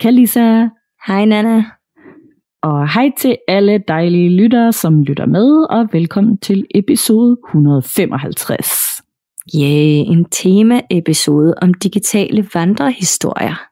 Kalisa, 0.00 0.68
Hej 1.06 1.24
Nana. 1.24 1.64
og 2.62 2.92
hej 2.92 3.10
til 3.18 3.36
alle 3.48 3.84
dejlige 3.88 4.36
lyttere, 4.36 4.72
som 4.72 5.02
lytter 5.02 5.26
med, 5.26 5.66
og 5.70 5.88
velkommen 5.92 6.38
til 6.38 6.66
episode 6.74 7.36
155. 7.48 8.68
Yeah, 9.56 10.08
en 10.12 10.24
tema-episode 10.24 11.54
om 11.62 11.74
digitale 11.74 12.48
vandrehistorier. 12.54 13.62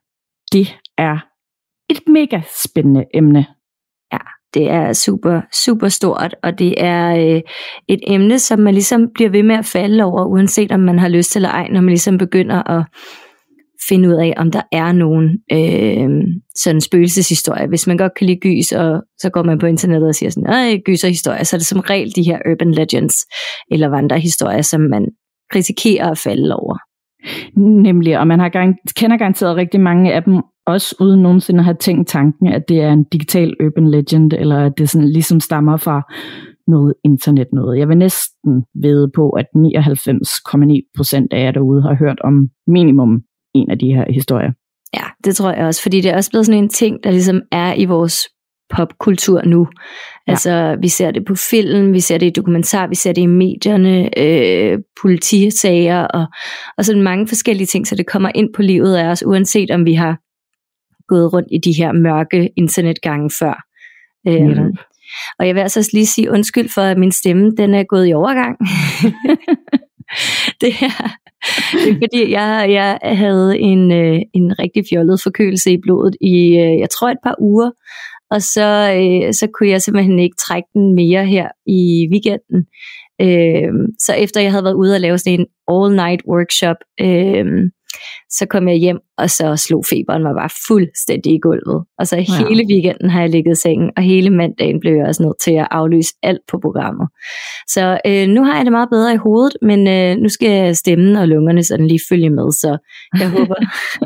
Det 0.51 0.75
er 0.97 1.17
et 1.89 2.07
mega 2.07 2.41
spændende 2.63 3.05
emne. 3.13 3.45
Det 4.53 4.69
er 4.69 4.93
super, 4.93 5.41
super 5.65 5.87
stort, 5.87 6.35
og 6.43 6.59
det 6.59 6.73
er 6.77 7.35
øh, 7.35 7.41
et 7.87 7.99
emne, 8.07 8.39
som 8.39 8.59
man 8.59 8.73
ligesom 8.73 9.09
bliver 9.13 9.29
ved 9.29 9.43
med 9.43 9.55
at 9.55 9.65
falde 9.65 10.03
over, 10.03 10.25
uanset 10.25 10.71
om 10.71 10.79
man 10.79 10.99
har 10.99 11.07
lyst 11.07 11.35
eller 11.35 11.49
ej, 11.49 11.67
når 11.67 11.81
man 11.81 11.89
ligesom 11.89 12.17
begynder 12.17 12.69
at 12.69 12.83
finde 13.87 14.09
ud 14.09 14.13
af, 14.13 14.33
om 14.37 14.51
der 14.51 14.61
er 14.71 14.91
nogen 14.91 15.25
øh, 15.51 16.09
sådan 16.55 16.81
spøgelseshistorie. 16.81 17.67
Hvis 17.67 17.87
man 17.87 17.97
godt 17.97 18.11
kan 18.17 18.27
lide 18.27 18.39
gys, 18.39 18.71
og 18.71 19.03
så 19.17 19.29
går 19.29 19.43
man 19.43 19.59
på 19.59 19.65
internettet 19.65 20.07
og 20.07 20.15
siger 20.15 20.29
sådan, 20.29 20.49
nej, 20.49 20.77
gyserhistorier, 20.85 21.43
så 21.43 21.55
er 21.55 21.57
det 21.57 21.67
som 21.67 21.79
regel 21.79 22.15
de 22.15 22.23
her 22.23 22.39
urban 22.51 22.71
legends, 22.71 23.15
eller 23.71 23.87
vandrehistorier, 23.87 24.61
som 24.61 24.81
man 24.81 25.07
risikerer 25.55 26.11
at 26.11 26.17
falde 26.17 26.55
over. 26.55 26.77
Nemlig, 27.59 28.19
og 28.19 28.27
man 28.27 28.39
har 28.39 28.49
gang, 28.49 28.75
kender 28.95 29.17
garanteret 29.17 29.55
rigtig 29.55 29.81
mange 29.81 30.13
af 30.13 30.23
dem, 30.23 30.41
også 30.65 30.95
uden 30.99 31.21
nogensinde 31.21 31.59
at 31.59 31.65
have 31.65 31.77
tænkt 31.79 32.07
tanken, 32.07 32.47
at 32.47 32.63
det 32.69 32.81
er 32.81 32.91
en 32.91 33.03
digital 33.03 33.53
urban 33.65 33.91
legend, 33.91 34.33
eller 34.33 34.65
at 34.65 34.73
det 34.77 34.89
sådan 34.89 35.09
ligesom 35.09 35.39
stammer 35.39 35.77
fra 35.77 36.01
noget 36.67 36.93
internet 37.05 37.47
noget. 37.53 37.79
Jeg 37.79 37.87
vil 37.87 37.97
næsten 37.97 38.63
ved 38.81 39.07
på, 39.15 39.29
at 39.29 39.45
99,9% 39.55 41.27
af 41.31 41.43
jer 41.45 41.51
derude 41.51 41.81
har 41.81 41.95
hørt 41.95 42.19
om 42.23 42.47
minimum 42.67 43.21
en 43.55 43.71
af 43.71 43.79
de 43.79 43.93
her 43.93 44.05
historier. 44.13 44.51
Ja, 44.93 45.03
det 45.23 45.35
tror 45.35 45.51
jeg 45.51 45.65
også, 45.65 45.81
fordi 45.81 46.01
det 46.01 46.11
er 46.11 46.15
også 46.15 46.29
blevet 46.29 46.45
sådan 46.45 46.63
en 46.63 46.69
ting, 46.69 47.03
der 47.03 47.11
ligesom 47.11 47.41
er 47.51 47.73
i 47.73 47.85
vores 47.85 48.27
popkultur 48.69 49.41
nu. 49.41 49.67
Ja. 50.27 50.31
Altså, 50.31 50.77
vi 50.81 50.87
ser 50.87 51.11
det 51.11 51.25
på 51.25 51.35
film, 51.35 51.93
vi 51.93 51.99
ser 51.99 52.17
det 52.17 52.25
i 52.25 52.29
dokumentar, 52.29 52.87
vi 52.87 52.95
ser 52.95 53.13
det 53.13 53.21
i 53.21 53.25
medierne, 53.25 54.19
øh, 54.19 54.79
politisager 55.01 56.07
og, 56.07 56.25
og 56.77 56.85
sådan 56.85 57.01
mange 57.01 57.27
forskellige 57.27 57.67
ting, 57.67 57.87
så 57.87 57.95
det 57.95 58.07
kommer 58.07 58.31
ind 58.35 58.49
på 58.55 58.61
livet 58.61 58.95
af 58.95 59.05
os, 59.05 59.25
uanset 59.25 59.71
om 59.71 59.85
vi 59.85 59.93
har 59.93 60.17
gået 61.07 61.33
rundt 61.33 61.47
i 61.51 61.57
de 61.57 61.73
her 61.73 61.91
mørke 61.91 62.49
internetgange 62.57 63.29
før. 63.39 63.65
Øhm, 64.27 64.77
og 65.39 65.47
jeg 65.47 65.55
vil 65.55 65.61
altså 65.61 65.79
også 65.79 65.91
lige 65.93 66.05
sige 66.05 66.31
undskyld 66.31 66.69
for, 66.69 66.81
at 66.81 66.97
min 66.97 67.11
stemme 67.11 67.51
den 67.57 67.73
er 67.73 67.83
gået 67.83 68.09
i 68.09 68.13
overgang. 68.13 68.57
det, 70.61 70.73
er, 70.81 71.15
det 71.71 71.89
er 71.91 71.99
fordi, 72.03 72.31
jeg, 72.31 72.65
jeg 72.69 72.99
havde 73.03 73.59
en, 73.59 73.91
øh, 73.91 74.19
en 74.33 74.59
rigtig 74.59 74.83
fjollet 74.89 75.21
forkølelse 75.23 75.71
i 75.71 75.81
blodet 75.81 76.15
i, 76.21 76.57
øh, 76.57 76.79
jeg 76.79 76.89
tror, 76.89 77.09
et 77.09 77.23
par 77.23 77.35
uger. 77.39 77.71
Og 78.31 78.41
så, 78.41 78.67
øh, 78.99 79.33
så 79.33 79.47
kunne 79.53 79.69
jeg 79.69 79.81
simpelthen 79.81 80.19
ikke 80.19 80.35
trække 80.47 80.67
den 80.73 80.95
mere 80.95 81.25
her 81.25 81.47
i 81.65 82.07
weekenden. 82.11 82.65
Øh, 83.21 83.73
så 83.99 84.13
efter 84.13 84.41
jeg 84.41 84.51
havde 84.51 84.63
været 84.63 84.81
ude 84.83 84.95
og 84.95 84.99
lave 84.99 85.17
sådan 85.17 85.39
en 85.39 85.47
all-night 85.71 86.21
workshop, 86.33 86.77
øh, 87.01 87.45
så 88.29 88.45
kom 88.45 88.67
jeg 88.67 88.77
hjem, 88.77 88.99
og 89.17 89.29
så 89.29 89.55
slog 89.55 89.83
feberen 89.89 90.23
mig 90.23 90.33
bare 90.35 90.49
fuldstændig 90.67 91.33
i 91.33 91.39
gulvet. 91.39 91.85
Og 91.99 92.07
så 92.07 92.15
Ja. 92.15 92.23
hele 92.47 92.63
weekenden 92.73 93.09
har 93.09 93.21
jeg 93.21 93.29
ligget 93.29 93.57
i 93.57 93.61
sengen, 93.61 93.91
og 93.97 94.03
hele 94.03 94.29
mandagen 94.29 94.79
blev 94.79 94.93
jeg 94.93 95.05
også 95.07 95.23
nødt 95.23 95.39
til 95.41 95.51
at 95.51 95.67
aflyse 95.71 96.13
alt 96.23 96.41
på 96.51 96.59
programmet. 96.61 97.07
Så 97.67 97.99
øh, 98.05 98.27
nu 98.27 98.43
har 98.43 98.55
jeg 98.55 98.65
det 98.65 98.71
meget 98.71 98.89
bedre 98.89 99.13
i 99.13 99.17
hovedet, 99.17 99.57
men 99.61 99.87
øh, 99.87 100.17
nu 100.17 100.29
skal 100.29 100.75
stemmen 100.75 101.15
og 101.15 101.27
lungerne 101.27 101.63
sådan 101.63 101.87
lige 101.87 101.99
følge 102.09 102.29
med, 102.29 102.51
så 102.51 102.77
jeg 103.19 103.29
håber, 103.37 103.55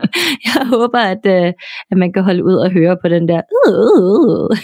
jeg 0.45 0.67
håber 0.67 0.99
at, 0.99 1.25
øh, 1.25 1.53
at 1.91 1.97
man 1.97 2.13
kan 2.13 2.23
holde 2.23 2.43
ud 2.45 2.53
og 2.55 2.71
høre 2.71 2.97
på 3.01 3.07
den 3.09 3.27
der 3.27 3.41
øh, 3.67 3.73
øh, 3.73 4.49
øh. 4.51 4.57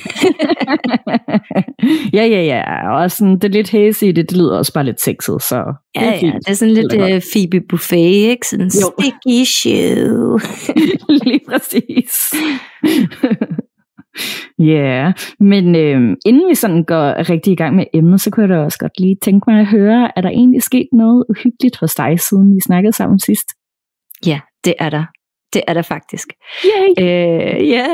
ja, 2.13 2.25
ja, 2.25 2.41
ja. 2.43 2.91
Og 2.95 3.11
sådan, 3.11 3.33
det 3.33 3.43
er 3.43 3.49
lidt 3.49 3.71
hazy, 3.71 4.05
det, 4.05 4.15
det 4.15 4.37
lyder 4.37 4.57
også 4.57 4.73
bare 4.73 4.85
lidt 4.85 5.01
sexet, 5.01 5.41
så 5.41 5.73
Ja, 5.95 6.01
er 6.01 6.25
ja, 6.27 6.31
det 6.37 6.47
er 6.47 6.53
sådan 6.53 6.73
lidt 6.73 6.91
Det 6.91 7.15
øh, 7.15 7.21
Phoebe 7.33 7.61
Buffet, 7.69 7.97
ikke? 7.97 8.47
Sådan 8.47 8.65
Jo. 8.65 8.91
sticky 8.99 9.43
shoe. 9.45 10.39
Lige 11.25 11.41
præcis. 11.49 12.11
Ja, 14.59 14.63
yeah. 14.65 15.13
men 15.39 15.75
øh, 15.75 16.17
inden 16.25 16.49
vi 16.49 16.55
sådan 16.55 16.83
går 16.83 17.29
rigtig 17.29 17.53
i 17.53 17.55
gang 17.55 17.75
med 17.75 17.85
emnet, 17.93 18.21
så 18.21 18.29
kunne 18.31 18.41
jeg 18.41 18.49
da 18.49 18.63
også 18.63 18.77
godt 18.79 18.99
lige 18.99 19.17
tænke 19.21 19.51
mig 19.51 19.59
at 19.59 19.67
høre, 19.67 20.11
er 20.15 20.21
der 20.21 20.29
egentlig 20.29 20.63
sket 20.63 20.87
noget 20.93 21.25
uhyggeligt 21.29 21.77
hos 21.77 21.95
dig, 21.95 22.19
siden 22.19 22.55
vi 22.55 22.59
snakkede 22.65 22.93
sammen 22.93 23.19
sidst? 23.19 23.47
Ja, 24.25 24.39
det 24.65 24.73
er 24.79 24.89
der. 24.89 25.05
Det 25.53 25.61
er 25.67 25.73
der 25.73 25.81
faktisk. 25.81 26.27
Øh, 26.99 27.69
ja, 27.69 27.87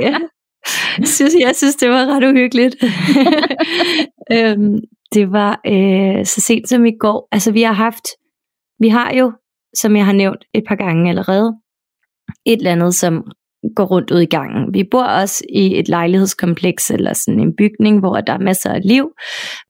ja. 0.00 0.16
Jeg 0.98 1.08
synes, 1.16 1.34
jeg 1.40 1.56
synes, 1.56 1.76
det 1.76 1.90
var 1.90 2.06
ret 2.06 2.24
uhyggeligt. 2.24 2.76
øhm, 4.32 4.78
det 5.14 5.32
var 5.32 5.60
øh, 5.66 6.26
så 6.26 6.40
sent 6.40 6.68
som 6.68 6.84
i 6.84 6.96
går. 6.96 7.28
Altså, 7.32 7.52
vi 7.52 7.62
har 7.62 7.72
haft, 7.72 8.06
vi 8.78 8.88
har 8.88 9.12
jo, 9.12 9.32
som 9.74 9.96
jeg 9.96 10.04
har 10.04 10.12
nævnt 10.12 10.44
et 10.54 10.64
par 10.68 10.74
gange 10.74 11.08
allerede, 11.08 11.58
et 12.46 12.56
eller 12.56 12.72
andet, 12.72 12.94
som 12.94 13.32
går 13.76 13.84
rundt 13.84 14.10
ud 14.10 14.20
i 14.20 14.24
gangen. 14.24 14.74
Vi 14.74 14.84
bor 14.90 15.04
også 15.04 15.44
i 15.54 15.78
et 15.78 15.88
lejlighedskompleks, 15.88 16.90
eller 16.90 17.12
sådan 17.12 17.40
en 17.40 17.56
bygning, 17.58 17.98
hvor 17.98 18.20
der 18.20 18.32
er 18.32 18.38
masser 18.38 18.70
af 18.70 18.80
liv. 18.84 19.08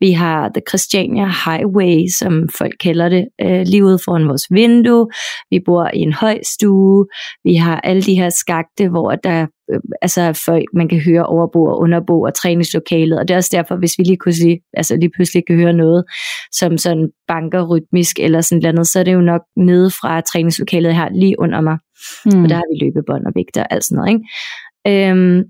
Vi 0.01 0.12
har 0.12 0.49
The 0.49 0.62
Christiania 0.69 1.27
Highway, 1.27 2.06
som 2.19 2.49
folk 2.59 2.75
kalder 2.81 3.09
det, 3.09 3.25
øh, 3.43 3.62
lige 3.67 3.84
ude 3.84 3.99
foran 4.05 4.29
vores 4.29 4.47
vindue. 4.50 5.09
Vi 5.50 5.61
bor 5.67 5.91
i 5.95 5.99
en 5.99 6.12
høj 6.12 6.39
stue. 6.43 7.06
Vi 7.45 7.55
har 7.55 7.81
alle 7.81 8.03
de 8.03 8.15
her 8.15 8.31
skagte, 8.31 8.89
hvor 8.89 9.11
der 9.11 9.47
øh, 9.73 9.81
altså 10.03 10.43
folk, 10.45 10.65
man 10.75 10.89
kan 10.89 11.00
høre 11.00 11.27
overbo 11.27 11.65
og 11.65 11.79
underbo 11.79 12.23
og 12.23 12.34
træningslokalet. 12.34 13.19
Og 13.19 13.29
det 13.29 13.34
er 13.34 13.39
også 13.39 13.56
derfor, 13.56 13.77
hvis 13.77 13.95
vi 13.99 14.05
lige, 14.05 14.17
kunne 14.17 14.33
sige, 14.33 14.61
altså 14.77 14.97
lige 14.97 15.11
pludselig 15.17 15.43
kan 15.47 15.56
høre 15.56 15.73
noget, 15.73 16.05
som 16.53 16.79
sådan 16.79 17.09
banker 17.29 17.62
rytmisk 17.67 18.19
eller 18.19 18.41
sådan 18.41 18.75
noget, 18.75 18.89
så 18.89 18.99
er 19.00 19.05
det 19.05 19.15
jo 19.15 19.21
nok 19.21 19.41
nede 19.56 19.91
fra 19.91 20.21
træningslokalet 20.21 20.95
her 20.95 21.09
lige 21.12 21.34
under 21.39 21.61
mig. 21.61 21.79
Hmm. 22.25 22.43
Og 22.43 22.49
der 22.49 22.55
har 22.55 22.65
vi 22.75 22.84
løbebånd 22.84 23.27
og 23.27 23.33
vægter 23.34 23.62
og 23.62 23.72
alt 23.72 23.84
sådan 23.84 23.97
noget. 23.97 24.12
Ikke? 24.12 25.11
Øhm, 25.11 25.43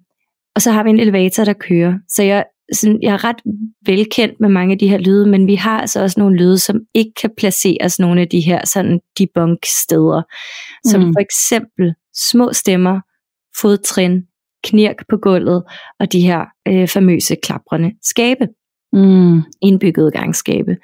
og 0.55 0.63
så 0.63 0.71
har 0.71 0.85
vi 0.85 0.91
en 0.91 1.01
elevator, 1.01 1.45
der 1.45 1.53
kører. 1.53 1.95
Så 2.09 2.23
jeg, 2.23 2.45
sådan, 2.73 2.99
jeg 3.03 3.13
er 3.13 3.25
ret 3.25 3.37
velkendt 3.87 4.41
med 4.41 4.49
mange 4.49 4.73
af 4.73 4.79
de 4.79 4.89
her 4.89 4.99
lyde, 4.99 5.27
men 5.29 5.47
vi 5.47 5.55
har 5.55 5.81
altså 5.81 6.03
også 6.03 6.21
nogle 6.21 6.37
lyde, 6.37 6.59
som 6.59 6.81
ikke 6.95 7.13
kan 7.21 7.31
placeres 7.39 7.99
nogle 7.99 8.21
af 8.21 8.29
de 8.29 8.41
her 8.41 8.67
sådan 8.67 9.01
debunk 9.19 9.59
steder. 9.83 10.23
Som 10.87 11.01
Mm. 11.01 11.13
for 11.13 11.21
eksempel 11.21 11.95
små 12.31 12.53
stemmer, 12.53 13.01
fodtrin, 13.61 14.23
knirk 14.65 14.97
på 15.09 15.17
gulvet 15.17 15.63
og 16.01 16.13
de 16.13 16.21
her 16.21 16.45
øh, 16.69 16.89
famøse 16.89 17.37
klaprende 17.43 17.93
skabe 18.03 18.49
Mm. 18.93 19.43
indbyggede 19.63 20.11
gangskabe. 20.11 20.77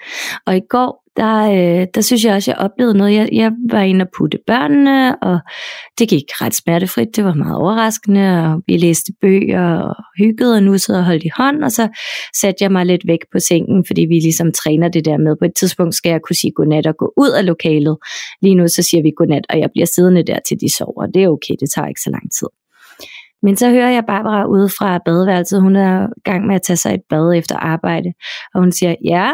Og 0.47 0.57
i 0.57 0.61
går, 0.71 1.03
der, 1.17 1.51
øh, 1.51 1.87
der 1.95 2.01
synes 2.01 2.25
jeg 2.25 2.35
også, 2.35 2.51
jeg 2.51 2.59
oplevede 2.59 2.99
noget. 2.99 3.15
Jeg, 3.15 3.29
jeg 3.33 3.53
var 3.71 3.81
inde 3.81 4.03
og 4.03 4.09
putte 4.19 4.39
børnene, 4.47 5.23
og 5.23 5.39
det 5.99 6.09
gik 6.09 6.25
ret 6.43 6.55
smertefrit. 6.55 7.17
Det 7.17 7.25
var 7.25 7.35
meget 7.35 7.57
overraskende, 7.57 8.45
og 8.45 8.63
vi 8.67 8.77
læste 8.77 9.13
bøger 9.21 9.79
og 9.79 9.95
hyggede 10.19 10.55
og 10.55 10.63
nussede 10.63 10.99
og 10.99 11.05
holdt 11.05 11.25
i 11.25 11.31
hånd, 11.37 11.65
og 11.65 11.73
så 11.73 11.89
satte 12.41 12.65
jeg 12.65 12.73
mig 12.73 12.87
lidt 12.87 13.07
væk 13.07 13.19
på 13.33 13.39
sengen, 13.49 13.85
fordi 13.87 14.01
vi 14.01 14.15
ligesom 14.15 14.53
træner 14.53 14.89
det 14.89 15.05
der 15.05 15.19
med. 15.19 15.37
På 15.37 15.45
et 15.45 15.55
tidspunkt 15.57 15.95
skal 15.95 16.11
jeg 16.11 16.21
kunne 16.23 16.37
sige 16.37 16.53
godnat 16.57 16.87
og 16.87 16.97
gå 16.97 17.13
ud 17.17 17.31
af 17.31 17.47
lokalet. 17.47 17.97
Lige 18.43 18.55
nu 18.55 18.69
så 18.69 18.83
siger 18.83 19.03
vi 19.03 19.13
godnat, 19.17 19.47
og 19.51 19.59
jeg 19.59 19.71
bliver 19.75 19.87
siddende 19.87 20.23
der 20.23 20.39
til 20.49 20.57
de 20.61 20.77
sover. 20.77 21.07
Det 21.07 21.23
er 21.23 21.29
okay, 21.29 21.55
det 21.61 21.71
tager 21.75 21.89
ikke 21.89 22.01
så 22.01 22.11
lang 22.11 22.33
tid. 22.39 22.49
Men 23.43 23.57
så 23.57 23.71
hører 23.71 23.91
jeg 23.91 24.05
Barbara 24.07 24.47
ude 24.47 24.69
fra 24.69 24.99
badeværelset, 25.05 25.63
hun 25.63 25.77
er 25.77 26.07
i 26.07 26.21
gang 26.25 26.47
med 26.47 26.55
at 26.55 26.63
tage 26.63 26.77
sig 26.77 26.95
et 26.95 27.03
bad 27.11 27.35
efter 27.35 27.57
arbejde, 27.57 28.13
og 28.55 28.61
hun 28.61 28.73
siger, 28.73 28.95
ja, 29.05 29.33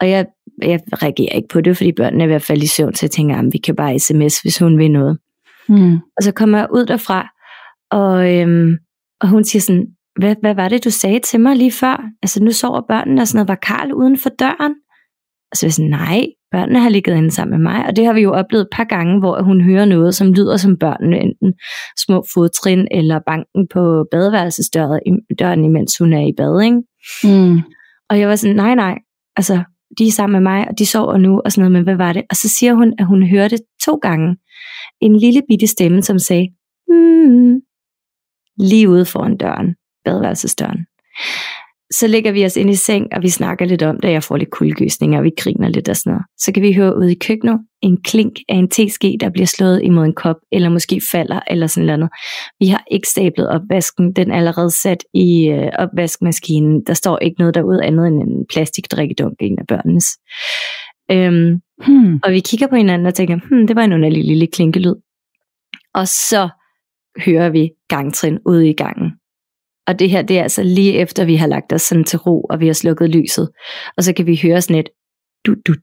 og 0.00 0.10
jeg, 0.10 0.26
jeg 0.62 0.80
reagerer 0.92 1.36
ikke 1.36 1.48
på 1.48 1.60
det, 1.60 1.76
fordi 1.76 1.92
børnene 1.92 2.22
er 2.22 2.26
i 2.26 2.30
hvert 2.30 2.42
fald 2.42 2.62
i 2.62 2.66
søvn, 2.66 2.94
så 2.94 3.06
jeg 3.06 3.10
tænker, 3.10 3.36
at 3.36 3.44
vi 3.52 3.58
kan 3.58 3.76
bare 3.76 3.98
sms, 3.98 4.40
hvis 4.40 4.58
hun 4.58 4.78
vil 4.78 4.90
noget. 4.90 5.18
Mm. 5.68 5.94
Og 5.94 6.22
så 6.22 6.32
kommer 6.32 6.58
jeg 6.58 6.68
ud 6.72 6.86
derfra, 6.86 7.28
og, 7.90 8.34
øhm, 8.34 8.76
og 9.20 9.28
hun 9.28 9.44
siger 9.44 9.60
sådan, 9.60 9.86
hvad, 10.18 10.34
hvad 10.40 10.54
var 10.54 10.68
det, 10.68 10.84
du 10.84 10.90
sagde 10.90 11.18
til 11.18 11.40
mig 11.40 11.56
lige 11.56 11.72
før? 11.72 12.04
Altså, 12.22 12.44
nu 12.44 12.50
sover 12.50 12.80
børnene 12.88 13.22
og 13.22 13.28
sådan 13.28 13.36
noget. 13.36 13.48
Var 13.48 13.54
Karl 13.54 13.92
uden 13.92 14.18
for 14.18 14.30
døren? 14.30 14.74
Og 15.50 15.56
så 15.56 15.66
var 15.66 15.68
jeg 15.68 15.72
sådan, 15.72 15.90
nej, 15.90 16.26
børnene 16.52 16.80
har 16.80 16.88
ligget 16.88 17.16
inde 17.16 17.30
sammen 17.30 17.58
med 17.58 17.72
mig. 17.72 17.86
Og 17.86 17.96
det 17.96 18.06
har 18.06 18.12
vi 18.12 18.20
jo 18.20 18.32
oplevet 18.32 18.62
et 18.62 18.68
par 18.72 18.84
gange, 18.84 19.18
hvor 19.18 19.42
hun 19.42 19.60
hører 19.60 19.84
noget, 19.84 20.14
som 20.14 20.32
lyder 20.32 20.56
som 20.56 20.76
børnene, 20.76 21.18
enten 21.20 21.54
små 22.06 22.24
fodtrin 22.34 22.88
eller 22.90 23.20
banken 23.26 23.68
på 23.72 24.04
badeværelsesdøren, 24.10 25.64
imens 25.64 25.98
hun 25.98 26.12
er 26.12 26.26
i 26.26 26.32
bad, 26.36 26.62
ikke? 26.64 26.82
Mm. 27.24 27.60
Og 28.10 28.18
jeg 28.20 28.28
var 28.28 28.36
sådan, 28.36 28.56
nej, 28.56 28.74
nej, 28.74 28.98
altså, 29.36 29.62
de 29.98 30.06
er 30.06 30.12
sammen 30.12 30.42
med 30.42 30.52
mig, 30.52 30.68
og 30.68 30.78
de 30.78 30.86
sover 30.86 31.16
nu, 31.16 31.40
og 31.44 31.52
sådan 31.52 31.62
noget, 31.62 31.72
men 31.72 31.82
hvad 31.82 31.96
var 32.06 32.12
det? 32.12 32.22
Og 32.30 32.36
så 32.36 32.48
siger 32.48 32.74
hun, 32.74 32.94
at 32.98 33.06
hun 33.06 33.28
hørte 33.28 33.58
to 33.84 33.94
gange 33.96 34.36
en 35.00 35.16
lille 35.16 35.42
bitte 35.48 35.66
stemme, 35.66 36.02
som 36.02 36.18
sagde, 36.18 36.48
mm, 36.88 37.60
lige 38.58 38.88
ude 38.88 39.04
foran 39.04 39.36
døren, 39.36 39.74
badeværelsesdøren. 40.04 40.86
Så 41.92 42.06
lægger 42.06 42.32
vi 42.32 42.44
os 42.44 42.56
ind 42.56 42.70
i 42.70 42.74
seng, 42.74 43.06
og 43.12 43.22
vi 43.22 43.28
snakker 43.28 43.64
lidt 43.64 43.82
om 43.82 44.00
det, 44.00 44.12
jeg 44.12 44.22
får 44.22 44.36
lidt 44.36 44.50
kuldegysninger, 44.50 45.18
og 45.18 45.24
vi 45.24 45.30
griner 45.38 45.68
lidt 45.68 45.88
og 45.88 45.96
sådan 45.96 46.10
noget. 46.10 46.24
Så 46.38 46.52
kan 46.52 46.62
vi 46.62 46.72
høre 46.72 46.96
ude 46.96 47.12
i 47.12 47.18
køkkenet 47.18 47.60
en 47.82 48.02
klink 48.02 48.32
af 48.48 48.54
en 48.54 48.70
teske, 48.70 49.16
der 49.20 49.30
bliver 49.30 49.46
slået 49.46 49.82
imod 49.82 50.04
en 50.04 50.14
kop, 50.14 50.36
eller 50.52 50.68
måske 50.68 51.00
falder, 51.12 51.40
eller 51.50 51.66
sådan 51.66 51.86
noget. 51.86 52.10
Vi 52.60 52.66
har 52.66 52.84
ikke 52.90 53.08
stablet 53.08 53.48
opvasken, 53.48 54.12
den 54.12 54.30
er 54.30 54.36
allerede 54.36 54.70
sat 54.70 55.04
i 55.14 55.48
øh, 55.48 55.68
opvaskemaskinen. 55.78 56.82
Der 56.86 56.94
står 56.94 57.18
ikke 57.18 57.36
noget 57.38 57.54
derude 57.54 57.84
andet 57.84 58.06
end 58.06 58.22
en 58.22 58.46
plastikdrikkedunk, 58.52 59.34
en 59.40 59.58
af 59.58 59.66
børnenes. 59.66 60.06
Øhm, 61.10 61.60
Hmm. 61.84 62.20
og 62.24 62.32
vi 62.32 62.40
kigger 62.40 62.66
på 62.66 62.76
hinanden 62.76 63.06
og 63.06 63.14
tænker, 63.14 63.36
hmm, 63.48 63.66
det 63.66 63.76
var 63.76 63.84
en 63.84 63.92
underlig 63.92 64.24
lille 64.24 64.46
klinkelyd. 64.46 64.94
Og 65.94 66.08
så 66.08 66.48
hører 67.26 67.48
vi 67.50 67.70
gangtrin 67.88 68.38
ude 68.46 68.68
i 68.68 68.72
gangen. 68.72 69.12
Og 69.86 69.98
det 69.98 70.10
her, 70.10 70.22
det 70.22 70.38
er 70.38 70.42
altså 70.42 70.62
lige 70.62 70.92
efter, 70.92 71.24
vi 71.24 71.36
har 71.36 71.46
lagt 71.46 71.72
os 71.72 71.82
sådan 71.82 72.04
til 72.04 72.18
ro, 72.18 72.42
og 72.42 72.60
vi 72.60 72.66
har 72.66 72.72
slukket 72.74 73.10
lyset. 73.10 73.50
Og 73.96 74.04
så 74.04 74.12
kan 74.14 74.26
vi 74.26 74.40
høre 74.42 74.62
sådan 74.62 74.80
et 74.80 74.88
du 75.46 75.54
du 75.66 75.74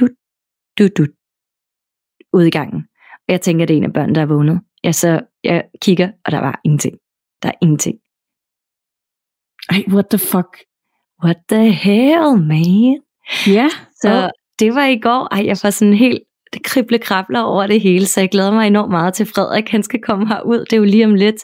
du 0.00 0.08
du 0.78 0.88
du 0.98 1.06
ude 2.32 2.48
i 2.48 2.50
gangen. 2.50 2.84
Og 3.28 3.32
jeg 3.32 3.40
tænker, 3.40 3.66
det 3.66 3.74
er 3.74 3.78
en 3.78 3.84
af 3.84 3.92
børnene, 3.92 4.14
der 4.14 4.20
er 4.20 4.26
vågnet. 4.26 4.60
Jeg, 4.84 4.94
så, 4.94 5.20
jeg 5.44 5.64
kigger, 5.82 6.12
og 6.24 6.32
der 6.32 6.38
var 6.38 6.60
ingenting. 6.64 6.98
Der 7.42 7.48
er 7.48 7.52
ingenting. 7.62 7.98
Ej, 9.70 9.84
what 9.94 10.06
the 10.10 10.18
fuck? 10.18 10.50
What 11.24 11.36
the 11.48 11.70
hell, 11.72 12.36
man? 12.52 13.00
Ja, 13.46 13.68
Så 14.02 14.08
Ja. 14.08 14.28
det 14.58 14.74
var 14.74 14.86
i 14.86 14.98
går. 14.98 15.28
Ej, 15.34 15.46
jeg 15.46 15.58
får 15.58 15.70
sådan 15.70 15.94
helt 15.94 16.22
det 16.56 16.64
krible 16.64 16.98
krabler 16.98 17.40
over 17.40 17.66
det 17.66 17.80
hele, 17.80 18.06
så 18.06 18.20
jeg 18.20 18.30
glæder 18.30 18.52
mig 18.52 18.66
enormt 18.66 18.90
meget 18.90 19.14
til 19.14 19.26
Frederik. 19.26 19.68
Han 19.68 19.82
skal 19.82 20.00
komme 20.02 20.28
herud, 20.28 20.58
det 20.58 20.72
er 20.72 20.76
jo 20.76 20.84
lige 20.84 21.04
om 21.04 21.14
lidt. 21.14 21.36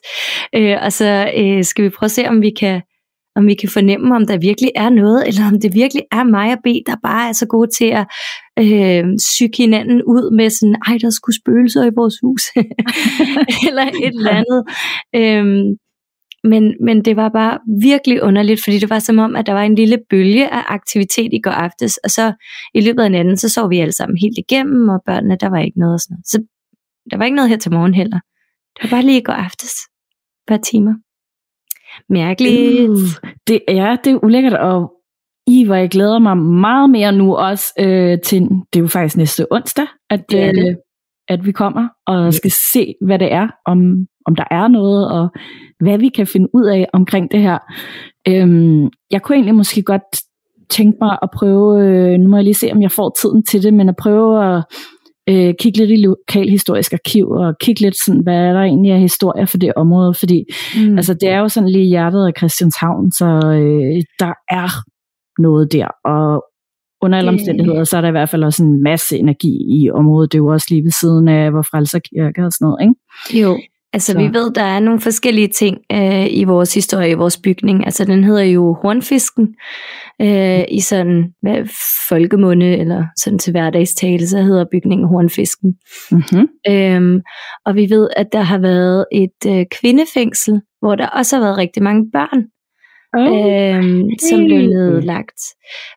Øh, 0.54 0.76
og 0.82 0.92
så 0.92 1.30
øh, 1.36 1.64
skal 1.64 1.84
vi 1.84 1.90
prøve 1.90 2.06
at 2.06 2.10
se, 2.10 2.28
om 2.28 2.42
vi 2.42 2.50
kan 2.60 2.82
om 3.36 3.46
vi 3.46 3.54
kan 3.54 3.68
fornemme, 3.68 4.16
om 4.16 4.26
der 4.26 4.38
virkelig 4.38 4.70
er 4.76 4.90
noget, 4.90 5.28
eller 5.28 5.44
om 5.52 5.60
det 5.60 5.74
virkelig 5.74 6.02
er 6.12 6.24
mig 6.24 6.52
og 6.52 6.58
B, 6.64 6.66
der 6.86 6.96
bare 7.02 7.28
er 7.28 7.32
så 7.32 7.46
gode 7.46 7.70
til 7.78 7.90
at 8.00 8.06
øh, 8.58 9.04
syge 9.32 9.56
hinanden 9.56 10.02
ud 10.02 10.36
med 10.36 10.50
sådan, 10.50 10.76
ej, 10.86 10.98
der 11.00 11.10
skulle 11.10 11.36
spøgelser 11.42 11.84
i 11.84 11.96
vores 11.96 12.16
hus, 12.22 12.42
eller 13.68 13.86
et 14.06 14.14
eller 14.18 14.34
andet. 14.40 14.60
Øhm, 15.20 15.64
men, 16.44 16.74
men 16.80 17.04
det 17.04 17.16
var 17.16 17.28
bare 17.28 17.58
virkelig 17.82 18.22
underligt, 18.22 18.64
fordi 18.64 18.78
det 18.78 18.90
var 18.90 18.98
som 18.98 19.18
om, 19.18 19.36
at 19.36 19.46
der 19.46 19.52
var 19.52 19.62
en 19.62 19.74
lille 19.74 19.98
bølge 20.10 20.52
af 20.54 20.62
aktivitet 20.68 21.32
i 21.32 21.40
går 21.42 21.50
aftes, 21.50 21.96
og 21.96 22.10
så 22.10 22.32
i 22.74 22.80
løbet 22.80 23.02
af 23.02 23.10
natten, 23.10 23.36
så 23.36 23.48
sov 23.48 23.70
vi 23.70 23.78
alle 23.78 23.92
sammen 23.92 24.18
helt 24.18 24.38
igennem, 24.38 24.88
og 24.88 25.02
børnene, 25.06 25.36
der 25.40 25.48
var 25.48 25.58
ikke 25.58 25.78
noget 25.78 25.94
og 25.94 26.00
sådan 26.00 26.14
noget. 26.14 26.26
Så 26.26 26.44
der 27.10 27.16
var 27.16 27.24
ikke 27.24 27.36
noget 27.36 27.50
her 27.50 27.56
til 27.56 27.72
morgen 27.72 27.94
heller. 27.94 28.20
Det 28.74 28.82
var 28.90 28.96
bare 28.96 29.02
lige 29.06 29.20
i 29.20 29.22
går 29.22 29.32
aftes. 29.32 29.72
Par 30.48 30.56
timer. 30.56 30.94
Mærkeligt. 32.08 32.90
Uh, 32.90 32.98
det, 33.46 33.62
ja, 33.68 33.96
det 34.04 34.12
er 34.12 34.24
ulækkert, 34.24 34.52
og 34.52 34.92
i 35.46 35.64
hvor 35.64 35.74
jeg 35.74 35.90
glæder 35.90 36.18
mig 36.18 36.36
meget 36.38 36.90
mere 36.90 37.12
nu 37.12 37.36
også 37.36 37.72
øh, 37.78 38.18
til, 38.20 38.40
det 38.42 38.76
er 38.76 38.80
jo 38.80 38.86
faktisk 38.86 39.16
næste 39.16 39.46
onsdag, 39.52 39.86
at, 40.10 40.30
Det 40.30 40.40
er 40.40 40.52
det. 40.52 40.68
øh, 40.68 40.74
at 41.28 41.46
vi 41.46 41.52
kommer 41.52 41.88
og 42.06 42.34
skal 42.34 42.50
se, 42.72 42.94
hvad 43.06 43.18
det 43.18 43.32
er, 43.32 43.48
om, 43.66 44.06
om 44.26 44.34
der 44.34 44.44
er 44.50 44.68
noget, 44.68 45.10
og 45.10 45.28
hvad 45.80 45.98
vi 45.98 46.08
kan 46.08 46.26
finde 46.26 46.48
ud 46.54 46.64
af 46.64 46.88
omkring 46.92 47.30
det 47.30 47.40
her. 47.40 47.58
Øhm, 48.28 48.90
jeg 49.10 49.22
kunne 49.22 49.36
egentlig 49.36 49.54
måske 49.54 49.82
godt 49.82 50.02
tænke 50.70 50.98
mig 51.00 51.18
at 51.22 51.28
prøve, 51.34 51.86
øh, 51.86 52.18
nu 52.20 52.28
må 52.28 52.36
jeg 52.36 52.44
lige 52.44 52.54
se, 52.54 52.72
om 52.72 52.82
jeg 52.82 52.90
får 52.90 53.16
tiden 53.20 53.42
til 53.42 53.62
det, 53.62 53.74
men 53.74 53.88
at 53.88 53.96
prøve 53.96 54.56
at 54.56 54.64
øh, 55.28 55.54
kigge 55.60 55.78
lidt 55.78 55.90
i 55.90 55.96
lokalhistorisk 55.96 56.92
arkiv, 56.92 57.30
og 57.30 57.54
kigge 57.60 57.80
lidt 57.80 57.96
sådan, 58.04 58.22
hvad 58.22 58.34
er 58.34 58.52
der 58.52 58.60
egentlig 58.60 58.92
er 58.92 58.96
historie 58.96 59.46
for 59.46 59.58
det 59.58 59.72
område, 59.76 60.14
fordi 60.14 60.44
Mm. 60.76 60.96
Altså, 60.96 61.14
det 61.14 61.28
er 61.28 61.38
jo 61.38 61.48
sådan 61.48 61.68
lige 61.68 61.84
hjertet 61.84 62.26
af 62.26 62.32
Christianshavn, 62.38 63.12
så 63.12 63.24
øh, 63.24 64.02
der 64.18 64.32
er 64.50 64.70
noget 65.38 65.72
der, 65.72 65.88
og 66.04 66.44
under 67.02 67.18
alle 67.18 67.30
omstændigheder, 67.30 67.84
så 67.84 67.96
er 67.96 68.00
der 68.00 68.08
i 68.08 68.10
hvert 68.18 68.28
fald 68.28 68.44
også 68.44 68.64
en 68.64 68.82
masse 68.82 69.18
energi 69.18 69.52
i 69.68 69.90
området. 69.90 70.32
Det 70.32 70.38
er 70.38 70.42
jo 70.42 70.46
også 70.46 70.66
lige 70.70 70.84
ved 70.84 70.90
siden 71.00 71.28
af 71.28 71.52
vor 71.52 71.62
frelserkirke 71.62 72.44
og 72.44 72.52
sådan 72.52 72.64
noget, 72.64 72.78
ikke? 72.82 73.42
Jo, 73.42 73.58
altså 73.92 74.12
Så. 74.12 74.18
vi 74.18 74.24
ved, 74.24 74.52
der 74.52 74.62
er 74.62 74.80
nogle 74.80 75.00
forskellige 75.00 75.48
ting 75.48 75.78
øh, 75.92 76.26
i 76.34 76.44
vores 76.44 76.74
historie, 76.74 77.10
i 77.10 77.14
vores 77.14 77.38
bygning. 77.38 77.84
Altså 77.84 78.04
den 78.04 78.24
hedder 78.24 78.42
jo 78.42 78.76
Hornfisken 78.82 79.48
øh, 80.22 80.64
i 80.68 80.80
sådan 80.80 81.24
hvad, 81.42 81.68
folkemunde, 82.08 82.76
eller 82.76 83.04
sådan 83.16 83.38
til 83.38 83.50
hverdagstale, 83.50 84.26
så 84.26 84.42
hedder 84.42 84.64
bygningen 84.72 85.08
Hornfisken. 85.08 85.74
Mm-hmm. 86.10 86.48
Øhm, 86.68 87.20
og 87.66 87.74
vi 87.74 87.90
ved, 87.90 88.08
at 88.16 88.26
der 88.32 88.42
har 88.42 88.58
været 88.58 89.04
et 89.12 89.40
øh, 89.46 89.66
kvindefængsel, 89.80 90.60
hvor 90.80 90.94
der 90.94 91.06
også 91.06 91.36
har 91.36 91.42
været 91.44 91.58
rigtig 91.58 91.82
mange 91.82 92.10
børn, 92.12 92.44
øhm, 93.16 94.02
som 94.30 94.38
blev 94.44 94.58
okay. 94.58 94.68
nedlagt. 94.68 95.40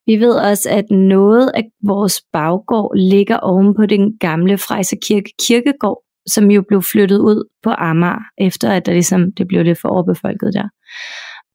Vi 0.06 0.16
ved 0.16 0.36
også, 0.36 0.70
at 0.70 0.86
noget 0.92 1.52
af 1.54 1.64
vores 1.88 2.22
baggård 2.34 2.98
ligger 2.98 3.38
oven 3.38 3.76
på 3.76 3.86
den 3.86 4.18
gamle 4.20 4.58
Frejser 4.58 4.98
Kirke 5.08 5.32
kirkegård, 5.48 6.02
som 6.28 6.52
jo 6.52 6.62
blev 6.68 6.82
flyttet 6.82 7.18
ud 7.20 7.50
på 7.64 7.70
Amager, 7.78 8.20
efter 8.38 8.70
at 8.72 8.86
der 8.86 8.94
ligesom, 8.94 9.32
det 9.38 9.48
blev 9.48 9.64
det 9.66 9.78
for 9.78 9.90
overbefolket 9.90 10.52
der. 10.54 10.68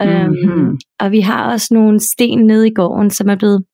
Øhm, 0.02 0.30
Mhm. 0.30 0.78
og 1.00 1.10
vi 1.12 1.20
har 1.20 1.52
også 1.52 1.74
nogle 1.74 2.00
sten 2.00 2.46
nede 2.46 2.68
i 2.68 2.74
gården, 2.74 3.10
som 3.10 3.28
er 3.28 3.36
blevet 3.36 3.64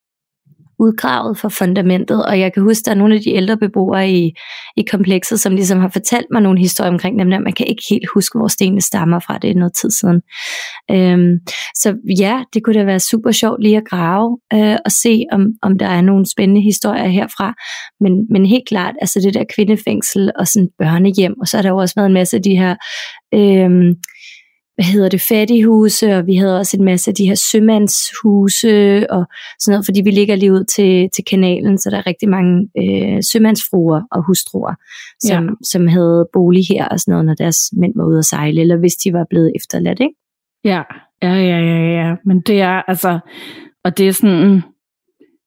udgravet 0.78 1.38
fra 1.38 1.49
fundamentet, 1.49 2.26
og 2.26 2.40
jeg 2.40 2.52
kan 2.52 2.62
huske, 2.62 2.82
der 2.84 2.90
er 2.90 2.94
nogle 2.94 3.14
af 3.14 3.20
de 3.20 3.31
ældre 3.31 3.56
beboere 3.56 4.11
i, 4.11 4.32
i 4.76 4.82
komplekset, 4.90 5.40
som 5.40 5.55
ligesom 5.55 5.81
har 5.81 5.88
fortalt 5.88 6.26
mig 6.32 6.43
nogle 6.43 6.58
historier 6.58 6.93
omkring 6.93 7.19
dem, 7.19 7.32
at 7.32 7.43
man 7.43 7.52
kan 7.52 7.67
ikke 7.67 7.82
helt 7.90 8.08
huske, 8.14 8.38
hvor 8.38 8.49
stenene 8.49 8.81
stammer 8.81 9.20
fra, 9.20 9.38
det 9.38 9.50
er 9.50 9.55
noget 9.55 9.75
tid 9.75 9.90
siden. 9.90 10.20
Øhm, 10.90 11.38
så 11.75 11.96
ja, 12.19 12.43
det 12.55 12.64
kunne 12.64 12.78
da 12.78 12.84
være 12.84 13.00
super 13.00 13.31
sjovt 13.31 13.62
lige 13.62 13.76
at 13.76 13.88
grave 13.90 14.38
øh, 14.52 14.76
og 14.84 14.93
se, 14.93 15.25
om, 15.32 15.46
om 15.62 15.78
der 15.78 15.87
er 15.87 16.00
nogle 16.00 16.26
spændende 16.33 16.62
historier 16.62 17.09
herfra, 17.09 17.54
men, 18.00 18.26
men 18.30 18.47
helt 18.47 18.68
klart, 18.68 18.95
altså 19.00 19.21
det 19.21 19.35
der 19.35 19.45
kvindefængsel 19.54 20.33
og 20.38 20.47
sådan 20.47 20.68
børnehjem, 20.78 21.35
og 21.40 21.47
så 21.47 21.56
har 21.56 21.62
der 21.62 21.71
jo 21.71 21.76
også 21.76 21.95
været 21.97 22.06
en 22.06 22.14
masse 22.14 22.37
af 22.37 22.42
de 22.42 22.56
her 22.56 22.75
Øh, 23.35 23.95
hvad 24.76 24.85
hedder 24.85 25.09
det, 25.09 25.21
fattighuse, 25.21 26.16
og 26.16 26.26
vi 26.26 26.35
havde 26.35 26.59
også 26.59 26.76
en 26.76 26.85
masse 26.85 27.11
af 27.11 27.14
de 27.14 27.26
her 27.28 27.35
sømandshuse 27.35 29.06
og 29.11 29.25
sådan 29.61 29.73
noget, 29.73 29.85
fordi 29.85 30.00
vi 30.04 30.11
ligger 30.11 30.37
lige 30.37 30.52
ud 30.52 30.64
til, 30.64 31.09
til 31.14 31.25
kanalen, 31.25 31.78
så 31.78 31.90
der 31.90 31.97
er 31.97 32.06
rigtig 32.06 32.28
mange 32.28 32.68
øh, 32.83 33.23
sømandsfruer 33.33 34.00
og 34.11 34.26
hustruer, 34.26 34.75
som, 35.21 35.45
ja. 35.45 35.50
som 35.64 35.87
havde 35.87 36.28
bolig 36.33 36.64
her 36.68 36.88
og 36.88 37.00
sådan 37.00 37.12
noget, 37.12 37.26
når 37.26 37.35
deres 37.35 37.59
mænd 37.73 37.92
var 37.97 38.04
ude 38.04 38.18
at 38.18 38.25
sejle, 38.25 38.61
eller 38.61 38.76
hvis 38.76 38.95
de 38.95 39.12
var 39.12 39.26
blevet 39.30 39.52
efterladt, 39.56 40.00
ikke? 40.00 40.14
Ja, 40.64 40.83
ja, 41.23 41.35
ja, 41.35 41.59
ja, 41.59 41.78
ja. 42.02 42.14
Men 42.25 42.40
det 42.40 42.61
er 42.61 42.83
altså, 42.88 43.18
og 43.85 43.99
det 43.99 44.09
er 44.09 44.12
sådan, 44.12 44.62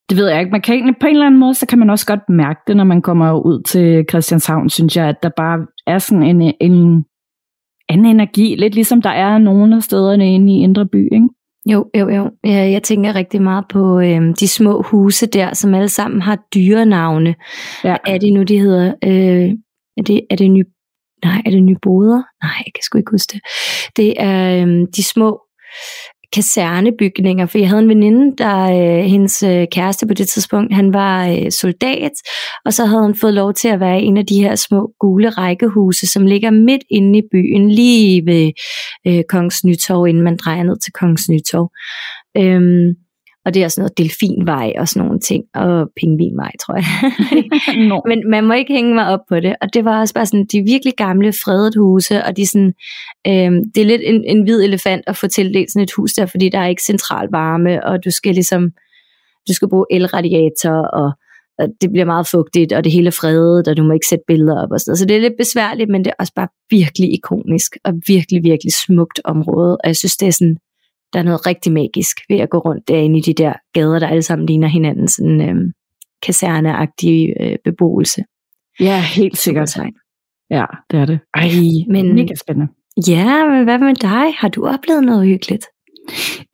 det 0.09 0.17
ved 0.17 0.27
jeg 0.27 0.39
ikke, 0.39 0.51
man 0.51 0.61
kan 0.61 0.75
egentlig, 0.75 0.95
på 1.01 1.07
en 1.07 1.13
eller 1.13 1.25
anden 1.25 1.39
måde, 1.39 1.53
så 1.53 1.65
kan 1.65 1.79
man 1.79 1.89
også 1.89 2.05
godt 2.05 2.29
mærke 2.29 2.59
det, 2.67 2.77
når 2.77 2.83
man 2.83 3.01
kommer 3.01 3.33
ud 3.33 3.63
til 3.63 4.05
Christianshavn, 4.09 4.69
synes 4.69 4.97
jeg, 4.97 5.07
at 5.07 5.23
der 5.23 5.29
bare 5.37 5.59
er 5.87 5.99
sådan 5.99 6.23
en, 6.23 6.53
en 6.61 7.05
anden 7.89 8.05
energi, 8.05 8.55
lidt 8.55 8.75
ligesom 8.75 9.01
der 9.01 9.09
er 9.09 9.37
nogle 9.37 9.75
af 9.75 9.83
stederne 9.83 10.33
inde 10.33 10.53
i 10.53 10.61
Indre 10.61 10.85
By, 10.85 11.13
ikke? 11.13 11.27
Jo, 11.65 11.89
jo, 11.97 12.09
jo. 12.09 12.29
Jeg 12.43 12.83
tænker 12.83 13.15
rigtig 13.15 13.41
meget 13.41 13.65
på 13.69 13.99
øhm, 13.99 14.33
de 14.33 14.47
små 14.47 14.81
huse 14.81 15.25
der, 15.25 15.53
som 15.53 15.73
alle 15.73 15.89
sammen 15.89 16.21
har 16.21 16.39
dyrenavne. 16.55 17.35
Ja. 17.83 17.95
Hvad 18.05 18.13
er 18.13 18.17
det 18.17 18.33
nu, 18.33 18.43
de 18.43 18.59
hedder? 18.59 18.93
Øh, 19.03 19.49
er 19.97 20.03
det, 20.03 20.21
er 20.29 20.35
det 20.35 20.51
ny, 20.51 20.63
nej, 21.25 21.41
er 21.45 21.51
det 21.51 21.63
nyboder? 21.63 22.21
Nej, 22.43 22.57
jeg 22.65 22.73
kan 22.75 22.81
sgu 22.83 22.97
ikke 22.97 23.11
huske 23.11 23.31
det. 23.33 23.41
Det 23.97 24.13
er 24.17 24.61
øhm, 24.61 24.85
de 24.95 25.03
små 25.03 25.39
kasernebygninger, 26.33 27.45
for 27.45 27.57
jeg 27.57 27.69
havde 27.69 27.81
en 27.81 27.89
veninde, 27.89 28.37
der 28.37 28.63
øh, 28.63 29.03
hendes 29.03 29.43
øh, 29.43 29.67
kæreste 29.71 30.07
på 30.07 30.13
det 30.13 30.27
tidspunkt, 30.27 30.73
han 30.73 30.93
var 30.93 31.27
øh, 31.27 31.51
soldat, 31.51 32.11
og 32.65 32.73
så 32.73 32.85
havde 32.85 33.03
han 33.03 33.15
fået 33.15 33.33
lov 33.33 33.53
til 33.53 33.67
at 33.67 33.79
være 33.79 34.01
i 34.01 34.05
en 34.05 34.17
af 34.17 34.25
de 34.25 34.41
her 34.41 34.55
små 34.55 34.91
gule 34.99 35.29
rækkehuse, 35.29 36.07
som 36.07 36.25
ligger 36.25 36.51
midt 36.51 36.83
inde 36.89 37.19
i 37.19 37.21
byen, 37.31 37.71
lige 37.71 38.25
ved 38.25 38.51
øh, 39.07 39.23
Kongens 39.29 39.63
Nytorv, 39.63 40.07
inden 40.07 40.23
man 40.23 40.37
drejer 40.37 40.63
ned 40.63 40.79
til 40.79 40.93
Kongens 40.93 41.29
Nytorv. 41.29 41.71
Øhm, 42.37 42.95
og 43.45 43.53
det 43.53 43.63
er 43.63 43.67
sådan 43.67 43.81
noget 43.81 43.97
delfinvej 43.97 44.73
og 44.77 44.87
sådan 44.87 45.05
nogle 45.05 45.19
ting, 45.19 45.43
og 45.55 45.89
pingvinvej, 45.99 46.51
tror 46.63 46.75
jeg. 46.75 46.85
no. 47.89 48.01
Men 48.05 48.29
man 48.29 48.43
må 48.47 48.53
ikke 48.53 48.73
hænge 48.73 48.95
mig 48.95 49.07
op 49.07 49.19
på 49.29 49.39
det. 49.39 49.55
Og 49.61 49.73
det 49.73 49.85
var 49.85 49.99
også 49.99 50.13
bare 50.13 50.25
sådan, 50.25 50.45
de 50.45 50.61
virkelig 50.61 50.93
gamle, 50.97 51.33
fredet 51.43 51.75
huse, 51.75 52.23
og 52.23 52.37
de 52.37 52.45
sådan, 52.45 52.73
øh, 53.27 53.51
det 53.75 53.81
er 53.81 53.85
lidt 53.85 54.01
en, 54.05 54.23
en 54.23 54.43
hvid 54.43 54.63
elefant 54.63 55.03
at 55.07 55.17
få 55.17 55.27
tildelt 55.27 55.71
sådan 55.71 55.83
et 55.83 55.91
hus 55.97 56.13
der, 56.13 56.25
fordi 56.25 56.49
der 56.49 56.59
er 56.59 56.67
ikke 56.67 56.83
central 56.83 57.27
varme, 57.31 57.85
og 57.85 58.05
du 58.05 58.11
skal 58.11 58.33
ligesom, 58.33 58.63
du 59.47 59.53
skal 59.53 59.69
bruge 59.69 59.85
elradiator, 59.91 60.77
og, 60.99 61.11
og 61.59 61.67
det 61.81 61.91
bliver 61.91 62.05
meget 62.05 62.27
fugtigt, 62.27 62.73
og 62.73 62.83
det 62.83 62.91
hele 62.91 63.07
er 63.07 63.17
fredet, 63.21 63.67
og 63.67 63.77
du 63.77 63.83
må 63.83 63.93
ikke 63.93 64.07
sætte 64.09 64.23
billeder 64.27 64.63
op 64.63 64.71
og 64.71 64.79
sådan 64.79 64.89
noget. 64.89 64.99
Så 64.99 65.05
det 65.05 65.15
er 65.15 65.21
lidt 65.21 65.37
besværligt, 65.37 65.89
men 65.89 66.05
det 66.05 66.09
er 66.11 66.19
også 66.19 66.33
bare 66.35 66.47
virkelig 66.69 67.13
ikonisk, 67.13 67.71
og 67.83 67.93
virkelig, 68.07 68.43
virkelig 68.43 68.73
smukt 68.85 69.19
område. 69.23 69.77
Og 69.83 69.87
jeg 69.87 69.95
synes, 69.95 70.17
det 70.17 70.27
er 70.27 70.31
sådan, 70.31 70.57
der 71.13 71.19
er 71.19 71.23
noget 71.23 71.45
rigtig 71.47 71.71
magisk 71.71 72.17
ved 72.29 72.37
at 72.37 72.49
gå 72.49 72.57
rundt 72.57 72.87
derinde 72.87 73.19
i 73.19 73.21
de 73.21 73.33
der 73.33 73.53
gader, 73.73 73.99
der 73.99 74.07
alle 74.07 74.21
sammen 74.21 74.45
ligner 74.45 74.67
hinanden, 74.67 75.07
sådan 75.07 75.49
øhm, 75.49 75.71
kaserneagtig 76.21 77.33
øh, 77.39 77.55
beboelse. 77.63 78.23
Ja, 78.79 79.01
helt 79.01 79.37
sikkert. 79.37 79.77
Ja, 80.49 80.65
det 80.91 80.99
er 80.99 81.05
det. 81.05 81.19
Ej, 81.33 81.49
men, 81.87 82.15
mega 82.15 82.35
spændende. 82.35 82.71
Ja, 83.07 83.49
men 83.49 83.63
hvad 83.63 83.79
med 83.79 83.95
dig? 83.95 84.33
Har 84.37 84.49
du 84.49 84.65
oplevet 84.65 85.03
noget 85.03 85.27
hyggeligt? 85.27 85.65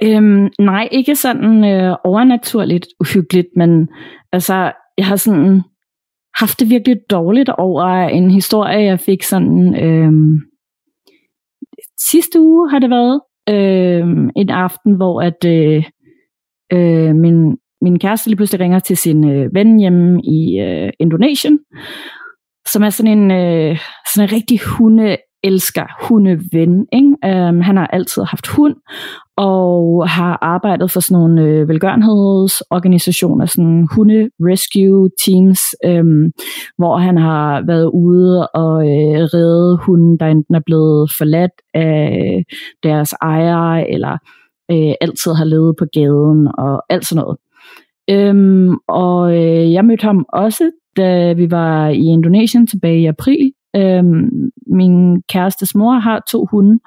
Øhm, 0.03 0.49
nej, 0.59 0.89
ikke 0.91 1.15
sådan 1.15 1.63
øh, 1.63 1.95
overnaturligt 2.03 2.87
uhyggeligt, 2.99 3.47
men 3.55 3.87
altså, 4.31 4.71
jeg 4.97 5.05
har 5.05 5.15
sådan 5.15 5.61
haft 6.35 6.59
det 6.59 6.69
virkelig 6.69 6.97
dårligt 7.09 7.49
over 7.49 7.85
en 8.07 8.31
historie, 8.31 8.83
jeg 8.83 8.99
fik 8.99 9.23
sådan 9.23 9.75
øh, 9.83 10.11
sidste 12.11 12.41
uge 12.41 12.69
har 12.69 12.79
det 12.79 12.89
været, 12.89 13.21
øh, 13.49 14.07
en 14.35 14.49
aften, 14.49 14.93
hvor 14.93 15.21
at 15.21 15.45
øh, 15.45 15.83
øh, 16.73 17.15
min, 17.15 17.57
min 17.81 17.99
kæreste 17.99 18.29
lige 18.29 18.37
pludselig 18.37 18.59
ringer 18.59 18.79
til 18.79 18.97
sin 18.97 19.29
øh, 19.29 19.49
ven 19.53 19.79
hjemme 19.79 20.21
i 20.23 20.59
øh, 20.59 20.89
Indonesien, 20.99 21.59
som 22.67 22.83
er 22.83 22.89
sådan 22.89 23.17
en, 23.17 23.31
øh, 23.31 23.79
sådan 24.13 24.29
en 24.29 24.35
rigtig 24.35 24.59
hunde 24.59 25.17
elsker 25.43 26.07
hundeven. 26.07 26.87
Ikke? 26.93 27.47
Um, 27.49 27.61
han 27.61 27.77
har 27.77 27.87
altid 27.87 28.23
haft 28.23 28.47
hund, 28.47 28.75
og 29.37 30.09
har 30.09 30.37
arbejdet 30.41 30.91
for 30.91 30.99
sådan 30.99 31.21
nogle 31.21 31.41
øh, 31.41 31.69
velgørenhedsorganisationer, 31.69 33.45
sådan 33.45 33.87
hunde 33.95 34.29
rescue 34.39 35.09
teams, 35.25 35.59
øhm, 35.85 36.31
hvor 36.77 36.97
han 36.97 37.17
har 37.17 37.63
været 37.67 37.89
ude 37.93 38.47
og 38.47 38.83
øh, 38.83 39.19
redde 39.33 39.77
hunden, 39.77 40.17
der 40.19 40.25
enten 40.25 40.55
er 40.55 40.61
blevet 40.65 41.11
forladt 41.17 41.51
af 41.73 42.43
deres 42.83 43.13
ejere, 43.21 43.91
eller 43.91 44.17
øh, 44.71 44.93
altid 45.01 45.33
har 45.33 45.45
levet 45.45 45.75
på 45.79 45.85
gaden, 45.93 46.47
og 46.57 46.83
alt 46.89 47.05
sådan 47.05 47.21
noget. 47.23 47.37
Øhm, 48.09 48.75
og 48.87 49.35
øh, 49.35 49.73
jeg 49.73 49.85
mødte 49.85 50.03
ham 50.03 50.25
også, 50.33 50.71
da 50.97 51.33
vi 51.33 51.51
var 51.51 51.89
i 51.89 52.05
Indonesien 52.05 52.67
tilbage 52.67 53.01
i 53.01 53.05
april, 53.05 53.51
Øhm, 53.75 54.51
min 54.67 55.21
kærestes 55.21 55.75
mor 55.75 55.93
har 55.93 56.23
to 56.31 56.45
hunde, 56.51 56.79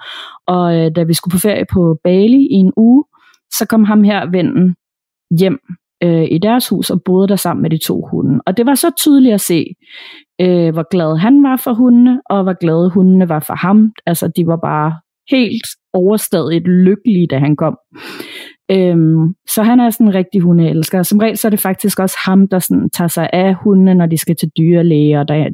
og 0.47 0.77
øh, 0.77 0.91
da 0.97 1.03
vi 1.03 1.15
skulle 1.15 1.33
på 1.33 1.39
ferie 1.39 1.65
på 1.73 2.01
Bali 2.05 2.41
i 2.51 2.55
en 2.55 2.73
uge, 2.77 3.05
så 3.51 3.67
kom 3.67 3.85
ham 3.85 4.05
her 4.05 4.31
vennen 4.31 4.75
hjem 5.39 5.59
øh, 6.03 6.27
i 6.31 6.39
deres 6.39 6.69
hus 6.69 6.91
og 6.91 7.03
boede 7.03 7.29
der 7.29 7.37
sammen 7.37 7.63
med 7.63 7.71
de 7.71 7.79
to 7.79 8.07
hunde. 8.11 8.41
Og 8.47 8.57
det 8.57 8.67
var 8.67 8.75
så 8.75 8.91
tydeligt 8.97 9.35
at 9.35 9.41
se, 9.41 9.65
øh, 10.41 10.73
hvor 10.73 10.89
glad 10.91 11.17
han 11.17 11.43
var 11.43 11.57
for 11.57 11.73
hundene, 11.73 12.21
og 12.31 12.43
hvor 12.43 12.59
glade 12.61 12.91
hundene 12.91 13.29
var 13.29 13.41
for 13.41 13.55
ham. 13.55 13.93
Altså, 14.07 14.29
de 14.37 14.47
var 14.47 14.57
bare 14.57 14.97
helt 15.31 15.67
overstadigt 15.93 16.69
lykkelige, 16.69 17.27
da 17.31 17.39
han 17.39 17.57
kom. 17.57 17.77
Øhm, 18.71 19.35
så 19.55 19.63
han 19.63 19.81
er 19.81 19.91
sådan 19.91 20.07
en 20.07 20.15
rigtig 20.15 20.41
hundeelsker. 20.41 21.03
Som 21.03 21.19
regel 21.19 21.37
så 21.37 21.49
er 21.49 21.51
det 21.51 21.61
faktisk 21.61 22.01
også 22.01 22.17
ham, 22.27 22.49
der 22.49 22.59
sådan 22.59 22.91
tager 22.91 23.09
sig 23.09 23.31
af 23.33 23.55
hundene, 23.55 23.95
når 23.95 24.07
de 24.07 24.19
skal 24.19 24.37
til 24.37 24.51
dyrlæge, 24.59 25.21
og 25.21 25.29
der, 25.29 25.49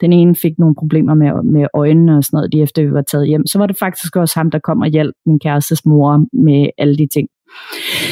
den 0.00 0.12
ene 0.12 0.34
fik 0.42 0.58
nogle 0.58 0.74
problemer 0.74 1.14
med, 1.14 1.42
med 1.42 1.66
øjnene 1.74 2.16
og 2.16 2.24
sådan 2.24 2.36
noget, 2.36 2.52
de 2.52 2.62
efter 2.62 2.82
vi 2.82 2.92
var 2.92 3.02
taget 3.02 3.28
hjem. 3.28 3.46
Så 3.46 3.58
var 3.58 3.66
det 3.66 3.78
faktisk 3.78 4.16
også 4.16 4.38
ham, 4.38 4.50
der 4.50 4.58
kom 4.58 4.80
og 4.80 4.88
hjalp 4.88 5.14
min 5.26 5.38
kærestes 5.38 5.86
mor 5.86 6.26
med 6.44 6.68
alle 6.78 6.96
de 6.96 7.06
ting. 7.14 7.28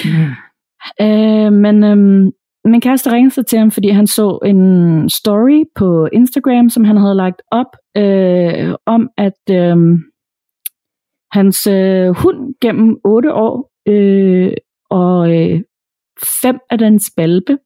Mm. 0.05 0.31
Øh, 1.01 1.53
men 1.53 1.85
øhm, 1.85 2.31
min 2.65 2.81
kæreste 2.81 3.13
ringede 3.13 3.35
sig 3.35 3.47
til 3.47 3.59
ham, 3.59 3.71
fordi 3.71 3.89
han 3.89 4.07
så 4.07 4.39
en 4.45 5.09
story 5.09 5.65
på 5.77 6.09
Instagram, 6.13 6.69
som 6.69 6.85
han 6.85 6.97
havde 6.97 7.15
lagt 7.15 7.43
op, 7.51 7.77
øh, 7.97 8.75
om 8.87 9.09
at 9.19 9.41
øh, 9.51 9.77
hans 11.33 11.67
øh, 11.67 12.09
hund 12.09 12.55
gennem 12.61 12.97
otte 13.05 13.35
år 13.35 13.72
øh, 13.89 14.53
og 14.91 15.37
øh, 15.37 15.61
fem 16.43 16.59
af 16.71 16.79
dens 16.79 17.13
balpe 17.17 17.59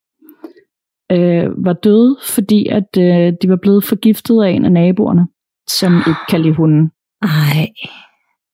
øh, 1.12 1.64
var 1.64 1.72
døde, 1.72 2.16
fordi 2.36 2.66
at 2.68 2.88
øh, 2.98 3.32
de 3.42 3.48
var 3.48 3.58
blevet 3.62 3.84
forgiftet 3.84 4.42
af 4.42 4.50
en 4.50 4.64
af 4.64 4.72
naboerne, 4.72 5.26
som 5.68 5.96
ikke 5.96 6.26
kan 6.28 6.40
lide 6.40 6.54
hunden. 6.54 6.90
Ej. 7.22 7.66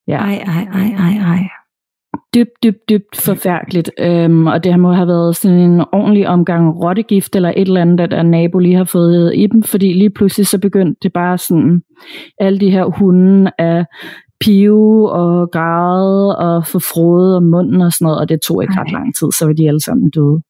Ja. 0.09 0.17
Ej, 0.17 0.35
ej, 0.47 0.69
ej, 0.73 0.89
ej, 0.99 1.35
ej. 1.35 1.49
Dybt, 2.35 2.63
dybt, 2.63 2.89
dybt 2.89 3.17
forfærdeligt. 3.17 3.91
Øhm, 3.99 4.47
og 4.47 4.65
det 4.65 4.81
må 4.81 4.93
have 4.93 5.09
været 5.09 5.37
sådan 5.37 5.59
en 5.59 5.85
ordentlig 5.93 6.29
omgang 6.29 6.85
rottegift 6.85 7.37
eller 7.37 7.49
et 7.49 7.69
eller 7.69 7.81
andet, 7.81 8.01
at 8.01 8.11
der 8.11 8.23
nabo 8.23 8.59
lige 8.59 8.77
har 8.77 8.85
fået 8.85 9.37
i 9.37 9.47
dem, 9.47 9.63
fordi 9.63 9.93
lige 9.93 10.11
pludselig 10.11 10.47
så 10.47 10.61
begyndte 10.61 10.99
det 11.03 11.13
bare 11.13 11.39
sådan, 11.39 11.83
alle 12.39 12.59
de 12.59 12.71
her 12.71 12.85
hunde 12.85 13.51
af 13.59 13.85
pive 14.43 15.13
og 15.13 15.51
græde 15.51 16.39
og 16.39 16.67
få 16.67 16.79
frode 16.79 17.37
om 17.37 17.43
munden 17.43 17.81
og 17.81 17.93
sådan 17.93 18.05
noget, 18.05 18.21
og 18.21 18.29
det 18.29 18.41
tog 18.41 18.63
ikke 18.63 18.75
Ej. 18.75 18.83
ret 18.83 18.93
lang 18.93 19.15
tid, 19.15 19.33
så 19.33 19.47
var 19.47 19.53
de 19.53 19.69
alle 19.69 19.81
sammen 19.81 20.11
døde. 20.11 20.43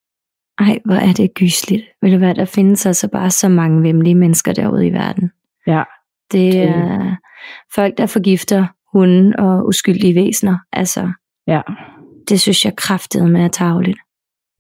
Ej, 0.59 0.79
hvor 0.85 0.95
er 0.95 1.13
det 1.13 1.35
gysligt. 1.35 1.83
Ved 2.03 2.11
du 2.11 2.19
hvad, 2.19 2.35
der 2.35 2.45
findes 2.45 2.87
altså 2.87 3.09
bare 3.09 3.31
så 3.31 3.49
mange 3.49 3.83
vemmelige 3.83 4.15
mennesker 4.15 4.53
derude 4.53 4.87
i 4.87 4.93
verden. 4.93 5.31
Ja. 5.67 5.83
Det 6.33 6.59
er 6.59 7.17
folk, 7.75 7.99
der 7.99 8.07
forgifter 8.07 8.67
hunden 8.93 9.41
og 9.41 9.67
uskyldige 9.67 10.15
væsener. 10.15 10.59
Altså, 10.73 11.13
ja. 11.47 11.61
det 12.29 12.41
synes 12.41 12.65
jeg 12.65 12.77
kraftede 12.77 13.29
med 13.29 13.45
at 13.45 13.53
tageligt. 13.53 13.99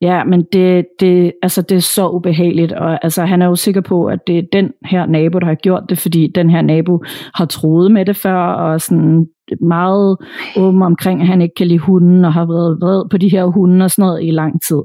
Ja, 0.02 0.24
men 0.24 0.44
det, 0.52 0.86
det, 1.00 1.32
altså, 1.42 1.62
det 1.62 1.76
er 1.76 1.80
så 1.80 2.08
ubehageligt, 2.08 2.72
og 2.72 3.04
altså, 3.04 3.24
han 3.24 3.42
er 3.42 3.46
jo 3.46 3.56
sikker 3.56 3.80
på, 3.80 4.04
at 4.04 4.18
det 4.26 4.38
er 4.38 4.42
den 4.52 4.72
her 4.84 5.06
nabo, 5.06 5.38
der 5.38 5.46
har 5.46 5.54
gjort 5.54 5.82
det, 5.88 5.98
fordi 5.98 6.26
den 6.34 6.50
her 6.50 6.62
nabo 6.62 7.02
har 7.34 7.44
troet 7.44 7.92
med 7.92 8.04
det 8.04 8.16
før, 8.16 8.36
og 8.36 8.80
sådan 8.80 9.26
meget 9.60 10.16
åben 10.56 10.82
omkring, 10.82 11.20
at 11.20 11.26
han 11.26 11.42
ikke 11.42 11.54
kan 11.54 11.66
lide 11.66 11.78
hunden, 11.78 12.24
og 12.24 12.32
har 12.32 12.46
været 12.46 12.78
vred 12.80 13.08
på 13.10 13.18
de 13.18 13.28
her 13.28 13.44
hunde 13.44 13.84
og 13.84 13.90
sådan 13.90 14.02
noget 14.02 14.24
i 14.24 14.30
lang 14.30 14.62
tid. 14.62 14.82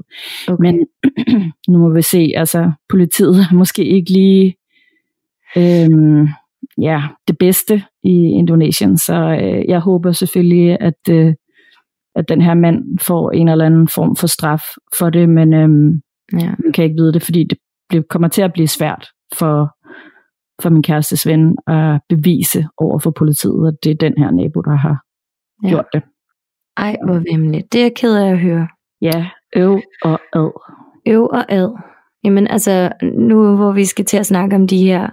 Okay. 0.48 0.62
Men 0.62 0.86
nu 1.68 1.78
må 1.78 1.90
vi 1.94 2.02
se, 2.02 2.32
altså 2.36 2.70
politiet 2.90 3.36
er 3.50 3.54
måske 3.54 3.84
ikke 3.84 4.10
lige 4.10 4.54
øhm, 5.56 6.28
ja, 6.82 7.02
det 7.28 7.38
bedste 7.38 7.82
i 8.04 8.14
Indonesien, 8.14 8.98
så 8.98 9.38
øh, 9.42 9.64
jeg 9.68 9.80
håber 9.80 10.12
selvfølgelig, 10.12 10.76
at 10.80 11.00
øh, 11.10 11.34
at 12.18 12.28
den 12.28 12.40
her 12.40 12.54
mand 12.54 12.98
får 13.06 13.30
en 13.30 13.48
eller 13.48 13.66
anden 13.66 13.88
form 13.88 14.16
for 14.16 14.26
straf 14.26 14.62
for 14.98 15.10
det, 15.10 15.28
men 15.28 15.54
øhm, 15.54 16.00
ja. 16.32 16.54
man 16.64 16.72
kan 16.74 16.84
ikke 16.84 16.96
vide 16.96 17.12
det, 17.12 17.22
fordi 17.22 17.44
det 17.44 17.58
bliver, 17.88 18.04
kommer 18.10 18.28
til 18.28 18.42
at 18.42 18.52
blive 18.52 18.68
svært 18.68 19.08
for, 19.38 19.70
for 20.62 20.70
min 20.70 20.82
kærestes 20.82 21.26
ven 21.26 21.56
at 21.66 22.00
bevise 22.08 22.66
over 22.78 22.98
for 22.98 23.10
politiet, 23.10 23.68
at 23.68 23.74
det 23.84 23.90
er 23.90 24.08
den 24.08 24.14
her 24.18 24.30
nabo, 24.30 24.60
der 24.60 24.76
har 24.76 25.02
ja. 25.64 25.68
gjort 25.68 25.86
det. 25.92 26.02
Ej, 26.76 26.96
hvor 27.06 27.32
vemmeligt. 27.32 27.72
Det 27.72 27.78
er 27.78 27.84
jeg 27.84 27.94
ked 27.96 28.16
af 28.16 28.30
at 28.30 28.38
høre. 28.38 28.68
Ja, 29.00 29.30
øv 29.56 29.80
og 30.04 30.20
ad. 30.32 30.50
Øv 31.06 31.24
og 31.32 31.52
ad. 31.52 31.70
Jamen 32.24 32.46
altså, 32.46 32.92
nu 33.02 33.56
hvor 33.56 33.72
vi 33.72 33.84
skal 33.84 34.04
til 34.04 34.16
at 34.16 34.26
snakke 34.26 34.56
om 34.56 34.66
de 34.66 34.78
her 34.78 35.08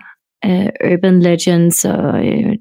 uh, 0.48 0.92
urban 0.92 1.20
legends 1.20 1.86
og 1.86 2.26
uh, 2.26 2.54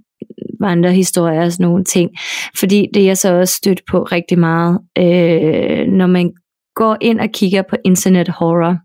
vandrehistorier 0.60 1.44
og 1.44 1.52
sådan 1.52 1.66
nogle 1.66 1.84
ting. 1.84 2.10
Fordi 2.58 2.88
det 2.94 3.10
er 3.10 3.14
så 3.14 3.34
også 3.34 3.54
stødt 3.54 3.80
på 3.90 4.02
rigtig 4.02 4.38
meget, 4.38 4.78
øh, 4.98 5.86
når 5.86 6.06
man 6.06 6.32
går 6.74 6.96
ind 7.00 7.20
og 7.20 7.28
kigger 7.34 7.62
på 7.70 7.76
internet 7.84 8.28
horror. 8.28 8.76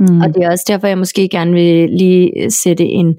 Mm. 0.00 0.20
Og 0.20 0.34
det 0.34 0.44
er 0.44 0.50
også 0.50 0.64
derfor, 0.68 0.86
jeg 0.86 0.98
måske 0.98 1.28
gerne 1.28 1.52
vil 1.52 1.90
lige 1.90 2.50
sætte 2.50 2.84
en 2.84 3.14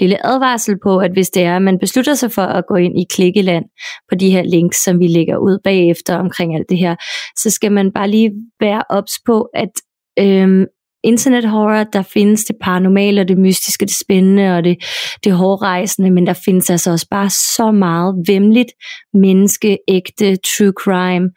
lille 0.00 0.26
advarsel 0.26 0.76
på, 0.82 0.98
at 0.98 1.12
hvis 1.12 1.30
det 1.30 1.42
er, 1.42 1.56
at 1.56 1.62
man 1.62 1.78
beslutter 1.78 2.14
sig 2.14 2.32
for 2.32 2.42
at 2.42 2.64
gå 2.68 2.74
ind 2.74 3.00
i 3.00 3.04
klikkeland 3.10 3.64
på 4.08 4.14
de 4.14 4.30
her 4.30 4.42
links, 4.42 4.84
som 4.84 5.00
vi 5.00 5.06
lægger 5.06 5.36
ud 5.36 5.58
bagefter 5.64 6.16
omkring 6.16 6.56
alt 6.56 6.66
det 6.68 6.78
her, 6.78 6.96
så 7.36 7.50
skal 7.50 7.72
man 7.72 7.92
bare 7.92 8.10
lige 8.10 8.32
være 8.60 8.82
ops 8.90 9.12
på, 9.26 9.48
at 9.54 9.70
øhm, 10.18 10.66
internet 11.04 11.48
horror, 11.48 11.84
der 11.84 12.02
findes 12.02 12.44
det 12.44 12.56
paranormale 12.60 13.20
og 13.20 13.28
det 13.28 13.38
mystiske, 13.38 13.86
det 13.86 13.94
spændende 13.94 14.56
og 14.56 14.64
det, 14.64 14.84
det 15.24 15.32
hårdrejsende, 15.32 16.10
men 16.10 16.26
der 16.26 16.32
findes 16.44 16.70
altså 16.70 16.90
også 16.90 17.06
bare 17.10 17.30
så 17.30 17.72
meget 17.72 18.14
vemmeligt, 18.26 18.72
menneskeægte, 19.14 20.36
true 20.36 20.72
crime, 20.82 21.30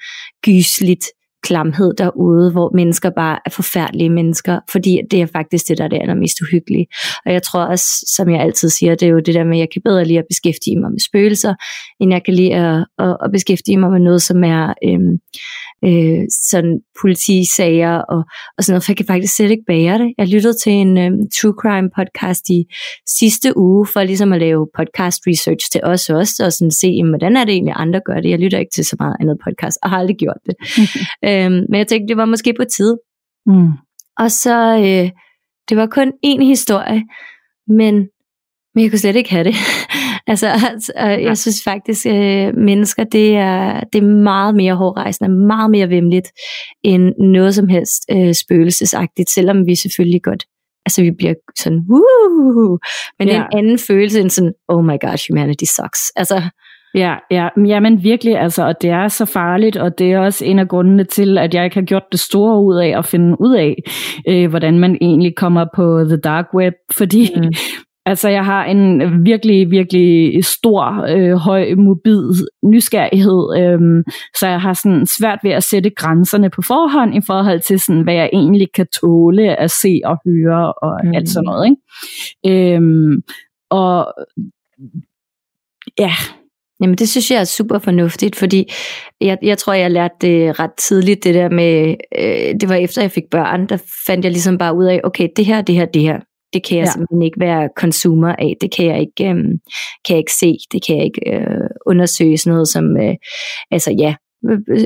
gysligt 0.46 1.06
klamhed 1.44 1.94
derude, 1.98 2.52
hvor 2.52 2.72
mennesker 2.76 3.10
bare 3.10 3.40
er 3.46 3.50
forfærdelige 3.50 4.10
mennesker, 4.10 4.60
fordi 4.72 5.00
det 5.12 5.22
er 5.22 5.26
faktisk 5.26 5.68
det, 5.68 5.78
der 5.78 5.84
er 5.84 5.88
det 5.88 6.00
allermest 6.02 6.42
uhyggelige. 6.42 6.88
Og 7.26 7.34
jeg 7.34 7.44
tror 7.44 7.64
også, 7.64 7.86
som 8.16 8.30
jeg 8.30 8.42
altid 8.42 8.70
siger, 8.70 8.96
det 8.96 9.06
er 9.06 9.12
jo 9.12 9.20
det 9.20 9.36
der 9.36 9.44
med, 9.44 9.58
at 9.58 9.60
jeg 9.60 9.68
kan 9.74 9.82
bedre 9.86 10.06
lide 10.06 10.20
at 10.20 10.26
beskæftige 10.30 10.80
mig 10.80 10.92
med 10.92 11.00
spøgelser, 11.00 11.54
end 12.00 12.12
jeg 12.12 12.24
kan 12.26 12.34
lide 12.34 12.54
at, 12.56 12.86
at, 13.00 13.18
at 13.24 13.32
beskæftige 13.32 13.78
mig 13.78 13.92
med 13.92 14.00
noget, 14.00 14.22
som 14.22 14.44
er 14.44 14.74
øhm, 14.88 15.14
øh, 15.86 16.24
sådan 16.50 16.80
politisager 17.02 17.96
og, 17.98 18.22
og 18.58 18.64
sådan 18.64 18.74
noget, 18.74 18.84
for 18.84 18.92
jeg 18.92 18.98
kan 18.98 19.06
faktisk 19.06 19.36
slet 19.36 19.52
ikke 19.52 19.64
bære 19.68 19.98
det. 19.98 20.14
Jeg 20.18 20.28
lyttede 20.28 20.54
til 20.64 20.72
en 20.72 20.98
øhm, 20.98 21.22
true 21.38 21.56
crime 21.62 21.90
podcast 21.98 22.50
i 22.50 22.60
sidste 23.20 23.58
uge, 23.58 23.88
for 23.94 24.04
ligesom 24.04 24.34
at 24.34 24.40
lave 24.40 24.68
podcast 24.78 25.20
research 25.28 25.72
til 25.72 25.82
os 25.84 26.10
også, 26.10 26.46
og 26.46 26.54
sådan 26.54 26.72
se, 26.72 26.88
jamen, 26.88 27.12
hvordan 27.12 27.38
er 27.38 27.46
det 27.46 27.54
egentlig, 27.54 27.74
andre 27.78 28.02
gør 28.06 28.20
det. 28.20 28.30
Jeg 28.30 28.40
lytter 28.40 28.60
ikke 28.60 28.76
til 28.76 28.86
så 28.86 28.96
meget 29.00 29.16
andet 29.20 29.38
podcast, 29.46 29.78
og 29.84 29.90
har 29.90 29.98
aldrig 29.98 30.18
gjort 30.18 30.42
det. 30.46 30.56
øhm, 31.34 31.66
men 31.70 31.78
jeg 31.78 31.88
tænkte, 31.88 32.08
det 32.08 32.18
var 32.18 32.26
måske 32.26 32.54
på 32.58 32.64
tid. 32.64 32.98
Mm. 33.46 33.72
Og 34.18 34.32
så, 34.32 34.78
øh, 34.78 35.12
det 35.70 35.78
var 35.78 35.86
kun 35.86 36.14
én 36.26 36.44
historie, 36.44 37.04
men, 37.68 37.96
men 38.76 38.84
jeg 38.84 38.92
kunne 38.92 39.00
slet 39.00 39.16
ikke 39.16 39.32
have 39.32 39.44
det. 39.44 39.56
altså, 40.32 40.48
altså, 40.48 40.94
jeg 40.98 41.38
synes 41.38 41.64
faktisk, 41.64 42.06
øh, 42.06 42.58
mennesker, 42.58 43.04
det 43.04 43.36
er, 43.36 43.80
det 43.80 44.04
er 44.04 44.08
meget 44.08 44.56
mere 44.56 44.76
hårdrejsende, 44.76 45.30
meget 45.30 45.72
mere 45.72 45.90
vemmeligt, 45.90 46.28
end 46.84 47.14
noget 47.18 47.56
som 47.56 47.68
helst 47.68 48.06
øh, 48.12 48.34
spøgelsesagtigt, 48.34 49.30
selvom 49.30 49.66
vi 49.66 49.76
selvfølgelig 49.76 50.22
godt 50.24 50.44
altså 50.86 51.02
vi 51.02 51.12
bliver 51.12 51.34
sådan, 51.58 51.82
Woo! 51.90 52.80
men 53.20 53.28
ja. 53.28 53.36
en 53.36 53.44
anden 53.54 53.80
følelse 53.80 54.22
end 54.22 54.30
sådan, 54.30 54.54
oh 54.68 54.86
my 54.86 54.98
god, 55.02 55.28
humanity 55.30 55.64
sucks. 55.64 56.12
Altså, 56.16 56.42
Ja, 56.96 57.16
ja, 57.32 57.50
jamen 57.66 58.04
virkelig, 58.04 58.40
altså, 58.40 58.68
og 58.68 58.82
det 58.82 58.90
er 58.90 59.08
så 59.08 59.26
farligt, 59.26 59.78
og 59.78 60.00
det 60.00 60.12
er 60.12 60.20
også 60.20 60.46
en 60.46 60.60
af 60.60 60.68
grundene 60.68 61.04
til, 61.04 61.38
at 61.38 61.54
jeg 61.54 61.64
ikke 61.64 61.76
har 61.76 61.86
gjort 61.86 62.12
det 62.12 62.20
store 62.20 62.64
ud 62.64 62.76
af 62.76 62.98
at 62.98 63.06
finde 63.06 63.42
ud 63.42 63.56
af, 63.56 63.76
øh, 64.28 64.50
hvordan 64.50 64.80
man 64.80 64.98
egentlig 65.02 65.36
kommer 65.36 65.66
på 65.76 66.04
the 66.08 66.18
dark 66.18 66.46
web, 66.54 66.74
fordi 66.98 67.30
mm. 67.36 67.52
Altså, 68.06 68.30
jeg 68.30 68.46
har 68.46 68.66
en 68.66 69.02
virkelig, 69.26 69.72
virkelig 69.72 70.46
stor, 70.46 71.06
øh, 71.10 71.34
høj, 71.34 71.76
mobil 71.76 72.20
nysgerrighed, 72.64 73.58
øh, 73.58 74.04
så 74.40 74.48
jeg 74.48 74.62
har 74.62 74.74
sådan 74.74 75.06
svært 75.20 75.40
ved 75.44 75.52
at 75.52 75.64
sætte 75.64 75.90
grænserne 75.90 76.50
på 76.50 76.62
forhånd 76.62 77.16
i 77.16 77.22
forhold 77.28 77.60
til, 77.60 77.80
sådan, 77.80 78.02
hvad 78.02 78.14
jeg 78.14 78.30
egentlig 78.34 78.68
kan 78.76 78.88
tåle 79.02 79.60
at 79.60 79.72
se 79.72 80.02
og 80.06 80.18
høre 80.26 80.74
og 80.74 81.00
mm. 81.04 81.14
alt 81.14 81.30
sådan 81.30 81.46
noget. 81.46 81.70
Ikke? 81.70 82.76
Øh, 82.76 82.82
og 83.70 84.14
ja, 86.00 86.12
Jamen 86.82 86.96
det 86.96 87.10
synes 87.10 87.32
jeg 87.32 87.40
er 87.40 87.44
super 87.44 87.80
fornuftigt, 87.80 88.36
fordi 88.36 88.72
jeg, 89.22 89.38
jeg 89.42 89.58
tror, 89.58 89.74
jeg 89.74 89.92
lærte 89.92 90.16
det 90.22 90.60
ret 90.60 90.74
tidligt, 90.88 91.24
det 91.24 91.34
der 91.34 91.50
med, 91.50 91.96
øh, 92.20 92.60
det 92.62 92.70
var 92.70 92.76
efter 92.76 93.02
jeg 93.02 93.12
fik 93.12 93.24
børn, 93.32 93.68
der 93.68 93.78
fandt 94.08 94.26
jeg 94.26 94.32
ligesom 94.32 94.58
bare 94.58 94.76
ud 94.76 94.86
af, 94.86 95.02
okay, 95.04 95.28
det 95.36 95.46
her, 95.46 95.62
det 95.62 95.76
her, 95.76 95.86
det 95.86 96.02
her, 96.02 96.20
det 96.54 96.64
kan 96.64 96.78
jeg 96.78 96.86
ja. 96.86 96.92
simpelthen 96.92 97.22
ikke 97.22 97.40
være 97.40 97.70
consumer 97.78 98.36
af, 98.40 98.54
det 98.62 98.76
kan 98.76 98.86
jeg 98.86 99.00
ikke, 99.00 99.30
øh, 99.30 99.36
kan 100.06 100.16
jeg 100.16 100.18
ikke 100.18 100.38
se, 100.40 100.58
det 100.72 100.86
kan 100.86 100.98
jeg 100.98 101.06
ikke 101.06 101.34
øh, 101.34 101.70
undersøge, 101.86 102.38
sådan 102.38 102.54
noget 102.54 102.68
som, 102.68 102.98
øh, 102.98 103.16
altså 103.72 103.96
ja, 104.00 104.16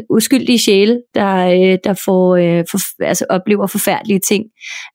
uskyldige 0.09 0.59
sjæle, 0.59 1.01
der, 1.15 1.35
øh, 1.47 1.77
der 1.83 2.01
får, 2.05 2.35
øh, 2.35 2.65
for, 2.71 3.03
altså 3.03 3.25
oplever 3.29 3.67
forfærdelige 3.67 4.19
ting. 4.19 4.45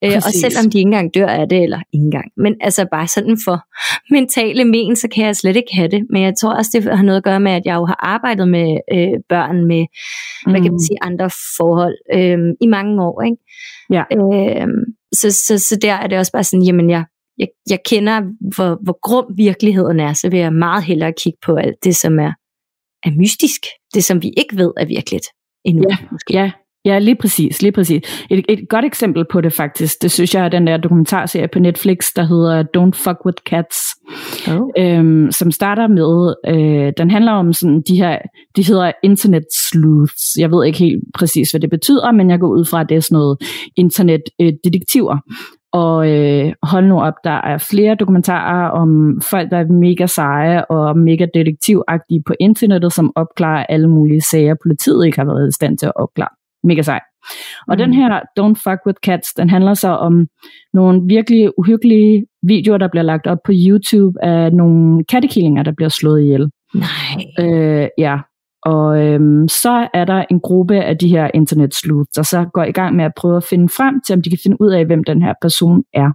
Øh, 0.04 0.16
og 0.16 0.32
selvom 0.32 0.70
de 0.70 0.78
ikke 0.78 0.88
engang 0.88 1.14
dør 1.14 1.26
af 1.26 1.48
det, 1.48 1.62
eller 1.62 1.78
ikke 1.92 2.04
engang, 2.04 2.30
men 2.36 2.54
altså 2.60 2.86
bare 2.92 3.08
sådan 3.08 3.38
for 3.44 3.58
mentale 4.14 4.64
men, 4.64 4.96
så 4.96 5.08
kan 5.08 5.26
jeg 5.26 5.36
slet 5.36 5.56
ikke 5.56 5.74
have 5.74 5.88
det. 5.88 6.06
Men 6.10 6.22
jeg 6.22 6.34
tror 6.40 6.54
også, 6.54 6.70
det 6.74 6.96
har 6.96 7.04
noget 7.04 7.16
at 7.16 7.24
gøre 7.24 7.40
med, 7.40 7.52
at 7.52 7.62
jeg 7.64 7.74
jo 7.74 7.84
har 7.84 7.98
arbejdet 8.02 8.48
med 8.48 8.78
øh, 8.92 9.20
børn 9.28 9.66
med, 9.66 9.86
mm. 10.46 10.52
hvad 10.52 10.60
kan 10.60 10.72
man 10.72 10.80
mm. 10.82 10.86
sige, 10.86 11.02
andre 11.02 11.30
forhold 11.56 11.96
øh, 12.14 12.38
i 12.60 12.66
mange 12.66 13.02
år. 13.02 13.22
Ikke? 13.22 13.36
Ja. 13.90 14.02
Øh, 14.12 14.68
så, 15.12 15.30
så, 15.46 15.58
så 15.58 15.78
der 15.82 15.92
er 15.92 16.06
det 16.06 16.18
også 16.18 16.32
bare 16.32 16.44
sådan, 16.44 16.62
jamen 16.62 16.90
jeg, 16.90 17.04
jeg, 17.38 17.48
jeg 17.70 17.78
kender, 17.86 18.20
hvor, 18.54 18.78
hvor 18.84 18.98
grum 19.02 19.26
virkeligheden 19.36 20.00
er, 20.00 20.12
så 20.12 20.30
vil 20.30 20.38
jeg 20.38 20.52
meget 20.52 20.84
hellere 20.84 21.12
kigge 21.12 21.38
på 21.46 21.54
alt 21.56 21.84
det, 21.84 21.96
som 21.96 22.18
er 22.18 22.32
er 23.04 23.10
mystisk. 23.10 23.60
Det, 23.94 24.04
som 24.04 24.22
vi 24.22 24.32
ikke 24.36 24.56
ved 24.56 24.72
er 24.76 24.86
virkeligt 24.86 25.26
endnu. 25.64 25.84
Ja, 25.90 25.96
måske. 26.12 26.32
ja, 26.32 26.50
Ja, 26.84 26.98
lige 26.98 27.16
præcis, 27.16 27.62
lige 27.62 27.72
præcis. 27.72 28.26
Et, 28.30 28.44
et 28.48 28.68
godt 28.68 28.84
eksempel 28.84 29.24
på 29.32 29.40
det 29.40 29.52
faktisk, 29.52 30.02
det 30.02 30.10
synes 30.10 30.34
jeg 30.34 30.44
er 30.44 30.48
den 30.48 30.66
der 30.66 30.76
dokumentarserie 30.76 31.48
på 31.48 31.58
Netflix, 31.58 32.06
der 32.16 32.24
hedder 32.24 32.62
Don't 32.62 33.04
Fuck 33.04 33.26
With 33.26 33.42
Cats, 33.50 33.78
oh. 34.48 34.68
øhm, 34.78 35.32
som 35.32 35.50
starter 35.50 35.86
med, 35.86 36.34
øh, 36.48 36.92
den 36.96 37.10
handler 37.10 37.32
om 37.32 37.52
sådan 37.52 37.82
de 37.88 37.96
her, 37.96 38.18
de 38.56 38.66
hedder 38.66 38.92
internet 39.02 39.44
sleuths. 39.70 40.36
Jeg 40.38 40.50
ved 40.50 40.66
ikke 40.66 40.78
helt 40.78 41.02
præcis, 41.14 41.50
hvad 41.50 41.60
det 41.60 41.70
betyder, 41.70 42.12
men 42.12 42.30
jeg 42.30 42.40
går 42.40 42.48
ud 42.48 42.64
fra, 42.64 42.80
at 42.80 42.88
det 42.88 42.96
er 42.96 43.00
sådan 43.00 43.14
noget 43.14 43.38
internetdetektiver. 43.76 45.14
Øh, 45.14 45.36
og 45.72 46.10
øh, 46.10 46.52
hold 46.62 46.86
nu 46.86 47.00
op, 47.00 47.14
der 47.24 47.30
er 47.30 47.58
flere 47.70 47.94
dokumentarer 47.94 48.68
om 48.70 49.20
folk, 49.30 49.50
der 49.50 49.56
er 49.56 49.72
mega 49.72 50.06
seje 50.06 50.64
og 50.64 50.98
mega 50.98 51.26
detektivagtige 51.34 52.22
på 52.26 52.34
internettet, 52.40 52.92
som 52.92 53.12
opklarer 53.16 53.66
alle 53.68 53.88
mulige 53.88 54.20
sager, 54.20 54.54
politiet 54.62 55.06
ikke 55.06 55.18
har 55.18 55.24
været 55.24 55.48
i 55.48 55.54
stand 55.54 55.78
til 55.78 55.86
at 55.86 55.92
opklare. 55.96 56.34
Mega 56.64 56.82
sej. 56.82 57.00
Og 57.68 57.74
mm. 57.74 57.78
den 57.78 57.94
her 57.94 58.20
Don't 58.40 58.58
Fuck 58.64 58.86
With 58.86 58.98
Cats, 59.06 59.34
den 59.34 59.50
handler 59.50 59.74
så 59.74 59.88
om 59.88 60.26
nogle 60.74 61.02
virkelig 61.08 61.58
uhyggelige 61.58 62.26
videoer, 62.42 62.78
der 62.78 62.88
bliver 62.88 63.02
lagt 63.02 63.26
op 63.26 63.38
på 63.44 63.52
YouTube 63.54 64.24
af 64.24 64.52
nogle 64.52 65.04
kattekillinger, 65.04 65.62
der 65.62 65.72
bliver 65.76 65.88
slået 65.88 66.22
ihjel. 66.22 66.50
Nej. 66.74 67.14
Øh, 67.40 67.88
ja, 67.98 68.18
og 68.62 69.06
øhm, 69.06 69.48
så 69.48 69.88
er 69.94 70.04
der 70.04 70.24
en 70.30 70.40
gruppe 70.40 70.82
af 70.82 70.98
de 70.98 71.08
her 71.08 71.30
internet 71.34 71.74
sleuths, 71.74 72.10
der 72.14 72.22
så 72.22 72.46
går 72.54 72.64
i 72.64 72.72
gang 72.72 72.96
med 72.96 73.04
at 73.04 73.12
prøve 73.16 73.36
at 73.36 73.44
finde 73.44 73.68
frem 73.68 74.00
til, 74.06 74.12
om 74.12 74.22
de 74.22 74.30
kan 74.30 74.38
finde 74.42 74.56
ud 74.60 74.70
af, 74.70 74.86
hvem 74.86 75.04
den 75.04 75.22
her 75.22 75.34
person 75.42 75.82
er. 75.94 76.10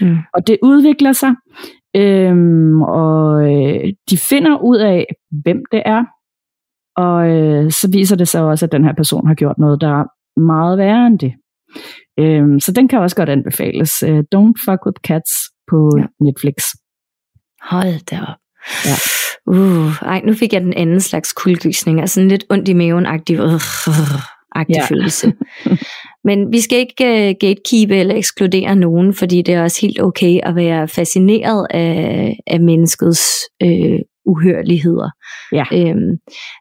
Mm. 0.00 0.16
Og 0.34 0.46
det 0.46 0.58
udvikler 0.62 1.12
sig, 1.12 1.34
øhm, 1.96 2.82
og 2.82 3.52
øh, 3.52 3.92
de 4.10 4.18
finder 4.28 4.58
ud 4.58 4.76
af, 4.76 5.06
hvem 5.42 5.62
det 5.72 5.82
er. 5.86 6.04
Og 6.96 7.28
øh, 7.30 7.70
så 7.70 7.88
viser 7.92 8.16
det 8.16 8.28
sig 8.28 8.42
også, 8.42 8.66
at 8.66 8.72
den 8.72 8.84
her 8.84 8.92
person 8.92 9.26
har 9.26 9.34
gjort 9.34 9.58
noget, 9.58 9.80
der 9.80 10.00
er 10.00 10.04
meget 10.40 10.78
værre 10.78 11.06
end 11.06 11.18
det. 11.18 11.32
Øhm, 12.18 12.60
så 12.60 12.72
den 12.72 12.88
kan 12.88 12.98
også 12.98 13.16
godt 13.16 13.28
anbefales. 13.28 14.02
Uh, 14.02 14.18
Don't 14.18 14.64
Fuck 14.64 14.86
With 14.86 15.00
Cats 15.06 15.32
på 15.70 15.90
ja. 15.98 16.04
Netflix. 16.20 16.54
Hold 17.70 18.04
da 18.10 18.20
op. 18.20 18.43
Ja. 18.84 18.94
Uh, 19.46 20.02
ej, 20.02 20.20
nu 20.24 20.34
fik 20.34 20.52
jeg 20.52 20.60
den 20.60 20.74
anden 20.74 21.00
slags 21.00 21.32
kuldegysning, 21.32 22.00
altså 22.00 22.20
en 22.20 22.28
lidt 22.28 22.44
ondt 22.50 22.68
i 22.68 22.72
maven-agtig 22.72 23.40
uh, 23.40 23.60
agtig 24.54 24.76
ja. 24.76 24.86
følelse. 24.88 25.32
Men 26.28 26.52
vi 26.52 26.60
skal 26.60 26.78
ikke 26.78 27.04
uh, 27.04 27.48
gatekeep 27.48 27.90
eller 27.90 28.14
ekskludere 28.14 28.76
nogen, 28.76 29.14
fordi 29.14 29.42
det 29.42 29.54
er 29.54 29.62
også 29.62 29.80
helt 29.80 30.02
okay 30.02 30.40
at 30.42 30.56
være 30.56 30.88
fascineret 30.88 31.66
af, 31.70 32.36
af 32.46 32.60
menneskets 32.60 33.22
uh, 33.64 33.98
uhørligheder. 34.26 35.10
Ja. 35.52 35.64
Øhm, 35.72 36.16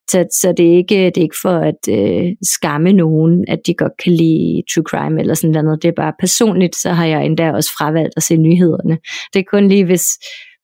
så, 0.09 0.25
så 0.31 0.53
det 0.57 0.73
er 0.73 0.77
ikke 0.77 1.05
det 1.05 1.17
er 1.17 1.21
ikke 1.21 1.41
for 1.41 1.57
at 1.57 1.81
øh, 1.89 2.31
skamme 2.41 2.93
nogen, 2.93 3.45
at 3.47 3.59
de 3.67 3.73
godt 3.73 3.93
kan 4.03 4.13
lide 4.13 4.61
true 4.73 4.83
crime 4.83 5.19
eller 5.19 5.33
sådan 5.33 5.65
noget. 5.65 5.83
Det 5.83 5.87
er 5.87 6.01
bare 6.03 6.13
personligt, 6.19 6.75
så 6.75 6.89
har 6.89 7.05
jeg 7.05 7.25
endda 7.25 7.51
også 7.51 7.69
fravalgt 7.77 8.13
at 8.17 8.23
se 8.23 8.37
nyhederne. 8.37 8.97
Det 9.33 9.39
er 9.39 9.43
kun 9.51 9.67
lige 9.67 9.85
hvis 9.85 10.05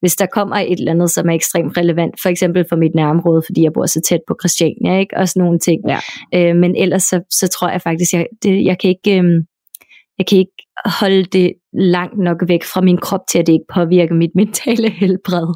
hvis 0.01 0.15
der 0.15 0.25
kommer 0.25 0.55
et 0.55 0.79
eller 0.79 0.91
andet, 0.91 1.11
som 1.11 1.29
er 1.29 1.33
ekstremt 1.33 1.77
relevant, 1.77 2.21
for 2.21 2.29
eksempel 2.29 2.65
for 2.69 2.75
mit 2.75 2.95
nærområde, 2.95 3.41
fordi 3.45 3.63
jeg 3.63 3.73
bor 3.73 3.85
så 3.85 4.01
tæt 4.09 4.19
på 4.27 4.35
Christiania, 4.41 4.99
ikke? 4.99 5.17
og 5.17 5.29
sådan 5.29 5.43
nogle 5.43 5.59
ting. 5.59 5.81
Ja. 5.87 5.99
Øh, 6.35 6.55
men 6.55 6.75
ellers 6.75 7.03
så, 7.03 7.21
så 7.29 7.47
tror 7.47 7.69
jeg 7.69 7.81
faktisk, 7.81 8.13
jeg, 8.13 8.25
det, 8.43 8.65
jeg 8.65 8.79
kan 8.79 8.89
ikke... 8.89 9.21
Øh, 9.21 9.43
jeg 10.17 10.27
kan 10.27 10.37
ikke 10.37 10.65
holde 10.85 11.23
det 11.23 11.53
langt 11.73 12.17
nok 12.17 12.37
væk 12.47 12.63
fra 12.63 12.81
min 12.81 12.97
krop 12.97 13.19
til, 13.31 13.39
at 13.39 13.47
det 13.47 13.53
ikke 13.53 13.73
påvirker 13.73 14.15
mit 14.15 14.29
mentale 14.35 14.89
helbred. 15.01 15.47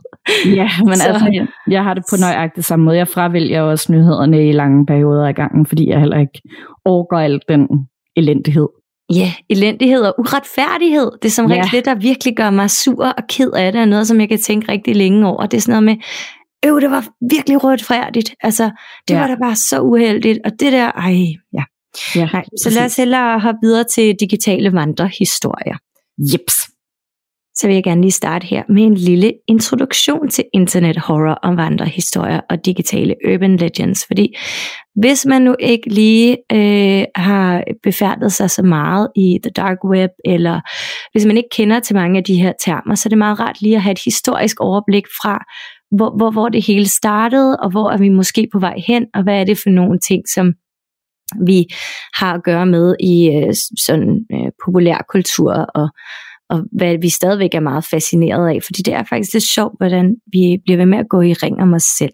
Ja, 0.46 0.70
men 0.86 0.96
så. 0.96 1.08
altså, 1.08 1.30
jeg, 1.34 1.48
jeg 1.70 1.84
har 1.84 1.94
det 1.94 2.04
på 2.10 2.16
nøjagtigt 2.20 2.66
samme 2.66 2.86
måde. 2.86 2.98
Jeg 2.98 3.08
fravælger 3.08 3.62
også 3.62 3.92
nyhederne 3.92 4.50
i 4.50 4.52
lange 4.52 4.86
perioder 4.86 5.28
af 5.28 5.36
gangen, 5.36 5.66
fordi 5.66 5.90
jeg 5.90 6.00
heller 6.00 6.20
ikke 6.20 6.42
overgår 6.86 7.18
alt 7.18 7.44
den 7.50 7.68
elendighed. 8.16 8.68
Ja, 9.10 9.34
elendighed 9.50 10.02
og 10.02 10.16
uretfærdighed. 10.18 11.12
Det 11.22 11.26
er 11.26 11.32
som 11.32 11.52
ja. 11.52 11.70
det, 11.72 11.86
der 11.86 11.96
virkelig 11.96 12.36
gør 12.36 12.50
mig 12.50 12.72
sur 12.72 13.06
og 13.06 13.24
ked 13.30 13.52
af 13.52 13.72
det, 13.72 13.82
og 13.82 13.88
noget, 13.88 14.08
som 14.08 14.20
jeg 14.20 14.30
kan 14.30 14.42
tænke 14.42 14.72
rigtig 14.72 14.96
længe 14.96 15.28
over. 15.28 15.46
Det 15.46 15.58
er 15.58 15.62
sådan 15.62 15.84
noget 15.84 15.84
med, 15.84 16.06
øv, 16.66 16.82
det 16.82 16.92
var 16.92 17.08
virkelig 17.30 17.58
uretfærdigt. 17.64 18.36
Altså, 18.42 18.64
det 19.08 19.14
ja. 19.14 19.20
var 19.20 19.28
da 19.28 19.36
bare 19.42 19.56
så 19.56 19.82
uheldigt. 19.82 20.40
Og 20.46 20.52
det 20.52 20.72
der, 20.72 20.92
ej, 20.92 21.16
ja. 21.54 21.64
ja 22.16 22.30
Nej, 22.34 22.46
så 22.64 22.70
lad 22.70 22.86
os 22.86 22.96
hellere 22.96 23.40
hoppe 23.40 23.60
videre 23.64 23.84
til 23.84 24.16
digitale 24.20 24.74
vandrehistorier. 24.74 25.78
Jeps 26.34 26.73
så 27.56 27.68
vil 27.68 27.74
jeg 27.74 27.84
gerne 27.84 28.02
lige 28.02 28.12
starte 28.12 28.48
her 28.48 28.64
med 28.70 28.84
en 28.84 28.96
lille 28.96 29.34
introduktion 29.48 30.30
til 30.30 30.44
internet 30.54 30.98
horror 30.98 31.34
om 31.34 31.58
vandrehistorier 31.58 32.40
og 32.50 32.66
digitale 32.66 33.16
urban 33.34 33.58
legends. 33.58 34.06
Fordi 34.08 34.36
hvis 34.96 35.26
man 35.26 35.42
nu 35.42 35.56
ikke 35.60 35.90
lige 35.90 36.38
øh, 36.52 37.06
har 37.16 37.64
befærdet 37.84 38.32
sig 38.32 38.50
så 38.50 38.64
meget 38.64 39.08
i 39.16 39.40
the 39.44 39.52
dark 39.52 39.78
web, 39.84 40.10
eller 40.26 40.62
hvis 41.12 41.26
man 41.26 41.38
ikke 41.38 41.50
kender 41.52 41.80
til 41.80 41.96
mange 41.96 42.18
af 42.18 42.24
de 42.24 42.42
her 42.42 42.54
termer, 42.66 42.96
så 42.96 43.08
er 43.08 43.10
det 43.10 43.18
meget 43.18 43.40
rart 43.40 43.62
lige 43.62 43.76
at 43.76 43.82
have 43.82 43.92
et 43.92 44.04
historisk 44.06 44.60
overblik 44.60 45.06
fra, 45.22 45.40
hvor, 45.96 46.18
hvor, 46.18 46.32
hvor 46.32 46.50
det 46.50 46.66
hele 46.66 46.88
startede, 46.88 47.58
og 47.58 47.72
hvor 47.72 47.92
er 47.92 47.98
vi 47.98 48.10
måske 48.10 48.48
på 48.52 48.60
vej 48.60 48.76
hen, 48.88 49.06
og 49.14 49.24
hvad 49.24 49.40
er 49.40 49.44
det 49.44 49.58
for 49.64 49.70
nogle 49.70 50.00
ting, 50.00 50.24
som 50.34 50.54
vi 51.46 51.66
har 52.16 52.34
at 52.34 52.44
gøre 52.44 52.66
med 52.66 52.96
i 53.00 53.30
øh, 53.36 53.54
sådan 53.86 54.26
øh, 54.34 54.52
populærkultur 54.66 55.54
og 55.54 55.90
og 56.54 56.64
hvad 56.72 56.98
vi 57.02 57.10
stadigvæk 57.10 57.54
er 57.54 57.60
meget 57.60 57.86
fascineret 57.86 58.56
af, 58.56 58.60
fordi 58.66 58.82
det 58.82 58.94
er 58.94 59.04
faktisk 59.04 59.34
lidt 59.34 59.54
sjovt, 59.56 59.76
hvordan 59.80 60.16
vi 60.34 60.58
bliver 60.66 60.78
ved 60.78 60.86
med 60.86 60.98
at 60.98 61.10
gå 61.10 61.22
i 61.22 61.34
ring 61.34 61.62
om 61.62 61.74
os 61.74 61.84
selv. 61.84 62.14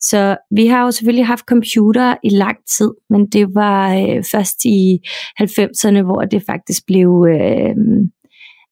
Så 0.00 0.36
vi 0.56 0.66
har 0.66 0.84
jo 0.84 0.90
selvfølgelig 0.90 1.26
haft 1.26 1.44
computer 1.44 2.16
i 2.24 2.28
lang 2.28 2.56
tid, 2.78 2.90
men 3.10 3.26
det 3.26 3.54
var 3.54 3.94
øh, 3.94 4.24
først 4.32 4.64
i 4.64 4.98
90'erne, 5.42 6.02
hvor 6.02 6.20
det 6.20 6.42
faktisk 6.46 6.86
blev 6.86 7.26
øh, 7.30 7.76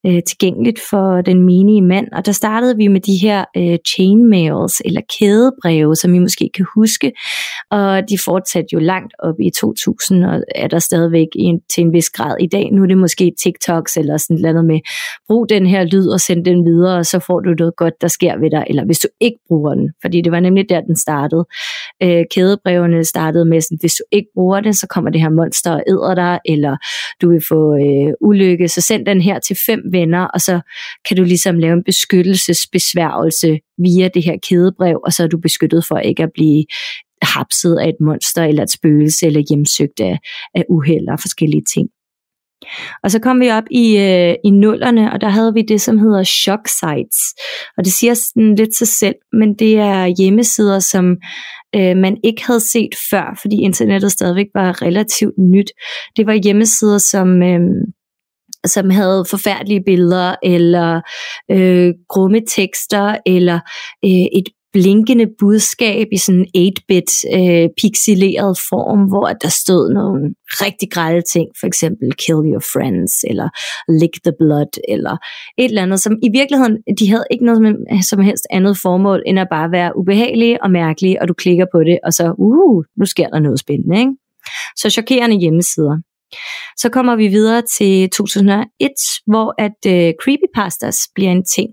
øh, 0.06 0.22
tilgængeligt 0.28 0.80
for 0.90 1.20
den 1.20 1.42
menige 1.42 1.82
mand. 1.82 2.06
Og 2.12 2.26
der 2.26 2.32
startede 2.32 2.76
vi 2.76 2.88
med 2.88 3.00
de 3.00 3.16
her 3.16 3.44
øh, 3.56 3.78
chainmails, 3.88 4.82
eller 4.84 5.00
kædebreve, 5.18 5.96
som 5.96 6.14
I 6.14 6.18
måske 6.18 6.50
kan 6.54 6.66
huske. 6.74 7.12
Og 7.70 8.02
de 8.08 8.18
fortsatte 8.24 8.68
jo 8.72 8.78
langt 8.78 9.12
op 9.18 9.34
i 9.40 9.50
2000, 9.50 10.24
og 10.24 10.42
er 10.54 10.68
der 10.68 10.78
stadigvæk 10.78 11.28
en, 11.36 11.60
til 11.74 11.80
en 11.80 11.92
vis 11.92 12.10
grad 12.10 12.36
i 12.40 12.46
dag. 12.46 12.72
Nu 12.72 12.82
er 12.82 12.86
det 12.86 12.98
måske 12.98 13.32
TikToks 13.42 13.96
eller 13.96 14.16
sådan 14.16 14.38
noget 14.42 14.64
med, 14.64 14.80
brug 15.28 15.48
den 15.48 15.66
her 15.66 15.84
lyd 15.84 16.08
og 16.08 16.20
send 16.20 16.44
den 16.44 16.64
videre, 16.64 16.98
og 16.98 17.06
så 17.06 17.18
får 17.18 17.40
du 17.40 17.54
noget 17.58 17.76
godt, 17.76 17.94
der 18.00 18.08
sker 18.08 18.38
ved 18.38 18.50
dig. 18.50 18.64
Eller 18.68 18.84
hvis 18.84 18.98
du 18.98 19.08
ikke 19.20 19.38
bruger 19.48 19.74
den, 19.74 19.92
fordi 20.02 20.20
det 20.20 20.32
var 20.32 20.40
nemlig 20.40 20.68
der, 20.68 20.80
den 20.80 20.96
startede. 20.96 21.44
Øh, 22.02 22.24
kædebrevene 22.34 23.04
startede 23.04 23.44
med, 23.44 23.60
sådan, 23.60 23.78
hvis 23.80 23.94
du 23.94 24.04
ikke 24.12 24.28
bruger 24.34 24.60
den, 24.60 24.74
så 24.74 24.86
kommer 24.86 25.10
det 25.10 25.20
her 25.20 25.30
monster 25.30 25.72
og 25.72 25.82
æder 25.88 26.14
dig, 26.14 26.38
eller 26.44 26.76
du 27.22 27.30
vil 27.30 27.42
få 27.48 27.74
øh, 27.74 28.12
ulykke, 28.20 28.68
så 28.68 28.80
send 28.80 29.06
den 29.06 29.20
her 29.20 29.38
til 29.38 29.56
fem 29.66 29.80
venner, 29.98 30.24
og 30.35 30.40
så 30.40 30.61
kan 31.09 31.16
du 31.16 31.22
ligesom 31.22 31.59
lave 31.59 31.72
en 31.72 31.85
beskyttelsesbesværgelse 31.85 33.59
via 33.78 34.09
det 34.14 34.24
her 34.24 34.37
kædebrev, 34.48 35.00
og 35.07 35.12
så 35.12 35.22
er 35.22 35.26
du 35.26 35.38
beskyttet 35.38 35.85
for 35.88 35.98
ikke 35.98 36.22
at 36.22 36.30
blive 36.35 36.64
hapset 37.22 37.76
af 37.83 37.88
et 37.88 38.00
monster, 38.00 38.44
eller 38.44 38.62
et 38.62 38.70
spøgelse, 38.70 39.26
eller 39.26 39.42
hjemsøgt 39.48 40.00
af, 40.00 40.18
af 40.54 40.64
uheld 40.68 41.09
og 41.09 41.18
forskellige 41.20 41.64
ting. 41.74 41.88
Og 43.02 43.11
så 43.11 43.18
kom 43.18 43.40
vi 43.40 43.50
op 43.50 43.64
i, 43.70 43.96
øh, 43.96 44.35
i 44.44 44.50
nullerne, 44.50 45.12
og 45.12 45.20
der 45.20 45.28
havde 45.28 45.54
vi 45.54 45.62
det, 45.62 45.80
som 45.80 45.98
hedder 45.98 46.22
shock 46.22 46.68
sites. 46.68 47.18
Og 47.78 47.85
det 47.85 47.92
siger 47.92 48.14
sådan 48.14 48.54
lidt 48.54 48.76
sig 48.76 48.88
selv, 48.88 49.14
men 49.33 49.54
det 49.54 49.78
er 49.78 50.07
hjemmesider, 50.18 50.78
som 50.78 51.16
øh, 51.76 51.96
man 51.96 52.16
ikke 52.24 52.46
havde 52.46 52.61
set 52.61 52.94
før, 53.11 53.38
fordi 53.42 53.57
internettet 53.57 54.12
stadigvæk 54.12 54.46
var 54.54 54.83
relativt 54.83 55.38
nyt. 55.38 55.70
Det 56.16 56.26
var 56.26 56.33
hjemmesider, 56.44 56.98
som... 56.98 57.42
Øh, 57.42 57.61
som 58.66 58.90
havde 58.90 59.24
forfærdelige 59.31 59.83
billeder, 59.87 60.35
eller 60.42 61.00
øh, 61.50 61.92
grumme 62.09 62.40
tekster, 62.57 63.16
eller 63.27 63.61
øh, 64.05 64.27
et 64.38 64.48
blinkende 64.74 65.27
budskab 65.38 66.07
i 66.12 66.18
sådan 66.18 66.46
en 66.55 66.72
8-bit 66.72 67.11
øh, 67.38 67.68
pixeleret 67.81 68.59
form, 68.70 69.00
hvor 69.12 69.29
der 69.42 69.48
stod 69.48 69.92
nogle 69.92 70.20
rigtig 70.64 70.88
grælde 70.90 71.22
ting, 71.33 71.48
for 71.61 71.66
eksempel 71.66 72.09
kill 72.22 72.42
your 72.53 72.64
friends, 72.72 73.12
eller 73.31 73.48
lick 74.00 74.14
the 74.27 74.35
blood, 74.40 74.72
eller 74.88 75.14
et 75.59 75.70
eller 75.70 75.83
andet, 75.83 76.00
som 76.00 76.12
i 76.22 76.29
virkeligheden, 76.38 76.77
de 76.98 77.11
havde 77.11 77.27
ikke 77.31 77.44
noget 77.44 77.77
som, 78.09 78.20
helst 78.20 78.46
andet 78.50 78.77
formål, 78.83 79.22
end 79.27 79.38
at 79.40 79.48
bare 79.50 79.70
være 79.70 79.98
ubehagelige 79.98 80.62
og 80.62 80.70
mærkelige, 80.70 81.22
og 81.22 81.29
du 81.29 81.35
klikker 81.35 81.66
på 81.72 81.79
det, 81.88 81.98
og 82.05 82.12
så, 82.12 82.35
uh, 82.38 82.85
nu 82.98 83.05
sker 83.07 83.29
der 83.29 83.38
noget 83.38 83.59
spændende, 83.59 83.98
ikke? 83.98 84.12
Så 84.77 84.90
chokerende 84.90 85.37
hjemmesider. 85.37 85.96
Så 86.76 86.88
kommer 86.92 87.16
vi 87.16 87.28
videre 87.28 87.62
til 87.78 88.10
2001, 88.10 88.92
hvor 89.26 89.54
at 89.58 89.78
øh, 89.87 90.12
creepypastas 90.22 90.98
bliver 91.14 91.30
en 91.30 91.44
ting. 91.56 91.70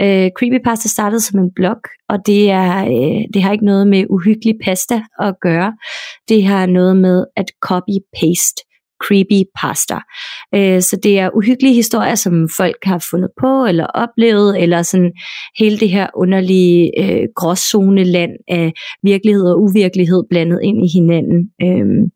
Øh, 0.00 0.30
creepypasta 0.38 0.88
startede 0.88 1.20
som 1.20 1.40
en 1.40 1.50
blog, 1.54 1.80
og 2.08 2.18
det, 2.26 2.50
er, 2.50 2.84
øh, 2.84 3.22
det 3.34 3.42
har 3.42 3.52
ikke 3.52 3.64
noget 3.64 3.86
med 3.86 4.04
uhyggelig 4.10 4.54
pasta 4.64 5.02
at 5.20 5.34
gøre. 5.40 5.72
Det 6.28 6.44
har 6.44 6.66
noget 6.66 6.96
med 6.96 7.24
at 7.36 7.46
copy-paste 7.66 8.70
creepypasta. 9.04 9.98
Øh, 10.54 10.80
så 10.82 10.98
det 11.02 11.18
er 11.18 11.36
uhyggelige 11.36 11.74
historier, 11.74 12.14
som 12.14 12.48
folk 12.56 12.80
har 12.82 13.06
fundet 13.10 13.30
på 13.40 13.66
eller 13.66 13.86
oplevet, 13.86 14.62
eller 14.62 14.82
sådan 14.82 15.12
hele 15.58 15.78
det 15.78 15.90
her 15.90 16.06
underlige 16.14 16.92
øh, 17.02 17.26
gråzoneland 17.36 18.32
af 18.48 18.72
virkelighed 19.02 19.46
og 19.52 19.62
uvirkelighed 19.62 20.22
blandet 20.30 20.60
ind 20.62 20.78
i 20.86 20.88
hinanden. 20.98 21.38
Øh, 21.62 22.10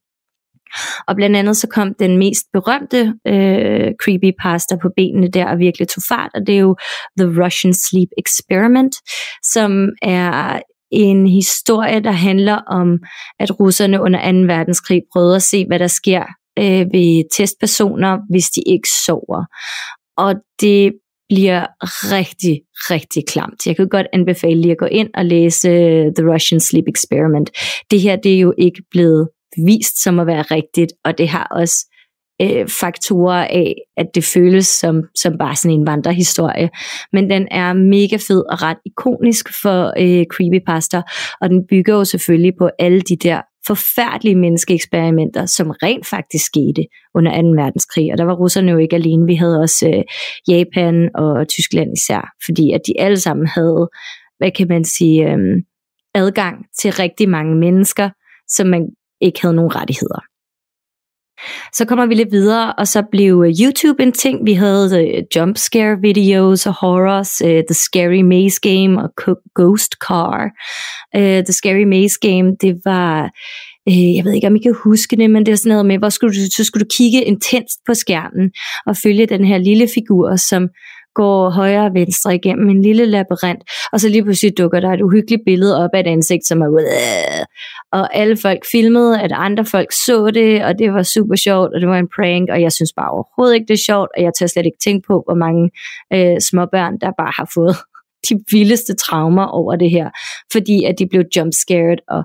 og 1.08 1.16
blandt 1.16 1.36
andet 1.36 1.56
så 1.56 1.68
kom 1.68 1.94
den 1.98 2.18
mest 2.18 2.44
berømte 2.52 3.14
øh, 3.26 3.92
creepypasta 4.02 4.76
på 4.82 4.88
benene 4.96 5.28
der 5.28 5.46
og 5.46 5.58
virkelig 5.58 5.88
tog 5.88 6.02
fart, 6.08 6.30
og 6.34 6.40
det 6.46 6.54
er 6.54 6.60
jo 6.60 6.76
The 7.18 7.44
Russian 7.44 7.74
Sleep 7.74 8.08
Experiment, 8.18 8.94
som 9.42 9.88
er 10.02 10.60
en 10.90 11.26
historie, 11.26 12.00
der 12.00 12.10
handler 12.10 12.54
om, 12.54 12.98
at 13.40 13.60
russerne 13.60 14.00
under 14.00 14.32
2. 14.32 14.54
verdenskrig 14.54 15.02
prøvede 15.12 15.36
at 15.36 15.42
se, 15.42 15.66
hvad 15.66 15.78
der 15.78 15.86
sker 15.86 16.24
øh, 16.58 16.86
ved 16.92 17.24
testpersoner, 17.36 18.18
hvis 18.30 18.46
de 18.46 18.62
ikke 18.66 18.88
sover. 19.06 19.44
Og 20.16 20.34
det 20.60 20.92
bliver 21.28 21.66
rigtig, 22.16 22.60
rigtig 22.90 23.22
klamt. 23.28 23.66
Jeg 23.66 23.76
kan 23.76 23.88
godt 23.88 24.06
anbefale 24.12 24.60
lige 24.60 24.72
at 24.72 24.78
gå 24.78 24.86
ind 24.86 25.08
og 25.14 25.24
læse 25.24 25.68
øh, 25.68 26.12
The 26.16 26.32
Russian 26.32 26.60
Sleep 26.60 26.84
Experiment. 26.88 27.50
Det 27.90 28.00
her 28.00 28.16
det 28.16 28.34
er 28.34 28.40
jo 28.40 28.54
ikke 28.58 28.82
blevet 28.90 29.28
vist 29.66 30.02
som 30.02 30.20
at 30.20 30.26
være 30.26 30.42
rigtigt, 30.42 30.92
og 31.04 31.18
det 31.18 31.28
har 31.28 31.44
også 31.50 31.86
øh, 32.42 32.68
faktorer 32.68 33.44
af, 33.44 33.74
at 33.96 34.06
det 34.14 34.24
føles 34.24 34.66
som, 34.66 35.02
som 35.14 35.38
bare 35.38 35.56
sådan 35.56 35.78
en 35.78 35.86
vandrehistorie. 35.86 36.70
Men 37.12 37.30
den 37.30 37.48
er 37.50 37.72
mega 37.72 38.16
fed 38.16 38.42
og 38.52 38.62
ret 38.62 38.78
ikonisk 38.84 39.48
for 39.62 39.92
øh, 39.98 40.24
creepypasta, 40.26 41.02
og 41.40 41.50
den 41.50 41.66
bygger 41.70 41.94
jo 41.94 42.04
selvfølgelig 42.04 42.52
på 42.58 42.70
alle 42.78 43.00
de 43.00 43.16
der 43.16 43.40
forfærdelige 43.66 44.36
menneskeeksperimenter, 44.36 45.46
som 45.46 45.70
rent 45.70 46.06
faktisk 46.06 46.44
skete 46.44 46.86
under 47.14 47.42
2. 47.42 47.48
verdenskrig. 47.62 48.12
Og 48.12 48.18
der 48.18 48.24
var 48.24 48.34
russerne 48.34 48.70
jo 48.70 48.78
ikke 48.78 48.96
alene. 48.96 49.26
Vi 49.26 49.34
havde 49.34 49.60
også 49.60 49.88
øh, 49.88 50.02
Japan 50.48 51.10
og 51.14 51.48
Tyskland 51.48 51.90
især, 51.96 52.32
fordi 52.46 52.72
at 52.72 52.80
de 52.86 53.00
alle 53.00 53.20
sammen 53.20 53.46
havde, 53.46 53.90
hvad 54.38 54.50
kan 54.50 54.68
man 54.68 54.84
sige, 54.84 55.32
øh, 55.32 55.62
adgang 56.14 56.56
til 56.78 56.92
rigtig 56.92 57.28
mange 57.28 57.56
mennesker, 57.56 58.10
som 58.48 58.66
man 58.66 58.86
ikke 59.24 59.42
havde 59.42 59.56
nogen 59.56 59.76
rettigheder. 59.76 60.20
Så 61.72 61.84
kommer 61.84 62.06
vi 62.06 62.14
lidt 62.14 62.32
videre, 62.32 62.72
og 62.72 62.88
så 62.88 63.02
blev 63.12 63.44
øh, 63.46 63.54
YouTube 63.62 64.02
en 64.02 64.12
ting. 64.12 64.46
Vi 64.46 64.52
havde 64.52 64.86
uh, 64.86 65.36
jump 65.36 65.56
scare 65.56 66.00
videos 66.00 66.66
og 66.66 66.74
horrors, 66.80 67.42
uh, 67.42 67.48
The 67.48 67.74
Scary 67.74 68.22
Maze 68.22 68.60
Game 68.62 69.02
og 69.02 69.10
Ghost 69.54 69.92
Car. 69.92 70.50
Uh, 71.16 71.40
The 71.46 71.52
Scary 71.52 71.84
Maze 71.84 72.18
Game, 72.20 72.56
det 72.60 72.80
var, 72.84 73.30
uh, 73.90 74.14
jeg 74.16 74.24
ved 74.24 74.32
ikke 74.32 74.46
om 74.46 74.56
I 74.56 74.62
kan 74.62 74.76
huske 74.84 75.16
det, 75.16 75.30
men 75.30 75.46
det 75.46 75.52
var 75.52 75.56
sådan 75.56 75.70
noget 75.70 75.86
med, 75.86 75.98
hvor 75.98 76.08
skulle 76.08 76.34
du, 76.34 76.40
så 76.56 76.64
skulle 76.64 76.84
du 76.84 76.88
kigge 76.98 77.24
intenst 77.24 77.78
på 77.86 77.94
skærmen 77.94 78.52
og 78.86 78.96
følge 78.96 79.26
den 79.26 79.44
her 79.44 79.58
lille 79.58 79.88
figur, 79.94 80.36
som 80.36 80.68
går 81.14 81.50
højre 81.50 81.86
og 81.86 81.94
venstre 81.94 82.34
igennem 82.34 82.68
en 82.68 82.82
lille 82.82 83.06
labyrint, 83.06 83.62
og 83.92 84.00
så 84.00 84.08
lige 84.08 84.24
pludselig 84.24 84.58
dukker 84.58 84.80
der 84.80 84.90
et 84.90 85.02
uhyggeligt 85.02 85.42
billede 85.46 85.84
op 85.84 85.90
af 85.94 86.00
et 86.00 86.06
ansigt, 86.06 86.46
som 86.46 86.60
er 86.62 86.68
og 87.92 88.16
alle 88.16 88.36
folk 88.36 88.62
filmede, 88.72 89.20
at 89.20 89.32
andre 89.32 89.64
folk 89.64 89.92
så 89.92 90.30
det, 90.30 90.64
og 90.64 90.78
det 90.78 90.92
var 90.92 91.02
super 91.02 91.36
sjovt, 91.36 91.74
og 91.74 91.80
det 91.80 91.88
var 91.88 91.98
en 91.98 92.08
prank, 92.16 92.50
og 92.50 92.62
jeg 92.62 92.72
synes 92.72 92.92
bare 92.96 93.10
overhovedet 93.10 93.54
ikke, 93.54 93.66
det 93.66 93.74
er 93.74 93.84
sjovt, 93.86 94.10
og 94.16 94.22
jeg 94.22 94.32
tør 94.38 94.46
slet 94.46 94.66
ikke 94.66 94.84
tænke 94.84 95.06
på, 95.06 95.22
hvor 95.26 95.34
mange 95.34 95.70
øh, 96.14 96.40
småbørn, 96.40 96.98
der 97.00 97.10
bare 97.18 97.32
har 97.36 97.50
fået 97.54 97.76
de 98.28 98.34
vildeste 98.50 98.94
traumer 98.94 99.46
over 99.46 99.76
det 99.76 99.90
her, 99.90 100.10
fordi 100.52 100.84
at 100.84 100.94
de 100.98 101.06
blev 101.06 101.24
jumpscared, 101.36 101.98
og 102.08 102.22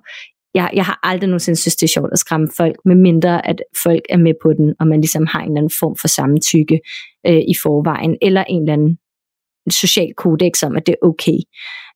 jeg, 0.53 0.69
jeg 0.73 0.85
har 0.85 0.99
aldrig 1.03 1.27
nogensinde 1.27 1.59
synes, 1.59 1.75
det 1.75 1.83
er 1.83 1.93
sjovt 1.93 2.13
at 2.13 2.19
skræmme 2.19 2.47
folk, 2.57 2.75
med 2.85 2.95
mindre 2.95 3.47
at 3.47 3.61
folk 3.83 4.01
er 4.09 4.17
med 4.17 4.33
på 4.41 4.53
den, 4.53 4.73
og 4.79 4.87
man 4.87 5.01
ligesom 5.01 5.25
har 5.25 5.39
en 5.39 5.45
eller 5.45 5.57
anden 5.57 5.77
form 5.79 5.95
for 6.01 6.07
samtykke 6.07 6.79
øh, 7.27 7.41
i 7.47 7.53
forvejen, 7.63 8.17
eller 8.21 8.43
en 8.43 8.61
eller 8.61 8.73
anden 8.73 8.97
social 9.71 10.13
kodex 10.17 10.63
om, 10.63 10.75
at 10.75 10.87
det 10.87 10.95
er 11.01 11.07
okay. 11.07 11.39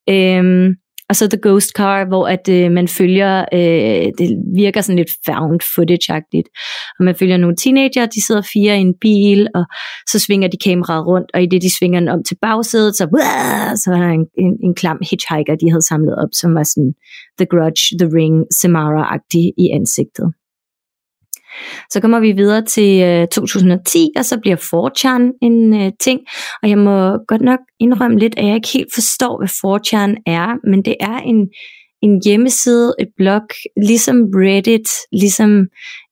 Øhm, 0.09 0.75
og 1.13 1.17
så 1.17 1.27
The 1.27 1.39
Ghost 1.41 1.71
Car, 1.77 2.05
hvor 2.05 2.27
at 2.27 2.49
øh, 2.49 2.71
man 2.71 2.87
følger, 2.87 3.45
øh, 3.53 4.05
det 4.19 4.29
virker 4.55 4.81
sådan 4.81 5.01
lidt 5.01 5.11
found 5.25 5.59
footage-agtigt, 5.73 6.47
og 6.99 7.05
man 7.05 7.15
følger 7.15 7.37
nogle 7.37 7.55
teenager, 7.55 8.05
de 8.05 8.25
sidder 8.25 8.41
fire 8.53 8.77
i 8.77 8.81
en 8.81 8.95
bil, 9.01 9.47
og 9.55 9.65
så 10.11 10.19
svinger 10.19 10.47
de 10.47 10.57
kameraet 10.65 11.05
rundt, 11.07 11.29
og 11.33 11.43
i 11.43 11.45
det 11.45 11.61
de 11.61 11.75
svinger 11.77 11.99
den 11.99 12.09
om 12.09 12.23
til 12.23 12.37
bagsædet, 12.41 12.95
så, 12.95 13.03
så 13.83 13.87
er 13.95 13.99
der 14.03 14.11
en, 14.19 14.25
en, 14.43 14.53
en 14.63 14.75
klam 14.75 14.99
hitchhiker, 15.09 15.55
de 15.55 15.69
havde 15.69 15.87
samlet 15.91 16.15
op, 16.23 16.31
som 16.41 16.55
var 16.55 16.63
sådan 16.63 16.93
The 17.39 17.47
Grudge, 17.53 17.83
The 18.01 18.09
Ring, 18.17 18.35
Samara-agtig 18.59 19.45
i 19.63 19.65
ansigtet. 19.77 20.27
Så 21.89 21.99
kommer 22.01 22.19
vi 22.19 22.31
videre 22.31 22.65
til 22.65 23.01
øh, 23.01 23.27
2010, 23.27 24.09
og 24.17 24.25
så 24.25 24.39
bliver 24.39 24.55
4chan 24.55 25.37
en 25.41 25.81
øh, 25.81 25.91
ting. 25.99 26.19
Og 26.63 26.69
jeg 26.69 26.77
må 26.77 27.17
godt 27.27 27.41
nok 27.41 27.59
indrømme 27.79 28.19
lidt, 28.19 28.37
at 28.37 28.45
jeg 28.45 28.55
ikke 28.55 28.69
helt 28.73 28.93
forstår, 28.93 29.37
hvad 29.37 29.47
4chan 29.47 30.15
er, 30.25 30.69
men 30.69 30.85
det 30.85 30.95
er 30.99 31.17
en, 31.17 31.49
en 32.01 32.21
hjemmeside, 32.25 32.95
et 32.99 33.09
blog, 33.17 33.41
ligesom 33.77 34.17
Reddit, 34.35 34.89
ligesom 35.11 35.67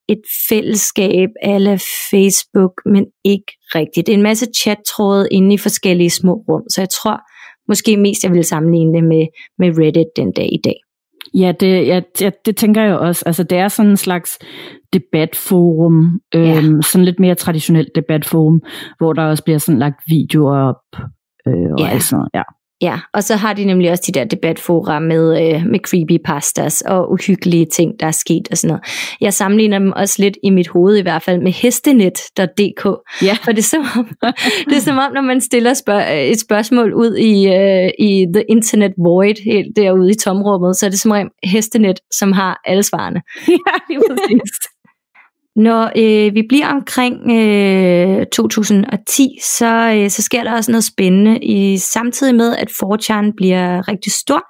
et 0.09 0.21
fællesskab 0.49 1.29
alle 1.41 1.79
Facebook, 2.11 2.73
men 2.85 3.05
ikke 3.25 3.51
rigtigt. 3.75 4.07
Det 4.07 4.13
er 4.13 4.17
en 4.17 4.23
masse 4.31 4.47
chattråde 4.57 5.27
inde 5.31 5.53
i 5.53 5.57
forskellige 5.57 6.09
små 6.09 6.33
rum, 6.33 6.63
så 6.69 6.81
jeg 6.81 6.89
tror 6.89 7.19
måske 7.67 7.97
mest, 7.97 8.23
jeg 8.23 8.31
vil 8.31 8.43
sammenligne 8.43 8.93
det 8.93 9.03
med, 9.03 9.25
med 9.59 9.69
Reddit 9.79 10.11
den 10.15 10.31
dag 10.31 10.49
i 10.53 10.61
dag. 10.63 10.90
Ja, 11.33 11.53
det, 11.59 11.87
ja, 11.87 12.01
det, 12.19 12.33
det 12.45 12.55
tænker 12.57 12.81
jeg 12.83 12.97
også. 12.97 13.23
Altså, 13.25 13.43
det 13.43 13.57
er 13.57 13.67
sådan 13.67 13.91
en 13.91 13.97
slags 13.97 14.39
debatforum, 14.93 16.19
øhm, 16.35 16.75
ja. 16.75 16.81
sådan 16.81 17.05
lidt 17.05 17.19
mere 17.19 17.35
traditionelt 17.35 17.89
debatforum, 17.95 18.61
hvor 18.97 19.13
der 19.13 19.23
også 19.23 19.43
bliver 19.43 19.57
sådan 19.57 19.79
lagt 19.79 19.99
videoer 20.07 20.57
op 20.57 21.01
øh, 21.47 21.71
og 21.71 21.79
ja. 21.79 21.87
alt 21.87 22.03
sådan 22.03 22.17
noget. 22.17 22.29
Ja. 22.33 22.43
Ja, 22.81 22.99
og 23.13 23.23
så 23.23 23.35
har 23.35 23.53
de 23.53 23.65
nemlig 23.65 23.91
også 23.91 24.03
de 24.07 24.19
der 24.19 24.23
debatfora 24.25 24.99
med, 24.99 25.41
øh, 25.41 25.65
med 25.65 25.79
creepypastas 25.79 26.81
og 26.81 27.11
uhyggelige 27.11 27.65
ting, 27.65 27.91
der 27.99 28.05
er 28.05 28.11
sket 28.11 28.47
og 28.51 28.57
sådan 28.57 28.67
noget. 28.67 28.83
Jeg 29.21 29.33
sammenligner 29.33 29.79
dem 29.79 29.91
også 29.91 30.15
lidt 30.21 30.37
i 30.43 30.49
mit 30.49 30.67
hoved 30.67 30.97
i 30.97 31.01
hvert 31.01 31.21
fald 31.21 31.41
med 31.41 31.51
hestenet.dk. 31.51 32.85
Ja. 33.23 33.37
For 33.43 33.51
det 33.51 33.57
er, 33.59 33.63
som 33.63 33.85
om, 33.97 34.07
det 34.69 34.77
er 34.77 34.81
som 34.81 34.97
om, 34.97 35.11
når 35.13 35.21
man 35.21 35.41
stiller 35.41 35.73
spørg- 35.73 36.31
et 36.31 36.39
spørgsmål 36.39 36.93
ud 36.93 37.15
i, 37.15 37.47
øh, 37.47 37.89
i 37.99 38.25
The 38.33 38.43
Internet 38.49 38.93
Void, 38.97 39.43
helt 39.43 39.75
derude 39.75 40.11
i 40.11 40.15
tomrummet, 40.15 40.75
så 40.77 40.85
er 40.85 40.89
det 40.89 40.99
som 40.99 41.11
om 41.11 41.29
hestenet, 41.43 41.99
som 42.11 42.31
har 42.31 42.61
alle 42.65 42.83
svarene. 42.83 43.21
Ja, 43.47 43.73
lige 43.89 44.01
præcis. 44.09 44.51
Når 45.55 45.91
øh, 45.95 46.35
vi 46.35 46.43
bliver 46.49 46.67
omkring 46.67 47.15
øh, 47.31 48.25
2010, 48.25 49.29
så, 49.43 49.93
øh, 49.95 50.09
så 50.09 50.21
sker 50.21 50.43
der 50.43 50.53
også 50.53 50.71
noget 50.71 50.83
spændende. 50.83 51.39
I 51.39 51.77
samtidig 51.77 52.35
med, 52.35 52.55
at 52.55 52.71
4 52.79 53.33
bliver 53.37 53.87
rigtig 53.87 54.11
stor, 54.11 54.41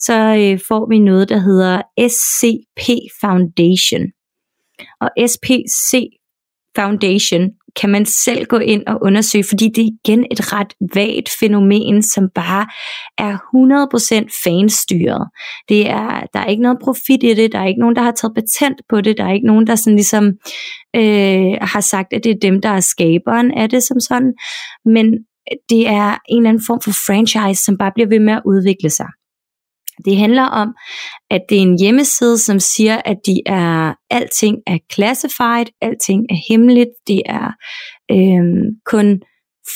så 0.00 0.14
øh, 0.14 0.60
får 0.68 0.88
vi 0.88 0.98
noget, 0.98 1.28
der 1.28 1.38
hedder 1.38 1.82
SCP 2.08 2.88
Foundation. 3.20 4.04
Og 5.00 5.10
SPC 5.26 5.92
Foundation 6.76 7.50
kan 7.80 7.90
man 7.90 8.06
selv 8.06 8.44
gå 8.44 8.58
ind 8.58 8.82
og 8.86 8.98
undersøge, 9.02 9.44
fordi 9.48 9.68
det 9.68 9.84
er 9.84 9.90
igen 10.04 10.26
et 10.30 10.52
ret 10.52 10.74
vagt 10.94 11.30
fænomen, 11.40 12.02
som 12.02 12.30
bare 12.34 12.66
er 13.18 13.36
100% 14.26 14.42
fanstyret. 14.44 15.28
Det 15.68 15.90
er, 15.90 16.26
der 16.32 16.40
er 16.40 16.46
ikke 16.46 16.62
noget 16.62 16.78
profit 16.82 17.22
i 17.22 17.34
det, 17.34 17.52
der 17.52 17.58
er 17.58 17.66
ikke 17.66 17.80
nogen, 17.80 17.96
der 17.96 18.02
har 18.02 18.12
taget 18.12 18.34
patent 18.34 18.80
på 18.88 19.00
det, 19.00 19.18
der 19.18 19.24
er 19.24 19.32
ikke 19.32 19.46
nogen, 19.46 19.66
der 19.66 19.74
sådan 19.74 19.96
ligesom 19.96 20.24
øh, 20.96 21.52
har 21.60 21.80
sagt, 21.80 22.12
at 22.12 22.24
det 22.24 22.30
er 22.30 22.38
dem, 22.42 22.60
der 22.60 22.68
er 22.68 22.80
skaberen 22.80 23.50
af 23.50 23.70
det 23.70 23.82
som 23.82 24.00
sådan, 24.00 24.32
men 24.84 25.06
det 25.70 25.88
er 25.88 26.18
en 26.28 26.38
eller 26.38 26.50
anden 26.50 26.64
form 26.66 26.80
for 26.80 26.90
franchise, 27.06 27.64
som 27.64 27.78
bare 27.78 27.92
bliver 27.94 28.08
ved 28.08 28.20
med 28.20 28.32
at 28.32 28.42
udvikle 28.46 28.90
sig. 28.90 29.08
Det 30.04 30.16
handler 30.16 30.42
om, 30.42 30.68
at 31.30 31.40
det 31.48 31.58
er 31.58 31.62
en 31.62 31.78
hjemmeside, 31.78 32.38
som 32.38 32.60
siger, 32.60 33.02
at 33.04 33.16
de 33.26 33.40
er, 33.46 33.94
alting 34.10 34.56
er 34.66 34.78
classified, 34.92 35.66
alting 35.82 36.26
er 36.30 36.36
hemmeligt, 36.48 36.90
det 37.06 37.22
er 37.26 37.50
øh, 38.10 38.44
kun 38.86 39.20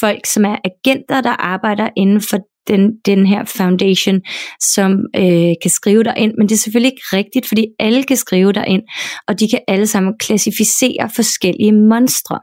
folk, 0.01 0.27
som 0.27 0.45
er 0.45 0.57
agenter, 0.65 1.21
der 1.21 1.31
arbejder 1.31 1.89
inden 1.97 2.21
for 2.21 2.39
den, 2.69 2.91
den 3.07 3.27
her 3.27 3.45
foundation, 3.45 4.21
som 4.61 4.93
øh, 5.17 5.55
kan 5.63 5.71
skrive 5.71 6.05
dig 6.05 6.15
ind, 6.17 6.33
men 6.39 6.49
det 6.49 6.55
er 6.55 6.59
selvfølgelig 6.59 6.93
ikke 6.93 7.17
rigtigt, 7.17 7.47
fordi 7.47 7.67
alle 7.79 8.03
kan 8.03 8.17
skrive 8.17 8.53
dig 8.53 8.67
ind, 8.67 8.83
og 9.29 9.41
de 9.41 9.49
kan 9.49 9.61
alle 9.69 9.87
sammen 9.87 10.19
klassificere 10.21 11.11
forskellige 11.17 11.73
monstre. 11.73 12.39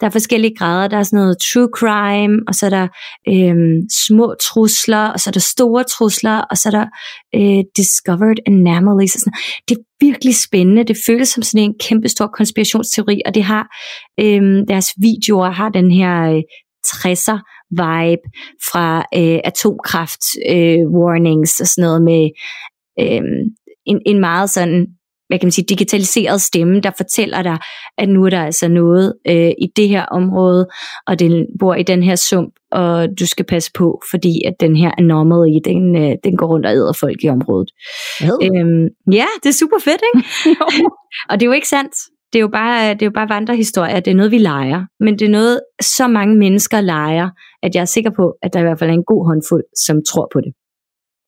Der 0.00 0.06
er 0.06 0.10
forskellige 0.10 0.56
grader. 0.56 0.88
Der 0.88 0.96
er 0.96 1.02
sådan 1.02 1.16
noget 1.16 1.36
true 1.52 1.68
crime, 1.78 2.42
og 2.48 2.54
så 2.54 2.66
er 2.66 2.70
der 2.70 2.88
øh, 3.28 3.56
små 4.06 4.34
trusler, 4.42 5.04
og 5.08 5.20
så 5.20 5.30
er 5.30 5.32
der 5.32 5.40
store 5.40 5.84
trusler, 5.84 6.38
og 6.50 6.56
så 6.56 6.68
er 6.68 6.70
der 6.70 6.86
øh, 7.34 7.64
discovered 7.76 8.38
anomalies. 8.46 9.14
Og 9.14 9.20
sådan. 9.20 9.32
Det 9.68 9.76
er 9.76 9.82
virkelig 10.00 10.34
spændende. 10.36 10.84
Det 10.84 10.96
føles 11.06 11.28
som 11.28 11.42
sådan 11.42 11.64
en 11.64 11.74
kæmpe 11.80 12.08
stor 12.08 12.26
konspirationsteori, 12.26 13.20
og 13.26 13.34
det 13.34 13.42
har 13.42 13.64
øh, 14.20 14.42
deres 14.68 14.88
videoer 14.96 15.50
har 15.50 15.68
den 15.68 15.90
her 15.90 16.14
øh, 16.34 16.42
60'er 16.86 17.38
vibe 17.70 18.26
fra 18.70 18.98
øh, 19.14 19.40
atomkraft 19.44 20.24
øh, 20.48 20.82
warnings 20.98 21.60
og 21.60 21.66
sådan 21.66 21.82
noget 21.82 22.02
med 22.02 22.30
øh, 23.00 23.22
en, 23.86 24.00
en 24.06 24.20
meget 24.20 24.50
sådan 24.50 24.86
hvad 25.28 25.38
kan 25.38 25.46
man 25.46 25.52
sige, 25.52 25.64
digitaliseret 25.68 26.40
stemme, 26.40 26.80
der 26.80 26.90
fortæller 26.96 27.42
dig, 27.42 27.58
at 27.98 28.08
nu 28.08 28.24
er 28.24 28.30
der 28.30 28.42
altså 28.42 28.68
noget 28.68 29.14
øh, 29.28 29.50
i 29.58 29.66
det 29.76 29.88
her 29.88 30.04
område, 30.04 30.68
og 31.06 31.18
den 31.18 31.46
bor 31.58 31.74
i 31.74 31.82
den 31.82 32.02
her 32.02 32.16
sump, 32.16 32.54
og 32.72 33.08
du 33.20 33.26
skal 33.26 33.44
passe 33.44 33.70
på, 33.74 34.02
fordi 34.10 34.42
at 34.46 34.54
den 34.60 34.76
her 34.76 34.90
anomaly, 34.98 35.58
den, 35.64 35.96
øh, 35.96 36.16
den 36.24 36.36
går 36.36 36.46
rundt 36.46 36.66
og 36.66 36.72
æder 36.72 36.92
folk 36.92 37.24
i 37.24 37.28
området. 37.28 37.70
Øhm, 38.22 38.88
ja, 39.12 39.26
det 39.42 39.48
er 39.48 39.58
super 39.62 39.78
fedt, 39.84 40.02
ikke? 40.14 40.28
og 41.28 41.40
det 41.40 41.42
er 41.42 41.46
jo 41.46 41.52
ikke 41.52 41.68
sandt. 41.68 41.94
Det 42.32 42.38
er 42.38 42.40
jo 42.40 42.48
bare, 42.48 42.94
det 42.94 43.02
er 43.02 43.06
jo 43.06 43.12
bare 43.14 43.28
vandrehistorier, 43.28 44.00
det 44.00 44.10
er 44.10 44.14
noget, 44.14 44.32
vi 44.32 44.38
leger. 44.38 44.84
Men 45.00 45.18
det 45.18 45.26
er 45.26 45.30
noget, 45.30 45.60
så 45.80 46.08
mange 46.08 46.36
mennesker 46.36 46.80
leger, 46.80 47.30
at 47.62 47.74
jeg 47.74 47.80
er 47.80 47.84
sikker 47.84 48.10
på, 48.10 48.34
at 48.42 48.52
der 48.52 48.60
i 48.60 48.62
hvert 48.62 48.78
fald 48.78 48.90
er 48.90 48.94
en 48.94 49.04
god 49.04 49.26
håndfuld, 49.26 49.64
som 49.86 49.96
tror 50.10 50.28
på 50.32 50.40
det. 50.40 50.52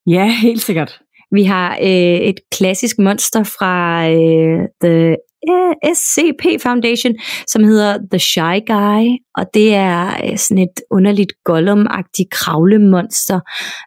Ja, 0.07 0.27
helt 0.43 0.63
sikkert. 0.63 1.01
Vi 1.33 1.43
har 1.45 1.79
øh, 1.83 2.19
et 2.31 2.41
klassisk 2.53 2.99
monster 2.99 3.43
fra 3.43 4.09
øh, 4.11 4.61
The 4.85 5.17
SCP 5.95 6.63
Foundation, 6.63 7.15
som 7.47 7.65
hedder 7.65 7.99
The 8.11 8.19
Shy 8.19 8.57
Guy, 8.67 9.05
og 9.39 9.47
det 9.55 9.75
er 9.75 10.07
øh, 10.25 10.39
sådan 10.39 10.63
et 10.63 10.81
underligt 10.91 11.33
Gollum-agtigt 11.49 12.29
kravlemonster, 12.31 13.41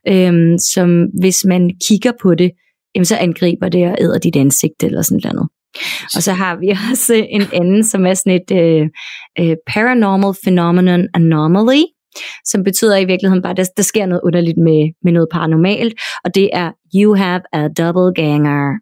øh, 0.08 0.60
som 0.74 1.06
hvis 1.20 1.46
man 1.46 1.72
kigger 1.88 2.12
på 2.22 2.36
det, 2.36 2.52
jamen, 2.96 3.06
så 3.06 3.16
angriber 3.16 3.70
det 3.70 3.88
og 3.88 3.98
æder 4.02 4.20
dit 4.20 4.36
ansigt 4.36 4.84
eller 4.84 5.02
sådan 5.02 5.22
noget. 5.34 5.50
Og 6.16 6.24
så 6.24 6.34
har 6.34 6.56
vi 6.56 6.70
også 6.92 7.14
en 7.30 7.44
anden, 7.54 7.84
som 7.84 8.06
er 8.06 8.14
sådan 8.14 8.42
et 8.42 8.52
øh, 8.52 8.90
øh, 9.40 9.56
Paranormal 9.68 10.36
Phenomenon 10.44 11.08
Anomaly, 11.14 11.84
som 12.46 12.64
betyder 12.64 12.98
i 12.98 13.06
virkeligheden 13.06 13.42
bare, 13.42 13.52
at 13.52 13.58
der, 13.58 13.66
der 13.78 13.84
sker 13.84 14.06
noget 14.06 14.22
underligt 14.24 14.58
med, 14.58 14.90
med 15.04 15.12
noget 15.12 15.28
paranormalt, 15.32 15.94
og 16.26 16.36
det 16.36 16.50
er, 16.54 16.72
you 16.96 17.16
have 17.16 17.42
a 17.54 17.68
double 17.68 18.24
ganger. 18.24 18.78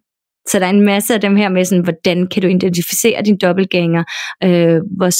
Så 0.48 0.58
der 0.58 0.66
er 0.66 0.70
en 0.70 0.84
masse 0.84 1.14
af 1.14 1.20
dem 1.20 1.36
her 1.36 1.48
med, 1.48 1.64
sådan, 1.64 1.84
hvordan 1.84 2.26
kan 2.26 2.42
du 2.42 2.48
identificere 2.48 3.22
din 3.22 3.38
dobbeltgænger, 3.38 4.04
øh, 4.44 4.80
hvor, 4.96 5.10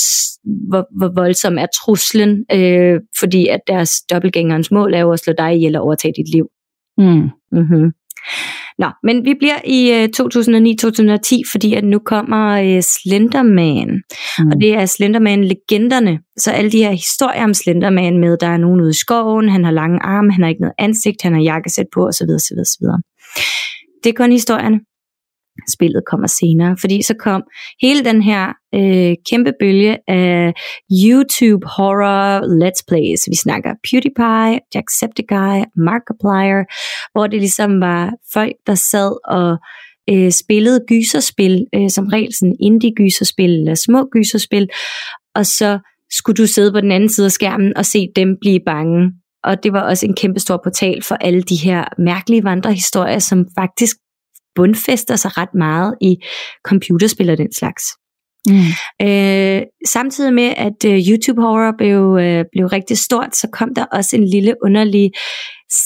hvor, 0.70 0.86
hvor 0.98 1.14
voldsom 1.14 1.58
er 1.58 1.66
truslen, 1.84 2.44
øh, 2.52 3.00
fordi 3.20 3.46
at 3.46 3.60
deres 3.66 3.90
dobbeltgængerens 4.10 4.70
mål 4.70 4.94
er 4.94 5.00
jo 5.00 5.12
at 5.12 5.20
slå 5.20 5.32
dig 5.38 5.54
ihjel 5.54 5.76
og 5.76 5.82
overtage 5.82 6.14
dit 6.16 6.32
liv. 6.32 6.46
Mm. 6.98 7.28
Mm-hmm. 7.52 7.92
Nå, 8.80 8.88
men 9.02 9.24
vi 9.24 9.34
bliver 9.34 9.60
i 9.64 9.80
øh, 9.92 10.04
2009-2010, 10.04 11.50
fordi 11.52 11.74
at 11.74 11.84
nu 11.84 11.98
kommer 11.98 12.44
øh, 12.48 12.82
Slenderman. 12.82 13.90
Mm. 14.38 14.46
Og 14.50 14.60
det 14.60 14.74
er 14.74 14.86
Slenderman-legenderne. 14.86 16.18
Så 16.36 16.50
alle 16.50 16.70
de 16.70 16.78
her 16.84 16.90
historier 16.90 17.44
om 17.44 17.54
Slenderman 17.54 18.18
med, 18.18 18.36
der 18.40 18.46
er 18.46 18.56
nogen 18.56 18.80
ude 18.80 18.90
i 18.90 19.00
skoven, 19.04 19.48
han 19.48 19.64
har 19.64 19.72
lange 19.72 19.98
arme, 20.02 20.32
han 20.32 20.42
har 20.42 20.48
ikke 20.48 20.60
noget 20.60 20.74
ansigt, 20.78 21.22
han 21.22 21.34
har 21.34 21.40
jakkesæt 21.40 21.86
på, 21.94 22.00
osv. 22.06 22.30
osv., 22.38 22.58
osv. 22.60 22.86
Det 24.04 24.10
er 24.10 24.14
kun 24.16 24.32
historierne 24.32 24.80
spillet 25.68 26.02
kommer 26.10 26.26
senere, 26.26 26.76
fordi 26.80 27.02
så 27.02 27.14
kom 27.14 27.42
hele 27.82 28.04
den 28.04 28.22
her 28.22 28.52
øh, 28.74 29.14
kæmpe 29.30 29.52
bølge 29.60 29.96
af 30.08 30.52
YouTube 31.04 31.66
horror 31.66 32.40
let's 32.62 32.84
plays. 32.88 33.20
Vi 33.30 33.36
snakker 33.36 33.70
PewDiePie, 33.84 34.60
Jacksepticeye, 34.74 35.64
Markiplier, 35.76 36.64
hvor 37.12 37.26
det 37.26 37.40
ligesom 37.40 37.80
var 37.80 38.12
folk, 38.32 38.52
der 38.66 38.74
sad 38.74 39.12
og 39.38 39.58
øh, 40.10 40.30
spillede 40.30 40.80
gyserspil, 40.88 41.66
øh, 41.74 41.90
som 41.90 42.06
regel 42.06 42.34
sådan 42.34 42.56
indie 42.60 42.94
gyserspil 42.94 43.50
eller 43.50 43.74
små 43.74 44.08
gyserspil, 44.12 44.68
og 45.34 45.46
så 45.46 45.78
skulle 46.10 46.36
du 46.36 46.46
sidde 46.46 46.72
på 46.72 46.80
den 46.80 46.92
anden 46.92 47.08
side 47.08 47.24
af 47.24 47.32
skærmen 47.32 47.76
og 47.76 47.86
se 47.86 48.08
dem 48.16 48.36
blive 48.40 48.60
bange. 48.66 49.12
Og 49.44 49.62
det 49.62 49.72
var 49.72 49.80
også 49.80 50.06
en 50.06 50.14
kæmpe 50.14 50.40
stor 50.40 50.60
portal 50.64 51.02
for 51.02 51.14
alle 51.14 51.42
de 51.42 51.56
her 51.56 51.84
mærkelige 51.98 52.44
vandrehistorier, 52.44 53.18
som 53.18 53.46
faktisk 53.58 53.96
bundfester 54.60 55.16
sig 55.16 55.30
ret 55.38 55.54
meget 55.54 55.94
i 56.00 56.16
computerspil 56.64 57.30
og 57.30 57.38
den 57.38 57.52
slags. 57.52 57.82
Mm. 58.48 58.70
Øh, 59.06 59.62
samtidig 59.86 60.32
med, 60.34 60.48
at 60.56 60.80
uh, 60.86 60.96
YouTube 61.08 61.42
Horror 61.42 61.74
blev, 61.78 62.00
uh, 62.00 62.44
blev 62.52 62.66
rigtig 62.66 62.98
stort, 62.98 63.36
så 63.36 63.48
kom 63.52 63.74
der 63.74 63.84
også 63.84 64.16
en 64.16 64.24
lille 64.24 64.54
underlig 64.64 65.10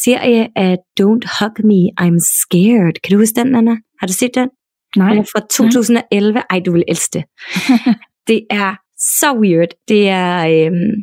serie 0.05 0.49
af 0.57 0.77
Don't 1.01 1.25
Hug 1.39 1.57
Me, 1.71 1.81
I'm 2.03 2.19
Scared. 2.41 2.97
Kan 3.03 3.13
du 3.13 3.19
huske 3.19 3.41
den, 3.41 3.55
Anna? 3.55 3.75
Har 4.01 4.07
du 4.07 4.13
set 4.13 4.35
den? 4.35 4.49
Nej. 4.97 5.09
Den 5.11 5.19
er 5.19 5.29
fra 5.33 5.41
2011. 5.51 6.43
Ej, 6.51 6.61
du 6.67 6.73
vil 6.73 6.85
elske 6.89 7.11
det. 7.13 7.25
det 8.29 8.41
er 8.51 8.75
så 9.21 9.29
weird. 9.43 9.69
Det 9.89 10.09
er, 10.09 10.37
øhm, 10.55 10.95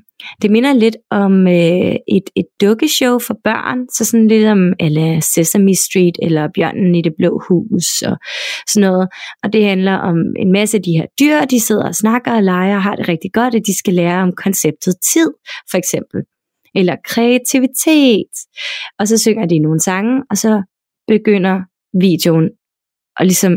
det 0.41 0.51
minder 0.51 0.73
lidt 0.73 0.97
om 1.12 1.47
øh, 1.47 1.95
et, 2.17 2.27
et 2.36 2.45
dukkeshow 2.62 3.19
for 3.19 3.36
børn, 3.43 3.89
så 3.89 4.05
sådan 4.05 4.27
lidt 4.27 4.47
om 4.47 4.73
eller 4.79 5.19
Sesame 5.19 5.75
Street 5.75 6.17
eller 6.21 6.47
Bjørnen 6.55 6.95
i 6.95 7.01
det 7.01 7.13
blå 7.17 7.41
hus 7.47 8.01
og 8.01 8.17
sådan 8.67 8.89
noget. 8.89 9.07
Og 9.43 9.53
det 9.53 9.65
handler 9.65 9.95
om 9.95 10.17
en 10.39 10.51
masse 10.51 10.77
af 10.77 10.84
de 10.84 10.91
her 10.91 11.05
dyr, 11.19 11.45
de 11.45 11.60
sidder 11.60 11.88
og 11.88 11.95
snakker 11.95 12.31
og 12.31 12.43
leger 12.43 12.75
og 12.75 12.84
har 12.84 12.95
det 12.95 13.07
rigtig 13.10 13.31
godt, 13.34 13.55
at 13.55 13.65
de 13.65 13.77
skal 13.77 13.93
lære 13.93 14.21
om 14.21 14.31
konceptet 14.31 14.95
tid, 15.13 15.29
for 15.71 15.77
eksempel. 15.77 16.21
Eller 16.75 16.95
kreativitet. 17.05 18.34
Og 18.99 19.07
så 19.07 19.17
synger 19.17 19.45
de 19.45 19.60
nogle 19.60 19.79
sange, 19.79 20.23
og 20.29 20.38
så 20.38 20.63
begynder 21.07 21.62
videoen 22.01 22.49
og 23.19 23.25
ligesom 23.25 23.53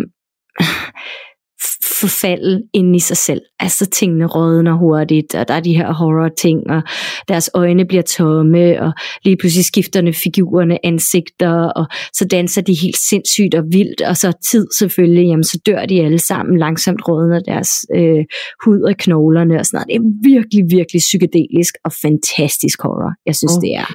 forfalde 2.05 2.63
ind 2.73 2.97
i 2.97 2.99
sig 2.99 3.17
selv. 3.17 3.43
Altså 3.61 3.87
tingene 3.87 4.27
rådner 4.27 4.73
hurtigt, 4.73 5.35
og 5.35 5.49
der 5.49 5.55
er 5.55 5.61
de 5.61 5.77
her 5.77 5.93
horror-ting, 5.93 6.71
og 6.71 6.83
deres 7.29 7.51
øjne 7.55 7.85
bliver 7.87 8.03
tomme, 8.03 8.83
og 8.83 8.93
lige 9.25 9.37
pludselig 9.37 9.65
skifterne 9.65 10.13
figurerne 10.13 10.87
ansigter, 10.87 11.55
og 11.79 11.87
så 12.13 12.25
danser 12.25 12.63
de 12.63 12.75
helt 12.83 12.97
sindssygt 12.97 13.55
og 13.55 13.65
vildt, 13.73 14.01
og 14.03 14.17
så 14.17 14.33
tid 14.51 14.67
selvfølgelig, 14.79 15.25
jamen 15.27 15.45
så 15.45 15.61
dør 15.67 15.87
de 15.87 16.05
alle 16.05 16.19
sammen, 16.19 16.59
langsomt 16.59 17.09
rådner 17.09 17.41
deres 17.41 17.71
øh, 17.95 18.25
hud 18.65 18.81
og 18.81 18.95
knoglerne 18.99 19.59
og 19.59 19.67
sådan 19.67 19.77
noget. 19.77 19.89
Det 19.89 19.97
er 19.97 20.07
virkelig, 20.35 20.65
virkelig 20.79 20.99
psykedelisk 20.99 21.75
og 21.85 21.93
fantastisk 22.03 22.83
horror. 22.83 23.13
Jeg 23.27 23.37
synes, 23.37 23.57
okay. 23.57 23.67
det 23.67 23.75
er 23.75 23.87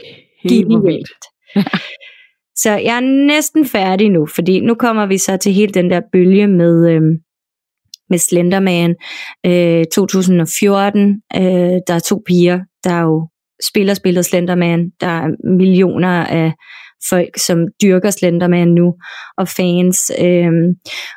genialt. 0.50 1.24
Så 2.64 2.70
jeg 2.70 2.96
er 2.96 3.26
næsten 3.28 3.66
færdig 3.66 4.10
nu, 4.10 4.26
fordi 4.26 4.60
nu 4.60 4.76
kommer 4.76 5.06
vi 5.06 5.18
så 5.18 5.38
til 5.38 5.54
hele 5.54 5.74
den 5.74 5.90
der 5.90 6.02
bølge 6.12 6.48
med, 6.48 6.90
øh, 6.92 7.02
med 8.10 8.18
Slenderman 8.18 8.96
øh, 9.46 9.86
2014. 9.94 11.22
Øh, 11.36 11.42
der 11.88 11.94
er 11.94 12.00
to 12.00 12.22
piger, 12.28 12.60
der 12.84 13.02
jo 13.02 13.28
spiller 13.68 13.94
spillet 13.94 14.26
Slenderman. 14.26 14.90
Der 15.02 15.08
er 15.08 15.28
millioner 15.58 16.26
af 16.26 16.52
folk, 17.10 17.38
som 17.38 17.58
dyrker 17.82 18.10
Slenderman 18.10 18.68
nu, 18.68 18.94
og 19.38 19.48
fans. 19.48 20.12
Øh, 20.22 20.52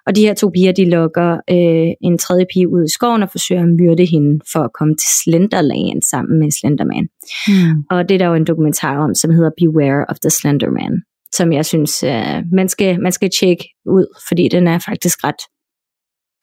og 0.07 0.17
de 0.17 0.27
her 0.27 0.35
to 0.35 0.51
piger, 0.55 0.73
de 0.73 0.91
lokker 0.91 1.33
øh, 1.51 1.91
en 2.01 2.19
tredje 2.19 2.47
pige 2.55 2.69
ud 2.69 2.85
i 2.85 2.93
skoven 2.93 3.23
og 3.23 3.31
forsøger 3.31 3.63
at 3.63 3.69
myrde 3.69 4.05
hende 4.05 4.41
for 4.53 4.61
at 4.61 4.71
komme 4.79 4.95
til 4.95 5.11
Slenderland 5.23 6.03
sammen 6.11 6.39
med 6.41 6.51
Slenderman. 6.51 7.07
Mm. 7.49 7.85
Og 7.91 8.09
det 8.09 8.15
er 8.15 8.19
der 8.19 8.27
jo 8.27 8.35
en 8.35 8.47
dokumentar 8.47 8.99
om, 8.99 9.15
som 9.15 9.31
hedder 9.31 9.51
Beware 9.61 10.05
of 10.09 10.17
the 10.19 10.31
Slenderman 10.31 11.03
som 11.35 11.53
jeg 11.53 11.67
synes, 11.67 12.03
øh, 12.03 12.43
man, 12.53 12.69
skal, 12.69 13.01
man 13.01 13.13
skal 13.13 13.31
tjekke 13.41 13.65
ud, 13.87 14.07
fordi 14.29 14.49
den 14.49 14.69
er 14.69 14.79
faktisk 14.79 15.25
ret, 15.25 15.43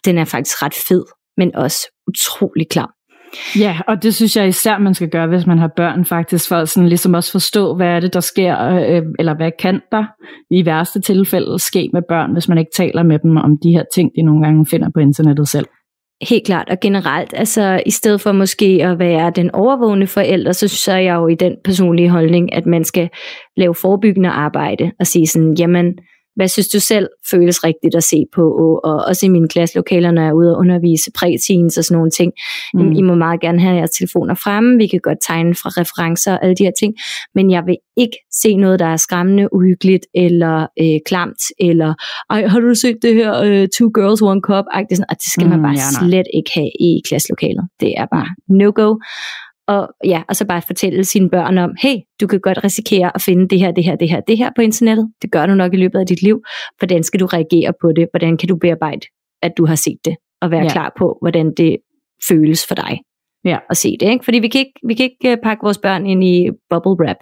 den 0.06 0.18
er 0.18 0.26
faktisk 0.26 0.64
ret 0.64 0.74
fed, 0.88 1.06
men 1.38 1.56
også 1.56 1.88
utrolig 2.08 2.70
klar. 2.70 3.00
Ja, 3.60 3.80
og 3.88 4.04
det 4.04 4.16
synes 4.16 4.36
jeg 4.36 4.48
især, 4.48 4.78
man 4.78 4.94
skal 4.94 5.10
gøre, 5.10 5.28
hvis 5.28 5.46
man 5.46 5.58
har 5.58 5.72
børn 5.76 6.06
faktisk, 6.06 6.48
for 6.48 6.66
sådan 6.66 6.90
ligesom 6.90 7.14
også 7.14 7.32
forstå, 7.32 7.76
hvad 7.76 7.88
er 7.88 8.00
det, 8.00 8.14
der 8.14 8.20
sker, 8.20 8.60
øh, 8.60 9.02
eller 9.20 9.36
hvad 9.36 9.52
kan 9.60 9.82
der 9.92 10.04
i 10.52 10.66
værste 10.66 11.02
tilfælde 11.02 11.60
ske 11.60 11.90
med 11.94 12.02
børn, 12.10 12.34
hvis 12.34 12.48
man 12.48 12.58
ikke 12.58 12.72
taler 12.76 13.04
med 13.04 13.20
dem 13.20 13.38
om 13.38 13.58
de 13.64 13.72
her 13.72 13.84
ting, 13.94 14.12
de 14.16 14.22
nogle 14.22 14.46
gange 14.46 14.66
finder 14.66 14.90
på 14.94 15.00
internettet 15.00 15.48
selv. 15.48 15.66
Helt 16.30 16.46
klart, 16.46 16.70
og 16.70 16.78
generelt, 16.82 17.34
altså 17.38 17.82
i 17.86 17.92
stedet 17.92 18.22
for 18.22 18.32
måske 18.32 18.66
at 18.66 19.00
være 19.00 19.32
den 19.36 19.52
overvågende 19.52 20.08
forælder, 20.08 20.52
så 20.52 20.68
synes 20.68 20.88
jeg 20.88 21.16
jo 21.16 21.28
i 21.28 21.36
den 21.36 21.56
personlige 21.64 22.10
holdning, 22.10 22.54
at 22.54 22.66
man 22.66 22.84
skal 22.84 23.10
lave 23.58 23.76
forebyggende 23.76 24.30
arbejde 24.30 24.92
og 25.00 25.08
sige 25.08 25.28
sådan, 25.28 25.56
jamen, 25.60 25.94
hvad 26.36 26.48
synes 26.48 26.68
du 26.68 26.80
selv 26.80 27.08
føles 27.32 27.64
rigtigt 27.64 27.96
at 27.96 28.04
se 28.04 28.24
på, 28.36 28.44
og 28.84 29.06
også 29.08 29.26
i 29.26 29.30
mine 29.30 29.48
klasselokaler, 29.48 30.12
når 30.12 30.22
jeg 30.22 30.30
er 30.30 30.34
ude 30.34 30.56
og 30.56 30.60
undervise 30.60 31.12
præteens 31.16 31.78
og 31.78 31.84
sådan 31.84 31.96
nogle 31.96 32.12
ting. 32.12 32.32
Mm. 32.74 32.92
I 32.92 33.02
må 33.02 33.16
meget 33.16 33.42
gerne 33.42 33.62
have 33.62 33.76
jeres 33.76 33.92
telefoner 33.92 34.36
fremme, 34.36 34.78
vi 34.78 34.88
kan 34.88 35.00
godt 35.04 35.18
tegne 35.28 35.56
fra 35.56 35.70
referencer 35.70 36.34
og 36.34 36.44
alle 36.44 36.56
de 36.56 36.64
her 36.64 36.72
ting, 36.80 36.94
men 37.36 37.52
jeg 37.52 37.64
vil 37.66 37.78
ikke 37.98 38.18
se 38.34 38.56
noget, 38.56 38.80
der 38.80 38.86
er 38.86 38.98
skræmmende, 38.98 39.54
uhyggeligt 39.54 40.06
eller 40.16 40.68
øh, 40.82 41.00
klamt, 41.06 41.42
eller 41.60 41.94
ej, 42.30 42.48
har 42.48 42.60
du 42.60 42.76
set 42.76 42.98
det 43.02 43.16
her 43.16 43.32
uh, 43.32 43.68
Two 43.78 43.90
Girls, 43.96 44.22
One 44.22 44.42
Cup? 44.42 44.66
Ej, 44.74 44.84
det, 44.90 44.98
sådan, 44.98 45.10
og 45.10 45.16
det 45.16 45.32
skal 45.32 45.46
mm, 45.46 45.50
man 45.50 45.62
bare 45.62 45.78
ja, 45.78 46.08
slet 46.08 46.28
ikke 46.34 46.52
have 46.54 46.72
i 46.80 47.02
klasselokalet. 47.08 47.64
Det 47.80 47.94
er 47.98 48.06
bare 48.06 48.30
no-go 48.48 48.96
og, 49.70 49.90
ja, 50.06 50.22
og 50.30 50.36
så 50.36 50.46
bare 50.46 50.62
fortælle 50.62 51.04
sine 51.04 51.30
børn 51.30 51.58
om, 51.58 51.72
hey, 51.82 51.96
du 52.22 52.28
kan 52.28 52.40
godt 52.40 52.64
risikere 52.64 53.12
at 53.16 53.22
finde 53.22 53.48
det 53.48 53.60
her, 53.60 53.72
det 53.72 53.84
her, 53.84 53.96
det 53.96 54.10
her, 54.10 54.22
det 54.28 54.38
her 54.38 54.50
på 54.56 54.62
internettet. 54.62 55.12
Det 55.22 55.32
gør 55.32 55.46
du 55.46 55.54
nok 55.54 55.74
i 55.74 55.78
løbet 55.78 56.00
af 56.00 56.08
dit 56.08 56.22
liv. 56.22 56.42
Hvordan 56.78 57.04
skal 57.04 57.20
du 57.20 57.26
reagere 57.26 57.74
på 57.82 57.92
det? 57.96 58.08
Hvordan 58.12 58.38
kan 58.38 58.50
du 58.50 58.56
bearbejde, 58.56 59.08
at 59.42 59.52
du 59.58 59.66
har 59.66 59.76
set 59.76 59.98
det? 60.06 60.16
Og 60.42 60.52
være 60.52 60.64
ja. 60.64 60.72
klar 60.72 60.94
på, 60.98 61.18
hvordan 61.22 61.54
det 61.58 61.78
føles 62.30 62.68
for 62.68 62.76
dig 62.76 63.00
ja. 63.46 63.58
at 63.70 63.78
se 63.78 63.98
det. 64.00 64.10
Ikke? 64.10 64.26
Fordi 64.26 64.40
vi 64.40 64.48
kan, 64.48 64.60
ikke, 64.60 64.80
vi 64.88 64.94
kan 64.94 65.04
ikke 65.04 65.32
øh, 65.32 65.38
pakke 65.44 65.64
vores 65.64 65.78
børn 65.78 66.06
ind 66.06 66.24
i 66.24 66.50
bubble 66.70 67.06
wrap, 67.06 67.18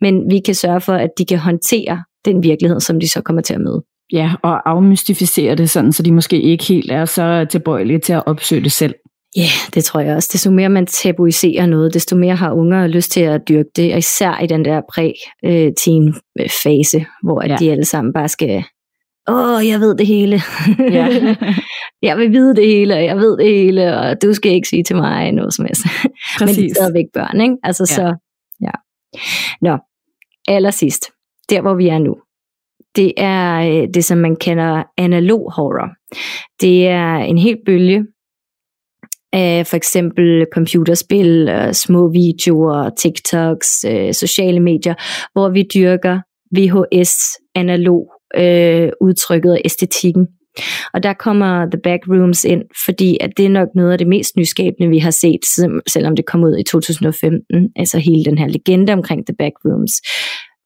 men 0.00 0.30
vi 0.30 0.40
kan 0.40 0.54
sørge 0.54 0.80
for, 0.80 0.92
at 0.92 1.10
de 1.18 1.24
kan 1.24 1.38
håndtere 1.38 2.02
den 2.24 2.42
virkelighed, 2.42 2.80
som 2.80 3.00
de 3.00 3.08
så 3.08 3.22
kommer 3.22 3.42
til 3.42 3.54
at 3.54 3.60
møde. 3.60 3.82
Ja, 4.12 4.32
og 4.42 4.70
afmystificere 4.70 5.54
det 5.54 5.70
sådan, 5.70 5.92
så 5.92 6.02
de 6.02 6.12
måske 6.12 6.42
ikke 6.42 6.64
helt 6.64 6.90
er 6.90 7.04
så 7.04 7.46
tilbøjelige 7.50 7.98
til 7.98 8.12
at 8.12 8.22
opsøge 8.26 8.64
det 8.64 8.72
selv. 8.72 8.94
Ja, 9.36 9.40
yeah, 9.40 9.70
det 9.74 9.84
tror 9.84 10.00
jeg 10.00 10.16
også. 10.16 10.30
Desto 10.32 10.50
mere 10.50 10.68
man 10.68 10.86
tabuiserer 10.86 11.66
noget, 11.66 11.94
desto 11.94 12.16
mere 12.16 12.36
har 12.36 12.52
unger 12.52 12.86
lyst 12.86 13.10
til 13.10 13.20
at 13.20 13.48
dyrke 13.48 13.70
det, 13.76 13.92
og 13.92 13.98
især 13.98 14.40
i 14.42 14.46
den 14.46 14.64
der 14.64 14.80
præ-teen-fase, 14.92 17.06
hvor 17.22 17.46
ja. 17.46 17.56
de 17.56 17.70
alle 17.70 17.84
sammen 17.84 18.12
bare 18.12 18.28
skal, 18.28 18.64
åh, 19.28 19.68
jeg 19.68 19.80
ved 19.80 19.96
det 19.96 20.06
hele. 20.06 20.40
Ja. 20.78 21.36
jeg 22.08 22.16
vil 22.16 22.32
vide 22.32 22.56
det 22.56 22.66
hele, 22.66 22.94
og 22.94 23.04
jeg 23.04 23.16
ved 23.16 23.38
det 23.38 23.46
hele, 23.46 23.98
og 23.98 24.22
du 24.22 24.34
skal 24.34 24.52
ikke 24.52 24.68
sige 24.68 24.84
til 24.84 24.96
mig 24.96 25.32
noget 25.32 25.54
som 25.54 25.64
helst. 25.64 25.82
Præcis. 26.38 26.56
Men 26.58 26.64
de 26.64 26.70
er 26.70 26.74
stadigvæk 26.74 27.06
børn, 27.14 27.40
ikke? 27.40 27.56
Altså 27.62 27.86
ja. 27.90 27.94
så, 27.94 28.14
ja. 28.60 28.70
Nå, 29.60 29.78
allersidst, 30.48 31.04
der 31.50 31.60
hvor 31.60 31.74
vi 31.74 31.88
er 31.88 31.98
nu, 31.98 32.16
det 32.96 33.12
er 33.16 33.56
øh, 33.56 33.88
det, 33.94 34.04
som 34.04 34.18
man 34.18 34.36
kender 34.36 34.82
analog 34.98 35.52
horror. 35.52 35.88
Det 36.60 36.88
er 36.88 37.16
en 37.16 37.38
helt 37.38 37.60
bølge, 37.66 38.06
af 39.34 39.66
for 39.66 39.76
eksempel 39.76 40.46
computerspil, 40.52 41.50
små 41.72 42.10
videoer, 42.12 42.90
TikToks, 42.98 43.84
øh, 43.84 44.12
sociale 44.12 44.60
medier, 44.60 44.94
hvor 45.32 45.48
vi 45.48 45.64
dyrker 45.74 46.18
VHS 46.56 47.14
analog 47.54 48.10
øh, 48.36 48.88
udtrykket 49.00 49.52
og 49.52 49.60
æstetikken. 49.64 50.26
Og 50.94 51.02
der 51.02 51.12
kommer 51.12 51.66
The 51.66 51.80
Backrooms 51.84 52.44
ind, 52.44 52.62
fordi 52.86 53.18
at 53.20 53.30
det 53.36 53.44
er 53.44 53.50
nok 53.50 53.68
noget 53.74 53.92
af 53.92 53.98
det 53.98 54.06
mest 54.06 54.36
nyskabende, 54.36 54.88
vi 54.90 54.98
har 54.98 55.10
set, 55.10 55.40
selvom 55.88 56.16
det 56.16 56.26
kom 56.26 56.44
ud 56.44 56.58
i 56.58 56.62
2015, 56.62 57.68
altså 57.76 57.98
hele 57.98 58.24
den 58.24 58.38
her 58.38 58.48
legende 58.48 58.92
omkring 58.92 59.26
The 59.26 59.36
Backrooms. 59.38 59.92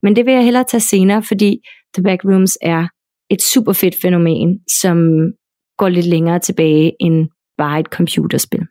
Men 0.03 0.15
det 0.15 0.25
vil 0.25 0.33
jeg 0.33 0.43
hellere 0.43 0.63
tage 0.63 0.81
senere, 0.81 1.23
fordi 1.23 1.57
The 1.95 2.03
Backrooms 2.03 2.57
er 2.61 2.87
et 3.29 3.41
super 3.41 3.73
fedt 3.73 3.95
fænomen, 4.01 4.59
som 4.81 4.97
går 5.77 5.89
lidt 5.89 6.05
længere 6.05 6.39
tilbage 6.39 6.91
end 6.99 7.27
bare 7.59 7.79
et 7.79 7.85
computerspil. 7.85 8.63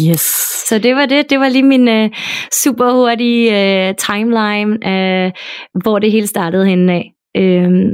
Yes. 0.00 0.20
Så 0.68 0.78
det 0.78 0.94
var 0.94 1.06
det. 1.06 1.30
Det 1.30 1.38
var 1.40 1.48
lige 1.48 1.62
min 1.62 1.88
uh, 1.88 2.10
super 2.52 2.92
hurtige 2.92 3.48
uh, 3.50 3.94
timeline, 3.96 4.72
uh, 4.72 5.32
hvor 5.82 5.98
det 5.98 6.12
hele 6.12 6.26
startede 6.26 6.66
henne 6.66 6.92
af. 6.92 7.12
Øhm, 7.36 7.90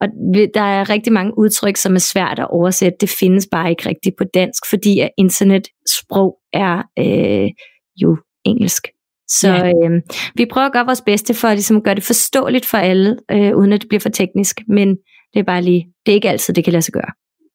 og 0.00 0.08
der 0.54 0.62
er 0.62 0.90
rigtig 0.90 1.12
mange 1.12 1.38
udtryk, 1.38 1.76
som 1.76 1.94
er 1.94 1.98
svært 1.98 2.38
at 2.38 2.50
oversætte. 2.50 2.98
Det 3.00 3.10
findes 3.20 3.48
bare 3.52 3.70
ikke 3.70 3.88
rigtigt 3.88 4.16
på 4.18 4.24
dansk, 4.24 4.70
fordi 4.70 4.98
at 4.98 5.10
internetsprog 5.18 6.38
er 6.52 6.82
øh, 6.98 7.50
jo 7.96 8.16
engelsk. 8.44 8.88
Så 9.28 9.48
ja. 9.48 9.68
øh, 9.68 10.02
vi 10.34 10.46
prøver 10.52 10.66
at 10.66 10.72
gøre 10.72 10.84
vores 10.84 11.02
bedste 11.06 11.34
for 11.34 11.48
at 11.48 11.56
ligesom 11.56 11.82
gøre 11.82 11.94
det 11.94 12.02
forståeligt 12.02 12.66
for 12.66 12.78
alle, 12.78 13.16
øh, 13.30 13.56
uden 13.56 13.72
at 13.72 13.80
det 13.80 13.88
bliver 13.88 14.00
for 14.00 14.08
teknisk. 14.08 14.60
Men 14.68 14.88
det 15.34 15.40
er 15.40 15.44
bare 15.44 15.62
lige, 15.62 15.86
det 16.06 16.12
er 16.12 16.14
ikke 16.14 16.30
altid, 16.30 16.54
det 16.54 16.64
kan 16.64 16.72
lade 16.72 16.82
sig 16.82 16.92
gøre. 16.92 17.12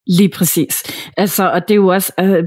Lige 0.08 0.30
præcis. 0.30 0.84
Altså, 1.18 1.52
og 1.52 1.62
det 1.62 1.72
er 1.72 1.76
jo 1.76 1.88
også, 1.88 2.12
øh, 2.20 2.44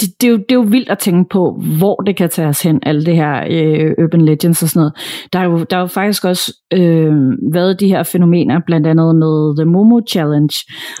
det, 0.00 0.08
det, 0.20 0.26
er 0.26 0.30
jo, 0.30 0.36
det 0.36 0.50
er 0.50 0.54
jo 0.54 0.60
vildt 0.60 0.88
at 0.88 0.98
tænke 0.98 1.28
på, 1.28 1.62
hvor 1.78 1.96
det 1.96 2.16
kan 2.16 2.30
tage 2.30 2.48
os 2.48 2.62
hen, 2.62 2.80
alle 2.82 3.06
det 3.06 3.16
her 3.16 3.44
øh, 3.50 4.04
urban 4.04 4.20
legends 4.20 4.62
og 4.62 4.68
sådan 4.68 4.80
noget. 4.80 4.92
Der 5.32 5.38
er 5.38 5.44
jo, 5.44 5.64
der 5.70 5.76
er 5.76 5.80
jo 5.80 5.86
faktisk 5.86 6.24
også 6.24 6.54
øh, 6.72 7.12
været 7.52 7.80
de 7.80 7.88
her 7.88 8.02
fænomener, 8.02 8.60
blandt 8.66 8.86
andet 8.86 9.16
med 9.16 9.56
The 9.56 9.64
Momo 9.64 10.00
Challenge, 10.10 10.54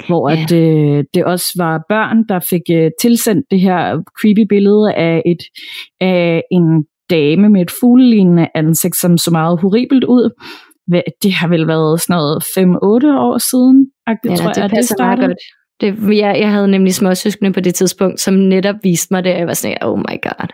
hvor 0.06 0.30
yeah. 0.30 0.42
at, 0.42 0.52
øh, 0.52 1.04
det 1.14 1.24
også 1.24 1.46
var 1.56 1.84
børn, 1.88 2.24
der 2.28 2.40
fik 2.40 2.62
øh, 2.70 2.90
tilsendt 3.00 3.46
det 3.50 3.60
her 3.60 4.02
creepy 4.20 4.46
billede 4.48 4.94
af, 4.94 5.22
et, 5.26 5.42
af 6.00 6.42
en 6.52 6.84
dame 7.10 7.48
med 7.48 7.60
et 7.60 7.70
fuglelignende 7.80 8.48
ansigt, 8.54 8.96
som 8.96 9.18
så 9.18 9.30
meget 9.30 9.60
horribelt 9.60 10.04
ud 10.04 10.30
det 11.22 11.32
har 11.32 11.48
vel 11.48 11.66
været 11.66 12.00
sådan 12.00 12.16
noget 12.16 12.42
5-8 12.42 13.20
år 13.28 13.38
siden, 13.50 13.86
ja, 14.06 14.36
tror 14.36 14.52
det 14.52 14.60
jeg, 14.60 14.70
det 14.70 14.84
startede. 14.84 15.26
Godt. 15.26 15.38
Det, 15.80 16.16
jeg, 16.16 16.38
jeg 16.40 16.52
havde 16.52 16.68
nemlig 16.68 16.94
små 16.94 17.14
søskende 17.14 17.52
på 17.52 17.60
det 17.60 17.74
tidspunkt, 17.74 18.20
som 18.20 18.34
netop 18.34 18.74
viste 18.82 19.14
mig 19.14 19.24
det, 19.24 19.32
og 19.32 19.38
jeg 19.38 19.46
var 19.46 19.54
sådan, 19.54 19.76
oh 19.82 19.98
my 19.98 20.16
god. 20.22 20.48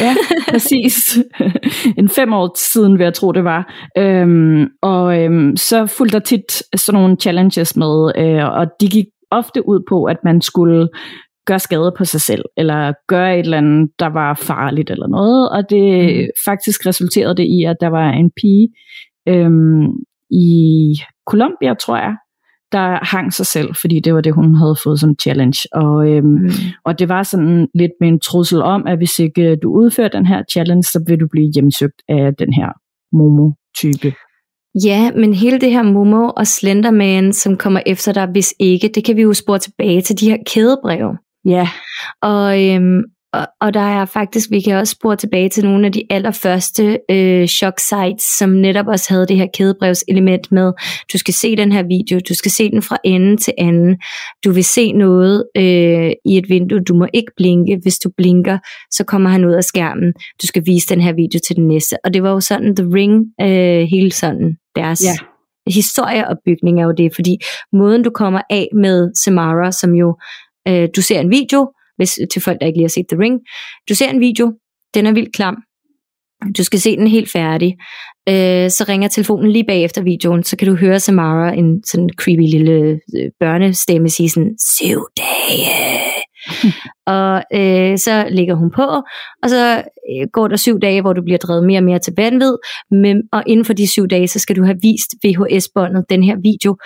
Ja, 0.00 0.14
præcis. 0.52 1.18
en 1.98 2.08
fem 2.08 2.32
år 2.32 2.56
siden 2.72 2.98
vil 2.98 3.04
jeg 3.04 3.14
tro, 3.14 3.32
det 3.32 3.44
var. 3.44 3.90
Øhm, 3.98 4.68
og 4.82 5.22
øhm, 5.22 5.56
så 5.56 5.86
fulgte 5.86 6.18
der 6.18 6.24
tit 6.24 6.62
sådan 6.76 7.00
nogle 7.00 7.16
challenges 7.16 7.76
med, 7.76 8.12
øh, 8.18 8.44
og 8.44 8.66
de 8.80 8.88
gik 8.88 9.06
ofte 9.30 9.68
ud 9.68 9.80
på, 9.88 10.04
at 10.04 10.16
man 10.24 10.40
skulle 10.40 10.88
gøre 11.46 11.58
skade 11.58 11.92
på 11.98 12.04
sig 12.04 12.20
selv, 12.20 12.44
eller 12.56 12.92
gøre 13.08 13.38
et 13.38 13.44
eller 13.44 13.58
andet, 13.58 13.90
der 13.98 14.06
var 14.06 14.34
farligt 14.34 14.90
eller 14.90 15.08
noget, 15.08 15.50
og 15.50 15.70
det 15.70 16.16
mm. 16.16 16.26
faktisk 16.44 16.86
resulterede 16.86 17.36
det 17.36 17.44
i, 17.44 17.64
at 17.64 17.76
der 17.80 17.88
var 17.88 18.10
en 18.10 18.30
pige 18.40 18.68
øhm, 19.28 19.86
i 20.30 20.94
Colombia, 21.30 21.74
tror 21.74 21.96
jeg, 21.96 22.16
der 22.72 23.04
hang 23.04 23.32
sig 23.32 23.46
selv, 23.46 23.74
fordi 23.80 24.00
det 24.00 24.14
var 24.14 24.20
det, 24.20 24.34
hun 24.34 24.54
havde 24.54 24.76
fået 24.84 25.00
som 25.00 25.14
challenge. 25.22 25.68
Og, 25.72 26.08
øhm, 26.08 26.26
mm. 26.26 26.50
og 26.84 26.98
det 26.98 27.08
var 27.08 27.22
sådan 27.22 27.68
lidt 27.74 27.92
med 28.00 28.08
en 28.08 28.20
trussel 28.20 28.62
om, 28.62 28.86
at 28.86 28.96
hvis 28.98 29.18
ikke 29.18 29.56
du 29.56 29.68
udfører 29.70 30.08
den 30.08 30.26
her 30.26 30.42
challenge, 30.52 30.82
så 30.82 31.04
vil 31.06 31.20
du 31.20 31.26
blive 31.30 31.52
hjemsøgt 31.54 32.02
af 32.08 32.34
den 32.38 32.52
her 32.52 32.68
Momo-type. 33.16 34.12
Ja, 34.84 35.10
men 35.16 35.34
hele 35.34 35.58
det 35.58 35.70
her 35.70 35.82
Momo 35.82 36.30
og 36.36 36.46
Slenderman, 36.46 37.32
som 37.32 37.56
kommer 37.56 37.80
efter 37.86 38.12
dig, 38.12 38.26
hvis 38.26 38.54
ikke, 38.58 38.90
det 38.94 39.04
kan 39.04 39.16
vi 39.16 39.22
jo 39.22 39.32
spore 39.32 39.58
tilbage 39.58 40.00
til 40.00 40.20
de 40.20 40.30
her 40.30 40.36
kædebreve. 40.46 41.18
Ja. 41.44 41.68
Og, 42.22 42.64
øhm, 42.64 43.02
og, 43.32 43.46
og 43.60 43.74
der 43.74 43.80
er 43.80 44.04
faktisk, 44.04 44.50
vi 44.50 44.60
kan 44.60 44.76
også 44.76 44.90
spore 44.90 45.16
tilbage 45.16 45.48
til 45.48 45.64
nogle 45.64 45.86
af 45.86 45.92
de 45.92 46.02
allerførste 46.10 46.98
øh, 47.10 47.46
shock 47.46 47.80
sites, 47.80 48.24
som 48.38 48.50
netop 48.50 48.86
også 48.86 49.06
havde 49.08 49.26
det 49.26 49.36
her 49.36 49.46
kædebrevselement 49.54 50.52
med, 50.52 50.72
du 51.12 51.18
skal 51.18 51.34
se 51.34 51.56
den 51.56 51.72
her 51.72 51.82
video, 51.82 52.20
du 52.28 52.34
skal 52.34 52.50
se 52.50 52.70
den 52.70 52.82
fra 52.82 52.96
ende 53.04 53.36
til 53.36 53.52
anden, 53.58 53.96
du 54.44 54.52
vil 54.52 54.64
se 54.64 54.92
noget 54.92 55.44
øh, 55.56 56.10
i 56.24 56.38
et 56.38 56.48
vindue, 56.48 56.80
du 56.80 56.94
må 56.94 57.06
ikke 57.14 57.32
blinke, 57.36 57.78
hvis 57.82 57.98
du 57.98 58.10
blinker, 58.16 58.58
så 58.90 59.04
kommer 59.04 59.30
han 59.30 59.44
ud 59.44 59.52
af 59.52 59.64
skærmen, 59.64 60.12
du 60.42 60.46
skal 60.46 60.62
vise 60.66 60.86
den 60.88 61.00
her 61.00 61.12
video 61.12 61.40
til 61.46 61.56
den 61.56 61.68
næste. 61.68 61.96
Og 62.04 62.14
det 62.14 62.22
var 62.22 62.30
jo 62.30 62.40
sådan, 62.40 62.76
The 62.76 62.86
Ring, 62.94 63.24
øh, 63.40 63.88
hele 63.90 64.12
sådan 64.12 64.56
deres... 64.76 65.04
Ja. 65.04 65.14
historieopbygning 65.66 66.80
er 66.80 66.84
jo 66.84 66.92
det, 66.92 67.14
fordi 67.14 67.36
måden 67.72 68.02
du 68.02 68.10
kommer 68.10 68.40
af 68.50 68.68
med 68.74 69.10
Samara, 69.24 69.72
som 69.72 69.94
jo, 69.94 70.16
øh, 70.68 70.88
du 70.96 71.02
ser 71.02 71.20
en 71.20 71.30
video, 71.30 71.72
hvis, 71.96 72.18
til 72.32 72.42
folk, 72.42 72.60
der 72.60 72.66
ikke 72.66 72.76
lige 72.76 72.84
har 72.84 72.88
set 72.88 73.06
The 73.08 73.20
Ring. 73.20 73.40
Du 73.88 73.94
ser 73.94 74.08
en 74.08 74.20
video, 74.20 74.52
den 74.94 75.06
er 75.06 75.12
vildt 75.12 75.34
klam, 75.34 75.56
du 76.58 76.64
skal 76.64 76.80
se 76.80 76.96
den 76.96 77.06
helt 77.06 77.30
færdig. 77.30 77.76
Øh, 78.28 78.70
så 78.70 78.84
ringer 78.88 79.08
telefonen 79.08 79.52
lige 79.52 79.64
bagefter 79.64 80.02
videoen, 80.02 80.44
så 80.44 80.56
kan 80.56 80.68
du 80.68 80.74
høre 80.74 81.00
Samara, 81.00 81.54
en 81.54 81.82
sådan 81.84 82.08
creepy 82.16 82.50
lille 82.50 83.00
øh, 83.16 83.30
børnestemme, 83.40 84.08
sige 84.08 84.28
sådan, 84.28 84.54
syv 84.76 85.00
dage. 85.16 86.00
og 87.16 87.42
øh, 87.54 87.98
så 87.98 88.26
ligger 88.30 88.54
hun 88.54 88.70
på, 88.70 88.82
og 89.42 89.50
så 89.50 89.76
øh, 90.10 90.26
går 90.32 90.48
der 90.48 90.56
syv 90.56 90.80
dage, 90.80 91.00
hvor 91.00 91.12
du 91.12 91.22
bliver 91.22 91.38
drevet 91.38 91.66
mere 91.66 91.78
og 91.78 91.84
mere 91.84 91.98
til 91.98 92.12
vanvid, 92.16 92.56
men, 92.90 93.22
og 93.32 93.42
inden 93.46 93.64
for 93.64 93.72
de 93.72 93.86
syv 93.88 94.06
dage, 94.06 94.28
så 94.28 94.38
skal 94.38 94.56
du 94.56 94.64
have 94.64 94.78
vist 94.82 95.14
VHS-båndet, 95.24 96.04
den 96.10 96.22
her 96.24 96.36
video, 96.42 96.76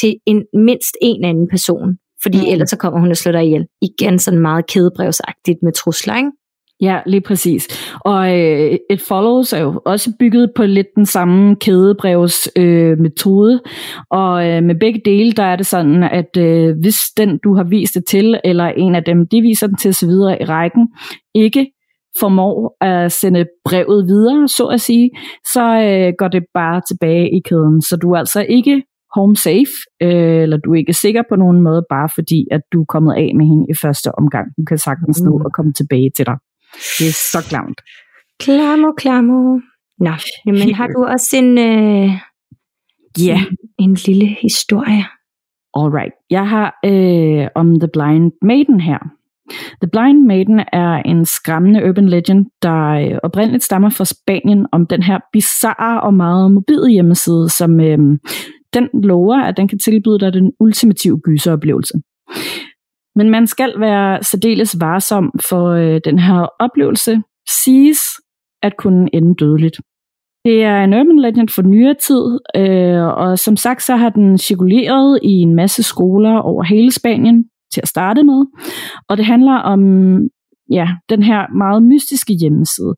til 0.00 0.16
en 0.26 0.42
mindst 0.54 0.96
en 1.02 1.24
anden 1.24 1.48
person 1.50 1.96
fordi 2.22 2.38
mm. 2.38 2.52
ellers 2.52 2.70
så 2.70 2.76
kommer 2.76 3.00
hun 3.00 3.10
og 3.10 3.16
slår 3.16 3.32
dig 3.32 3.44
ihjel. 3.44 3.66
Igen 3.82 4.18
sådan 4.18 4.40
meget 4.40 4.66
kædebrevsagtigt 4.66 5.58
med 5.62 5.72
trusler, 5.72 6.16
ikke? 6.16 6.30
Ja, 6.80 7.00
lige 7.06 7.20
præcis. 7.20 7.92
Og 8.00 8.38
øh, 8.38 8.78
et 8.90 9.00
follows 9.00 9.52
er 9.52 9.58
jo 9.58 9.80
også 9.84 10.12
bygget 10.18 10.50
på 10.56 10.62
lidt 10.66 10.86
den 10.96 11.06
samme 11.06 11.56
kædebrevs 11.56 12.48
øh, 12.56 12.98
metode. 12.98 13.60
Og 14.10 14.48
øh, 14.48 14.62
med 14.62 14.74
begge 14.80 15.00
dele, 15.04 15.32
der 15.32 15.42
er 15.42 15.56
det 15.56 15.66
sådan, 15.66 16.02
at 16.02 16.36
øh, 16.38 16.76
hvis 16.80 16.98
den, 17.16 17.38
du 17.44 17.54
har 17.54 17.64
vist 17.64 17.94
det 17.94 18.04
til, 18.04 18.40
eller 18.44 18.66
en 18.66 18.94
af 18.94 19.04
dem, 19.04 19.28
de 19.28 19.40
viser 19.40 19.66
den 19.66 19.76
til 19.76 19.88
osv. 19.88 20.10
i 20.40 20.44
rækken, 20.44 20.88
ikke 21.34 21.66
formår 22.20 22.76
at 22.80 23.12
sende 23.12 23.46
brevet 23.64 24.06
videre, 24.06 24.48
så 24.48 24.66
at 24.66 24.80
sige, 24.80 25.10
så 25.52 25.62
øh, 25.62 26.12
går 26.18 26.28
det 26.28 26.42
bare 26.54 26.80
tilbage 26.88 27.36
i 27.36 27.40
kæden. 27.40 27.82
Så 27.82 27.96
du 27.96 28.12
er 28.12 28.18
altså 28.18 28.46
ikke 28.48 28.82
home 29.14 29.36
safe, 29.36 29.74
øh, 30.02 30.42
eller 30.42 30.56
du 30.56 30.72
er 30.72 30.78
ikke 30.78 30.92
sikker 30.92 31.22
på 31.28 31.36
nogen 31.36 31.60
måde, 31.60 31.82
bare 31.88 32.08
fordi, 32.14 32.46
at 32.50 32.60
du 32.72 32.80
er 32.80 32.84
kommet 32.84 33.14
af 33.14 33.32
med 33.36 33.46
hende 33.46 33.66
i 33.70 33.74
første 33.82 34.18
omgang. 34.18 34.46
Hun 34.56 34.66
kan 34.66 34.78
sagtens 34.78 35.22
nå 35.22 35.38
mm. 35.38 35.46
at 35.46 35.52
komme 35.52 35.72
tilbage 35.72 36.10
til 36.16 36.26
dig. 36.26 36.36
Det 36.98 37.06
er 37.08 37.18
så 37.32 37.46
klamt. 37.48 37.80
Klamo, 38.40 38.92
klamo. 38.92 39.58
Nå, 39.98 40.10
jamen 40.46 40.74
har 40.74 40.86
du 40.86 41.04
også 41.04 41.36
en, 41.36 41.58
øh, 41.58 42.10
ja. 43.18 43.38
en, 43.38 43.56
en 43.78 43.94
lille 44.06 44.26
historie? 44.26 45.04
Alright. 45.74 46.12
Jeg 46.30 46.48
har 46.48 46.78
øh, 46.84 47.48
om 47.54 47.80
The 47.80 47.88
Blind 47.92 48.32
Maiden 48.42 48.80
her. 48.80 48.98
The 49.82 49.90
Blind 49.92 50.26
Maiden 50.26 50.60
er 50.72 51.02
en 51.04 51.24
skræmmende 51.26 51.88
urban 51.88 52.08
legend, 52.08 52.46
der 52.62 52.86
øh, 52.86 53.18
oprindeligt 53.22 53.64
stammer 53.64 53.90
fra 53.90 54.04
Spanien 54.04 54.66
om 54.72 54.86
den 54.86 55.02
her 55.02 55.18
bizarre 55.32 56.00
og 56.00 56.14
meget 56.14 56.52
mobile 56.52 56.90
hjemmeside, 56.90 57.48
som 57.48 57.80
øh, 57.80 57.98
den 58.74 58.88
lover, 59.02 59.36
at 59.36 59.56
den 59.56 59.68
kan 59.68 59.78
tilbyde 59.78 60.18
dig 60.18 60.32
den 60.32 60.52
ultimative 60.60 61.20
gyseroplevelse. 61.20 61.94
Men 63.16 63.30
man 63.30 63.46
skal 63.46 63.80
være 63.80 64.22
særdeles 64.22 64.76
varsom, 64.80 65.32
for 65.48 65.68
øh, 65.68 66.00
den 66.04 66.18
her 66.18 66.48
oplevelse 66.58 67.22
siges 67.64 68.00
at 68.62 68.76
kunne 68.76 69.14
ende 69.14 69.34
dødeligt. 69.34 69.80
Det 70.44 70.62
er 70.62 70.84
en 70.84 70.94
urban 70.94 71.18
legend 71.18 71.48
for 71.48 71.62
nyere 71.62 71.94
tid, 71.94 72.38
øh, 72.56 73.04
og 73.04 73.38
som 73.38 73.56
sagt 73.56 73.82
så 73.82 73.96
har 73.96 74.10
den 74.10 74.38
cirkuleret 74.38 75.20
i 75.22 75.30
en 75.30 75.54
masse 75.54 75.82
skoler 75.82 76.38
over 76.38 76.62
hele 76.62 76.92
Spanien 76.92 77.44
til 77.74 77.80
at 77.80 77.88
starte 77.88 78.24
med. 78.24 78.46
Og 79.08 79.16
det 79.16 79.24
handler 79.26 79.54
om 79.54 79.80
ja, 80.70 80.88
den 81.08 81.22
her 81.22 81.54
meget 81.56 81.82
mystiske 81.82 82.32
hjemmeside, 82.40 82.94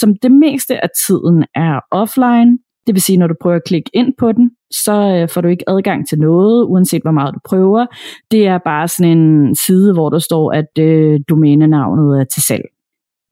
som 0.00 0.16
det 0.22 0.32
meste 0.32 0.84
af 0.84 0.88
tiden 1.06 1.44
er 1.54 1.80
offline, 1.90 2.58
det 2.86 2.94
vil 2.94 3.02
sige, 3.02 3.16
når 3.16 3.26
du 3.26 3.34
prøver 3.42 3.56
at 3.56 3.64
klikke 3.64 3.90
ind 3.94 4.14
på 4.18 4.32
den, 4.32 4.50
så 4.70 4.92
øh, 4.92 5.28
får 5.28 5.40
du 5.40 5.48
ikke 5.48 5.70
adgang 5.70 6.08
til 6.08 6.18
noget, 6.18 6.64
uanset 6.64 7.02
hvor 7.02 7.10
meget 7.10 7.34
du 7.34 7.38
prøver. 7.44 7.86
Det 8.30 8.46
er 8.46 8.58
bare 8.58 8.88
sådan 8.88 9.18
en 9.18 9.54
side, 9.54 9.92
hvor 9.92 10.10
der 10.10 10.18
står, 10.18 10.52
at 10.52 10.78
øh, 10.78 11.20
domænenavnet 11.28 12.20
er 12.20 12.24
til 12.24 12.42
salg. 12.42 12.64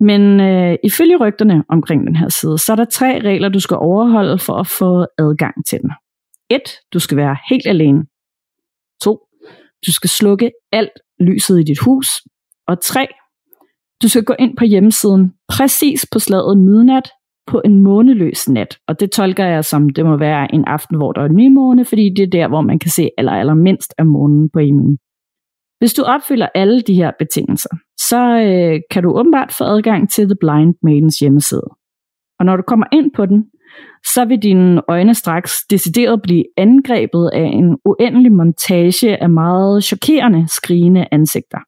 Men 0.01 0.40
øh, 0.40 0.76
ifølge 0.84 1.16
rygterne 1.16 1.64
omkring 1.68 2.07
den 2.07 2.16
her 2.16 2.28
side, 2.28 2.59
så 2.59 2.72
er 2.72 2.76
der 2.76 2.84
tre 2.84 3.20
regler, 3.20 3.48
du 3.48 3.61
skal 3.61 3.76
overholde 3.76 4.38
for 4.38 4.55
at 4.55 4.66
få 4.66 5.07
adgang 5.18 5.55
til 5.66 5.80
den. 5.80 5.90
1. 6.51 6.61
Du 6.92 6.98
skal 6.98 7.16
være 7.16 7.36
helt 7.51 7.66
alene. 7.66 8.05
2. 9.03 9.20
Du 9.86 9.92
skal 9.92 10.11
slukke 10.11 10.51
alt 10.72 10.92
lyset 11.20 11.61
i 11.61 11.62
dit 11.62 11.78
hus. 11.78 12.07
Og 12.66 12.80
3. 12.80 13.07
Du 14.03 14.09
skal 14.09 14.24
gå 14.24 14.34
ind 14.38 14.57
på 14.57 14.64
hjemmesiden 14.64 15.32
præcis 15.48 16.07
på 16.12 16.18
slaget 16.18 16.59
midnat 16.59 17.11
på 17.51 17.62
en 17.64 17.82
måneløs 17.82 18.48
nat. 18.48 18.78
Og 18.88 19.01
det 19.01 19.11
tolker 19.11 19.46
jeg 19.46 19.64
som, 19.64 19.88
det 19.88 20.05
må 20.05 20.16
være 20.16 20.55
en 20.55 20.64
aften, 20.66 20.96
hvor 20.96 21.12
der 21.12 21.22
er 21.22 21.28
nymåne, 21.28 21.84
fordi 21.84 22.14
det 22.16 22.22
er 22.22 22.30
der, 22.30 22.48
hvor 22.48 22.61
man 22.61 22.78
kan 22.78 22.90
se 22.90 23.09
aller, 23.18 23.32
aller 23.32 23.55
mindst 23.55 23.94
af 23.98 24.07
månen 24.07 24.51
på 24.53 24.59
himlen. 24.59 24.98
Hvis 25.78 25.94
du 25.94 26.03
opfylder 26.03 26.48
alle 26.55 26.80
de 26.80 26.94
her 26.94 27.11
betingelser, 27.18 27.70
så 27.98 28.20
øh, 28.46 28.80
kan 28.90 29.03
du 29.03 29.18
åbenbart 29.18 29.53
få 29.59 29.64
adgang 29.64 30.11
til 30.11 30.24
The 30.24 30.36
Blind 30.40 30.74
Maidens 30.82 31.18
hjemmeside. 31.18 31.68
Og 32.38 32.46
når 32.46 32.57
du 32.57 32.62
kommer 32.66 32.86
ind 32.92 33.11
på 33.16 33.26
den, 33.26 33.44
så 34.14 34.24
vil 34.24 34.38
dine 34.42 34.82
øjne 34.88 35.14
straks 35.14 35.53
decideret 35.70 36.22
blive 36.22 36.44
angrebet 36.57 37.30
af 37.32 37.51
en 37.53 37.78
uendelig 37.84 38.32
montage 38.32 39.22
af 39.22 39.30
meget 39.30 39.84
chokerende, 39.84 40.48
skrigende 40.48 41.07
ansigter. 41.12 41.59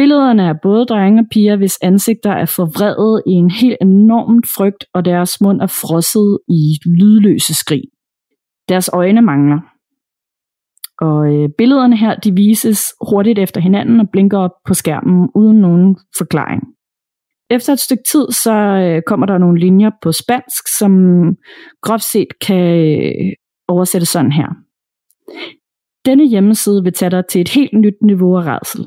Billederne 0.00 0.42
er 0.42 0.54
både 0.62 0.86
drenge 0.86 1.22
og 1.22 1.26
piger, 1.32 1.56
hvis 1.56 1.78
ansigter 1.82 2.30
er 2.30 2.46
forvredet 2.46 3.22
i 3.26 3.30
en 3.30 3.50
helt 3.50 3.76
enorm 3.80 4.42
frygt, 4.56 4.84
og 4.94 5.04
deres 5.04 5.40
mund 5.40 5.60
er 5.60 5.66
frosset 5.66 6.38
i 6.48 6.62
lydløse 6.86 7.54
skrig. 7.54 7.82
Deres 8.68 8.90
øjne 8.92 9.22
mangler. 9.22 9.60
Og 11.00 11.34
øh, 11.34 11.48
billederne 11.58 11.96
her, 11.96 12.14
de 12.14 12.34
vises 12.34 12.82
hurtigt 13.10 13.38
efter 13.38 13.60
hinanden 13.60 14.00
og 14.00 14.06
blinker 14.12 14.38
op 14.38 14.50
på 14.66 14.74
skærmen 14.74 15.28
uden 15.34 15.60
nogen 15.60 15.96
forklaring. 16.18 16.62
Efter 17.50 17.72
et 17.72 17.80
stykke 17.80 18.02
tid, 18.12 18.26
så 18.30 18.54
øh, 18.54 19.02
kommer 19.06 19.26
der 19.26 19.38
nogle 19.38 19.60
linjer 19.60 19.90
på 20.02 20.12
spansk, 20.12 20.78
som 20.78 20.92
groft 21.82 22.04
set 22.04 22.38
kan 22.46 22.66
øh, 22.76 23.32
oversættes 23.68 24.08
sådan 24.08 24.32
her. 24.32 24.48
Denne 26.04 26.28
hjemmeside 26.28 26.82
vil 26.82 26.92
tage 26.92 27.10
dig 27.10 27.26
til 27.26 27.40
et 27.40 27.48
helt 27.48 27.72
nyt 27.72 27.96
niveau 28.02 28.36
af 28.36 28.42
redsel. 28.42 28.86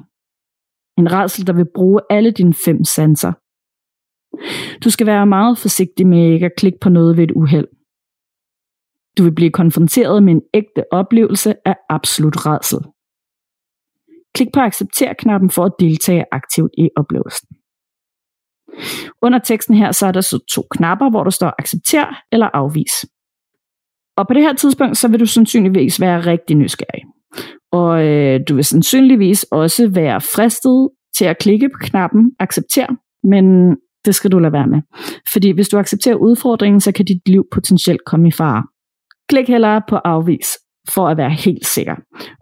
En 0.98 1.12
redsel, 1.12 1.48
der 1.48 1.54
vil 1.54 1.68
bruge 1.76 2.02
alle 2.10 2.32
dine 2.32 2.54
fem 2.66 2.84
sanser. 2.84 3.34
Du 4.84 4.89
skal 4.89 5.08
være 5.08 5.26
meget 5.26 5.58
forsigtig 5.58 6.08
med 6.08 6.34
ikke 6.34 6.46
at 6.46 6.58
klikke 6.58 6.80
på 6.82 6.89
noget 6.89 7.18
ved 7.18 7.24
et 7.24 7.32
uheld. 7.32 7.68
Du 9.18 9.24
vil 9.24 9.36
blive 9.36 9.52
konfronteret 9.52 10.24
med 10.24 10.34
en 10.34 10.41
ægte 10.54 10.84
oplevelse 10.91 11.54
af 11.66 11.76
absolut 11.89 12.46
redsel. 12.46 12.80
Klik 14.36 14.48
på 14.54 14.60
accepter-knappen 14.60 15.50
for 15.50 15.66
at 15.66 15.76
deltage 15.80 16.26
aktivt 16.32 16.72
i 16.78 16.89
oplevelsen. 16.96 17.48
Under 19.22 19.39
teksten 19.39 19.76
her, 19.76 19.91
så 19.91 20.06
er 20.06 20.12
der 20.12 20.22
så 20.22 20.46
to 20.56 20.62
knapper, 20.72 21.10
hvor 21.10 21.24
der 21.24 21.32
står 21.32 21.54
accepter 21.60 22.08
eller 22.32 22.50
afvis. 22.54 23.06
Og 24.18 24.28
på 24.28 24.34
det 24.34 24.41
her 24.41 24.54
tidspunkt, 24.54 24.98
så 24.98 25.08
vil 25.08 25.20
du 25.20 25.26
sandsynligvis 25.26 26.02
være 26.02 26.26
rigtig 26.26 26.56
nysgerrig. 26.56 27.04
Og 27.74 28.07
øh, 28.07 28.39
du 28.49 28.55
vil 28.55 28.63
sandsynligvis 28.63 29.43
også 29.43 29.89
være 29.93 30.21
fristet 30.21 30.89
til 31.17 31.26
at 31.26 31.38
klikke 31.38 31.69
på 31.69 31.78
knappen 31.82 32.32
accepter, 32.39 32.88
men 33.24 33.76
det 34.05 34.15
skal 34.15 34.32
du 34.32 34.39
lade 34.39 34.53
være 34.53 34.67
med. 34.67 34.82
Fordi 35.34 35.51
hvis 35.51 35.69
du 35.69 35.78
accepterer 35.78 36.15
udfordringen, 36.15 36.82
så 36.82 36.91
kan 36.91 37.05
dit 37.05 37.30
liv 37.30 37.43
potentielt 37.53 38.01
komme 38.05 38.28
i 38.28 38.32
fare. 38.32 38.63
Klik 39.30 39.47
hellere 39.47 39.82
på 39.89 39.95
afvis, 39.95 40.47
for 40.89 41.07
at 41.07 41.17
være 41.17 41.30
helt 41.30 41.65
sikker. 41.65 41.95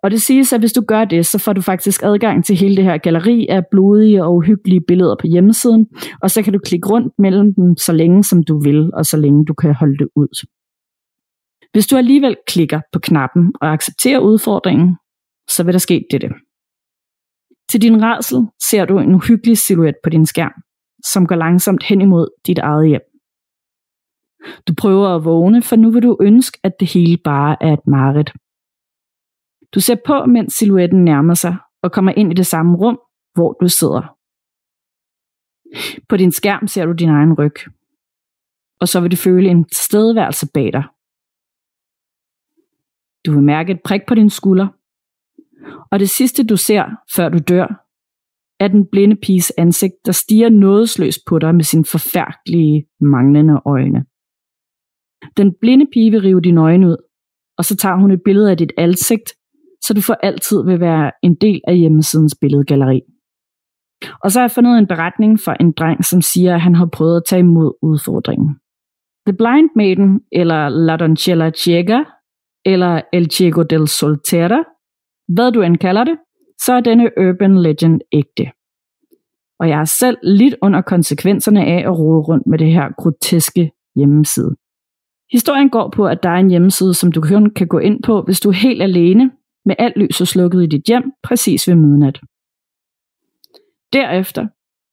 Og 0.04 0.12
det 0.12 0.22
siges, 0.22 0.54
at 0.54 0.60
hvis 0.60 0.74
du 0.74 0.82
gør 0.88 1.06
det, 1.06 1.26
så 1.26 1.40
får 1.40 1.54
du 1.54 1.62
faktisk 1.62 2.04
adgang 2.04 2.46
til 2.46 2.56
hele 2.56 2.76
det 2.76 2.84
her 2.84 2.98
galleri 2.98 3.48
af 3.48 3.62
blodige 3.72 4.24
og 4.24 4.36
uhyggelige 4.36 4.82
billeder 4.88 5.16
på 5.22 5.28
hjemmesiden, 5.28 5.88
og 6.22 6.32
så 6.32 6.42
kan 6.42 6.54
du 6.54 6.60
klikke 6.60 6.90
rundt 6.90 7.14
mellem 7.20 7.54
dem 7.54 7.78
så 7.78 7.94
længe 7.94 8.24
som 8.24 8.44
du 8.44 8.60
vil, 8.60 8.94
og 8.94 9.06
så 9.06 9.18
længe 9.18 9.46
du 9.46 9.54
kan 9.54 9.74
holde 9.74 9.98
det 9.98 10.08
ud. 10.16 10.48
Hvis 11.74 11.88
du 11.88 11.98
alligevel 11.98 12.36
klikker 12.48 12.82
på 12.94 13.00
knappen 13.00 13.54
og 13.62 13.74
accepterer 13.74 14.20
udfordringen, 14.20 14.98
så 15.50 15.64
vil 15.64 15.74
der 15.74 15.80
ske 15.80 16.06
dette. 16.12 16.30
Til 17.70 17.82
din 17.82 18.04
rædsel 18.04 18.40
ser 18.70 18.86
du 18.86 19.00
en 19.00 19.16
uhyggelig 19.16 19.58
silhuet 19.58 19.96
på 20.04 20.10
din 20.10 20.26
skærm, 20.26 20.54
som 21.04 21.28
går 21.28 21.36
langsomt 21.36 21.84
hen 21.84 22.02
imod 22.02 22.28
dit 22.48 22.60
eget 22.60 22.90
hjem. 22.90 23.02
Du 24.68 24.74
prøver 24.82 25.16
at 25.16 25.26
vågne, 25.26 25.62
for 25.62 25.76
nu 25.76 25.92
vil 25.92 26.04
du 26.04 26.18
ønske, 26.22 26.60
at 26.64 26.74
det 26.80 26.94
hele 26.94 27.18
bare 27.18 27.58
er 27.62 27.74
et 27.74 27.88
mareridt. 27.88 28.34
Du 29.74 29.80
ser 29.80 29.96
på, 30.06 30.26
mens 30.26 30.54
silhuetten 30.54 31.04
nærmer 31.04 31.34
sig 31.34 31.56
og 31.84 31.92
kommer 31.92 32.12
ind 32.12 32.32
i 32.32 32.36
det 32.36 32.46
samme 32.46 32.78
rum, 32.78 33.00
hvor 33.34 33.54
du 33.62 33.68
sidder. 33.70 34.18
På 36.10 36.18
din 36.18 36.32
skærm 36.32 36.68
ser 36.68 36.86
du 36.86 36.92
din 36.92 37.10
egen 37.10 37.34
ryg, 37.40 37.56
og 38.80 38.88
så 38.88 39.02
vil 39.02 39.12
du 39.12 39.16
føle 39.16 39.50
en 39.50 39.64
tilstedeværelse 39.66 40.48
bag 40.54 40.74
dig. 40.74 40.84
Du 43.26 43.32
vil 43.32 43.44
mærke 43.44 43.72
et 43.72 43.82
prik 43.84 44.02
på 44.08 44.16
din 44.16 44.30
skulder, 44.30 44.68
og 45.92 46.00
det 46.00 46.10
sidste 46.10 46.44
du 46.44 46.58
ser, 46.58 46.84
før 47.16 47.30
du 47.30 47.38
dør, 47.38 47.68
er 48.60 48.68
den 48.68 48.86
blinde 48.92 49.16
piges 49.16 49.54
ansigt, 49.58 49.94
der 50.06 50.12
stiger 50.12 50.50
nådesløst 50.50 51.20
på 51.28 51.40
dig 51.40 51.56
med 51.56 51.64
sine 51.64 51.86
forfærdelige, 51.86 52.86
manglende 53.00 53.62
øjne. 53.66 54.06
Den 55.38 55.54
blinde 55.62 55.86
pige 55.94 56.12
vil 56.12 56.22
rive 56.22 56.42
dine 56.42 56.62
øjne 56.62 56.88
ud, 56.88 56.98
og 57.58 57.66
så 57.66 57.76
tager 57.76 57.96
hun 57.96 58.12
et 58.12 58.22
billede 58.26 58.52
af 58.52 58.58
dit 58.58 58.72
ansigt, 58.78 59.30
så 59.84 59.94
du 59.94 60.02
for 60.02 60.14
altid 60.14 60.66
vil 60.66 60.80
være 60.80 61.12
en 61.24 61.36
del 61.36 61.62
af 61.68 61.78
hjemmesidens 61.78 62.38
billedgalleri. 62.42 63.02
Og 64.24 64.32
så 64.32 64.40
har 64.40 64.44
jeg 64.44 64.52
fundet 64.52 64.78
en 64.78 64.88
beretning 64.88 65.40
fra 65.40 65.56
en 65.60 65.72
dreng, 65.72 66.06
som 66.06 66.22
siger, 66.22 66.56
at 66.56 66.62
han 66.62 66.76
har 66.76 66.90
prøvet 66.94 67.18
at 67.18 67.24
tage 67.28 67.40
imod 67.40 67.74
udfordringen. 67.82 68.56
The 69.28 69.38
Blind 69.38 69.70
Maiden, 69.76 70.22
eller 70.32 70.70
La 70.70 70.98
Doncella 70.98 71.52
Ciega, 71.52 72.00
eller 72.66 73.02
El 73.14 73.32
Ciego 73.32 73.64
del 73.64 73.88
Soltera, 73.88 74.64
hvad 75.34 75.52
du 75.52 75.62
end 75.62 75.78
kalder 75.78 76.04
det, 76.04 76.18
så 76.66 76.74
er 76.74 76.80
denne 76.80 77.10
urban 77.18 77.58
legend 77.58 78.02
ægte. 78.12 78.52
Og 79.60 79.70
jeg 79.70 79.78
har 79.78 79.86
selv 79.86 80.18
lidt 80.24 80.56
under 80.62 80.82
konsekvenserne 80.82 81.66
af 81.66 81.84
at 81.88 82.00
rode 82.00 82.22
rundt 82.22 82.48
med 82.48 82.60
det 82.60 82.72
her 82.72 82.90
groteske 82.98 83.72
hjemmeside. 83.96 84.56
Historien 85.32 85.70
går 85.70 85.90
på, 85.90 86.08
at 86.08 86.24
der 86.24 86.30
er 86.30 86.40
en 86.40 86.50
hjemmeside, 86.50 86.94
som 86.94 87.12
du 87.12 87.22
kun 87.22 87.54
kan 87.54 87.68
gå 87.68 87.80
ind 87.80 88.04
på, 88.04 88.22
hvis 88.22 88.40
du 88.40 88.50
er 88.50 88.54
helt 88.54 88.82
alene, 88.82 89.32
med 89.66 89.76
alt 89.80 89.98
lyset 89.98 90.28
slukket 90.28 90.64
i 90.64 90.66
dit 90.66 90.84
hjem, 90.88 91.12
præcis 91.24 91.68
ved 91.68 91.76
midnat. 91.76 92.20
Derefter, 93.94 94.48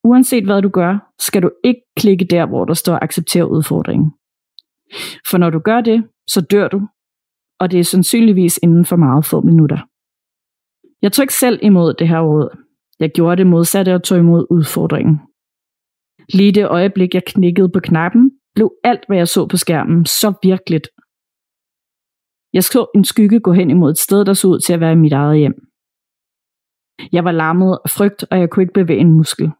uanset 0.05 0.45
hvad 0.45 0.63
du 0.63 0.69
gør, 0.69 1.13
skal 1.19 1.43
du 1.43 1.51
ikke 1.65 1.81
klikke 1.97 2.25
der, 2.25 2.47
hvor 2.47 2.65
der 2.65 2.75
står 2.75 2.99
accepter 3.03 3.45
udfordringen. 3.45 4.13
For 5.31 5.39
når 5.39 5.51
du 5.51 5.59
gør 5.59 5.81
det, 5.81 6.05
så 6.27 6.41
dør 6.41 6.69
du, 6.69 6.81
og 7.61 7.71
det 7.71 7.81
er 7.81 7.85
sandsynligvis 7.85 8.61
inden 8.63 8.85
for 8.85 8.97
meget 8.97 9.25
få 9.25 9.41
minutter. 9.41 9.79
Jeg 11.03 11.13
tog 11.13 11.23
ikke 11.23 11.35
selv 11.35 11.59
imod 11.63 11.95
det 11.95 12.09
her 12.09 12.21
råd. 12.21 12.49
Jeg 13.01 13.11
gjorde 13.15 13.37
det 13.37 13.47
modsatte 13.47 13.95
og 13.95 14.03
tog 14.03 14.19
imod 14.19 14.47
udfordringen. 14.51 15.21
Lige 16.35 16.53
det 16.53 16.67
øjeblik, 16.69 17.15
jeg 17.15 17.23
knækkede 17.27 17.69
på 17.69 17.81
knappen, 17.81 18.31
blev 18.55 18.73
alt, 18.85 19.05
hvad 19.07 19.17
jeg 19.17 19.29
så 19.29 19.47
på 19.47 19.57
skærmen, 19.57 20.07
så 20.07 20.29
virkeligt. 20.43 20.89
Jeg 22.53 22.65
så 22.65 22.87
en 22.95 23.05
skygge 23.05 23.41
gå 23.41 23.53
hen 23.53 23.71
imod 23.71 23.91
et 23.91 23.99
sted, 23.99 24.25
der 24.25 24.33
så 24.33 24.49
ud 24.49 24.61
til 24.61 24.73
at 24.73 24.81
være 24.81 24.97
mit 24.97 25.13
eget 25.13 25.39
hjem. 25.39 25.55
Jeg 27.13 27.25
var 27.25 27.33
lammet 27.33 27.79
af 27.85 27.91
frygt, 27.91 28.25
og 28.31 28.39
jeg 28.39 28.51
kunne 28.51 28.63
ikke 28.63 28.73
bevæge 28.73 29.01
en 29.01 29.13
muskel. 29.13 29.51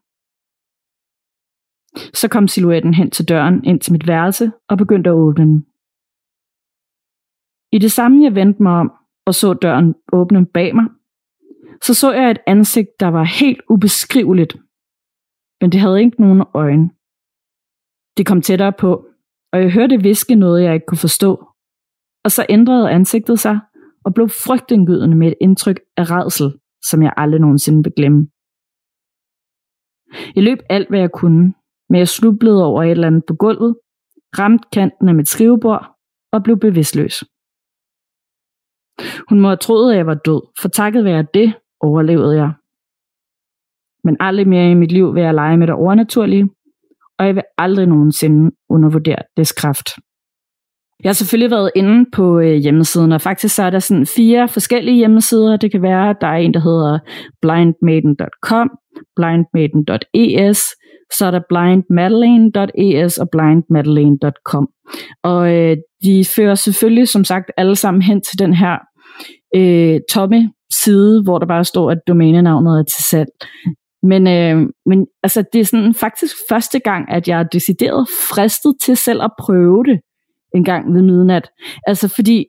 Så 2.13 2.27
kom 2.31 2.47
silhuetten 2.47 2.93
hen 2.93 3.11
til 3.11 3.29
døren 3.29 3.63
ind 3.63 3.79
til 3.79 3.93
mit 3.93 4.07
værelse 4.07 4.51
og 4.69 4.77
begyndte 4.77 5.09
at 5.09 5.13
åbne 5.13 5.45
den. 5.45 5.65
I 7.71 7.77
det 7.77 7.91
samme 7.91 8.23
jeg 8.23 8.35
vendte 8.35 8.63
mig 8.63 8.73
om 8.73 8.91
og 9.25 9.35
så 9.35 9.53
døren 9.53 9.95
åbne 10.13 10.45
bag 10.45 10.75
mig, 10.75 10.85
så 11.83 11.93
så 11.93 12.13
jeg 12.13 12.31
et 12.31 12.37
ansigt, 12.47 12.89
der 12.99 13.07
var 13.07 13.23
helt 13.23 13.61
ubeskriveligt, 13.69 14.53
men 15.61 15.71
det 15.71 15.79
havde 15.79 15.99
ikke 15.99 16.21
nogen 16.21 16.43
øjne. 16.53 16.89
Det 18.17 18.25
kom 18.25 18.41
tættere 18.41 18.73
på, 18.73 19.05
og 19.53 19.61
jeg 19.61 19.71
hørte 19.71 20.01
viske 20.01 20.35
noget, 20.35 20.63
jeg 20.63 20.73
ikke 20.73 20.85
kunne 20.85 20.97
forstå. 21.07 21.31
Og 22.23 22.31
så 22.31 22.45
ændrede 22.49 22.91
ansigtet 22.91 23.39
sig 23.39 23.59
og 24.05 24.13
blev 24.13 24.29
frygtindgydende 24.29 25.17
med 25.17 25.27
et 25.27 25.37
indtryk 25.41 25.79
af 25.97 26.11
redsel, 26.11 26.59
som 26.89 27.03
jeg 27.03 27.13
aldrig 27.17 27.41
nogensinde 27.41 27.83
vil 27.83 27.93
glemme. 27.95 28.29
Jeg 30.35 30.43
løb 30.43 30.59
alt, 30.69 30.89
hvad 30.89 30.99
jeg 30.99 31.11
kunne, 31.11 31.53
men 31.89 31.99
jeg 31.99 32.07
slublede 32.07 32.65
over 32.65 32.83
et 32.83 32.91
eller 32.91 33.07
andet 33.07 33.23
på 33.27 33.33
gulvet, 33.33 33.75
ramte 34.39 34.67
kanten 34.73 35.09
af 35.09 35.15
mit 35.15 35.27
skrivebord 35.27 35.95
og 36.31 36.43
blev 36.43 36.59
bevidstløs. 36.59 37.23
Hun 39.29 39.39
må 39.39 39.47
have 39.47 39.57
troet, 39.57 39.91
at 39.91 39.97
jeg 39.97 40.05
var 40.05 40.13
død, 40.13 40.41
for 40.61 40.69
takket 40.69 41.05
være 41.05 41.27
det 41.33 41.53
overlevede 41.81 42.35
jeg. 42.35 42.51
Men 44.03 44.17
aldrig 44.19 44.47
mere 44.47 44.71
i 44.71 44.73
mit 44.73 44.91
liv 44.91 45.15
vil 45.15 45.23
jeg 45.23 45.33
lege 45.33 45.57
med 45.57 45.67
det 45.67 45.75
overnaturlige, 45.75 46.49
og 47.19 47.25
jeg 47.25 47.35
vil 47.35 47.43
aldrig 47.57 47.87
nogensinde 47.87 48.51
undervurdere 48.69 49.21
dets 49.37 49.51
kraft. 49.51 49.89
Jeg 51.03 51.09
har 51.09 51.13
selvfølgelig 51.13 51.51
været 51.51 51.71
inde 51.75 52.05
på 52.13 52.39
øh, 52.39 52.55
hjemmesiden, 52.55 53.11
og 53.11 53.21
faktisk 53.21 53.55
så 53.55 53.63
er 53.63 53.69
der 53.69 53.79
sådan 53.79 54.05
fire 54.05 54.47
forskellige 54.47 54.97
hjemmesider. 54.97 55.57
Det 55.57 55.71
kan 55.71 55.81
være, 55.81 56.09
at 56.09 56.17
der 56.21 56.27
er 56.27 56.37
en, 56.37 56.53
der 56.53 56.59
hedder 56.59 56.99
blindmaiden.com, 57.41 58.69
blindmaiden.es, 59.15 60.59
så 61.17 61.25
er 61.25 61.31
der 61.31 61.41
blindmadeline.es 61.49 63.17
og 63.17 63.29
blindmadeline.com. 63.29 64.67
Og 65.23 65.55
øh, 65.55 65.77
de 66.03 66.25
fører 66.35 66.55
selvfølgelig, 66.55 67.07
som 67.07 67.23
sagt, 67.23 67.51
alle 67.57 67.75
sammen 67.75 68.01
hen 68.01 68.21
til 68.21 68.39
den 68.39 68.53
her 68.53 68.77
øh, 69.55 69.99
tomme 70.11 70.51
side, 70.89 71.23
hvor 71.23 71.39
der 71.39 71.45
bare 71.45 71.65
står, 71.65 71.91
at 71.91 71.97
domænenavnet 72.07 72.79
er 72.79 72.83
til 72.83 73.03
salg. 73.03 73.29
Men, 74.03 74.27
øh, 74.27 74.69
men 74.85 75.07
altså, 75.23 75.43
det 75.53 75.61
er 75.61 75.65
sådan 75.65 75.93
faktisk 75.93 76.35
første 76.49 76.79
gang, 76.79 77.11
at 77.11 77.27
jeg 77.27 77.39
er 77.39 77.43
decideret 77.43 78.07
fristet 78.29 78.75
til 78.81 78.97
selv 78.97 79.21
at 79.23 79.31
prøve 79.39 79.83
det 79.83 79.99
en 80.55 80.63
gang 80.63 80.93
ved 80.93 81.01
midnat. 81.01 81.49
Altså 81.87 82.07
fordi 82.07 82.45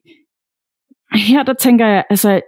her 1.14 1.42
der 1.42 1.52
tænker 1.52 1.86
jeg, 1.86 2.04
altså 2.10 2.40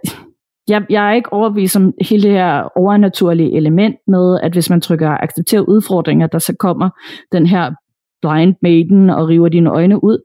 jeg, 0.67 0.85
jeg 0.89 1.09
er 1.09 1.13
ikke 1.13 1.33
overbevist 1.33 1.75
om 1.75 1.93
hele 2.01 2.23
det 2.23 2.31
her 2.31 2.77
overnaturlige 2.77 3.57
element 3.57 3.95
med, 4.07 4.39
at 4.43 4.53
hvis 4.53 4.69
man 4.69 4.81
trykker 4.81 5.09
accepter 5.09 5.59
udfordringer, 5.59 6.27
der 6.27 6.39
så 6.39 6.55
kommer 6.59 6.89
den 7.31 7.45
her 7.45 7.71
blind 8.21 8.55
maiden 8.61 9.09
og 9.09 9.27
river 9.27 9.49
dine 9.49 9.69
øjne 9.69 10.03
ud. 10.03 10.17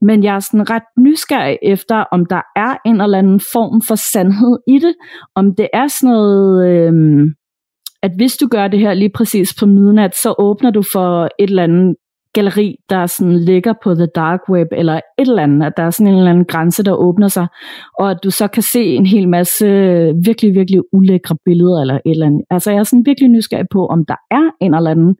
Men 0.00 0.24
jeg 0.24 0.34
er 0.34 0.40
sådan 0.40 0.70
ret 0.70 0.82
nysgerrig 0.98 1.58
efter, 1.62 1.96
om 1.96 2.26
der 2.26 2.40
er 2.56 2.76
en 2.86 3.00
eller 3.00 3.18
anden 3.18 3.40
form 3.52 3.82
for 3.88 3.94
sandhed 3.94 4.58
i 4.68 4.78
det. 4.78 4.94
Om 5.34 5.54
det 5.54 5.68
er 5.72 5.86
sådan 5.86 6.12
noget, 6.12 6.68
øh, 6.68 6.92
at 8.02 8.12
hvis 8.16 8.36
du 8.36 8.48
gør 8.48 8.68
det 8.68 8.80
her 8.80 8.94
lige 8.94 9.10
præcis 9.14 9.54
på 9.60 9.66
midnat, 9.66 10.14
så 10.14 10.34
åbner 10.38 10.70
du 10.70 10.82
for 10.92 11.24
et 11.24 11.50
eller 11.50 11.62
andet 11.62 11.96
galleri, 12.32 12.76
der 12.90 13.06
sådan 13.06 13.38
ligger 13.38 13.74
på 13.84 13.94
the 13.94 14.06
dark 14.14 14.40
web, 14.48 14.68
eller 14.72 14.94
et 14.94 15.28
eller 15.28 15.42
andet, 15.42 15.66
at 15.66 15.72
der 15.76 15.82
er 15.82 15.90
sådan 15.90 16.12
en 16.12 16.18
eller 16.18 16.30
anden 16.30 16.44
grænse, 16.44 16.82
der 16.82 16.92
åbner 16.92 17.28
sig, 17.28 17.46
og 17.98 18.10
at 18.10 18.18
du 18.24 18.30
så 18.30 18.48
kan 18.48 18.62
se 18.62 18.84
en 18.84 19.06
hel 19.06 19.28
masse 19.28 19.66
virkelig, 20.24 20.54
virkelig 20.54 20.80
ulækre 20.92 21.36
billeder, 21.44 21.80
eller 21.80 21.94
et 21.94 22.00
eller 22.10 22.26
andet. 22.26 22.42
Altså 22.50 22.70
jeg 22.70 22.78
er 22.78 22.82
sådan 22.82 23.06
virkelig 23.06 23.30
nysgerrig 23.30 23.66
på, 23.70 23.86
om 23.86 24.06
der 24.06 24.16
er 24.30 24.50
en 24.60 24.74
eller 24.74 24.90
anden 24.90 25.16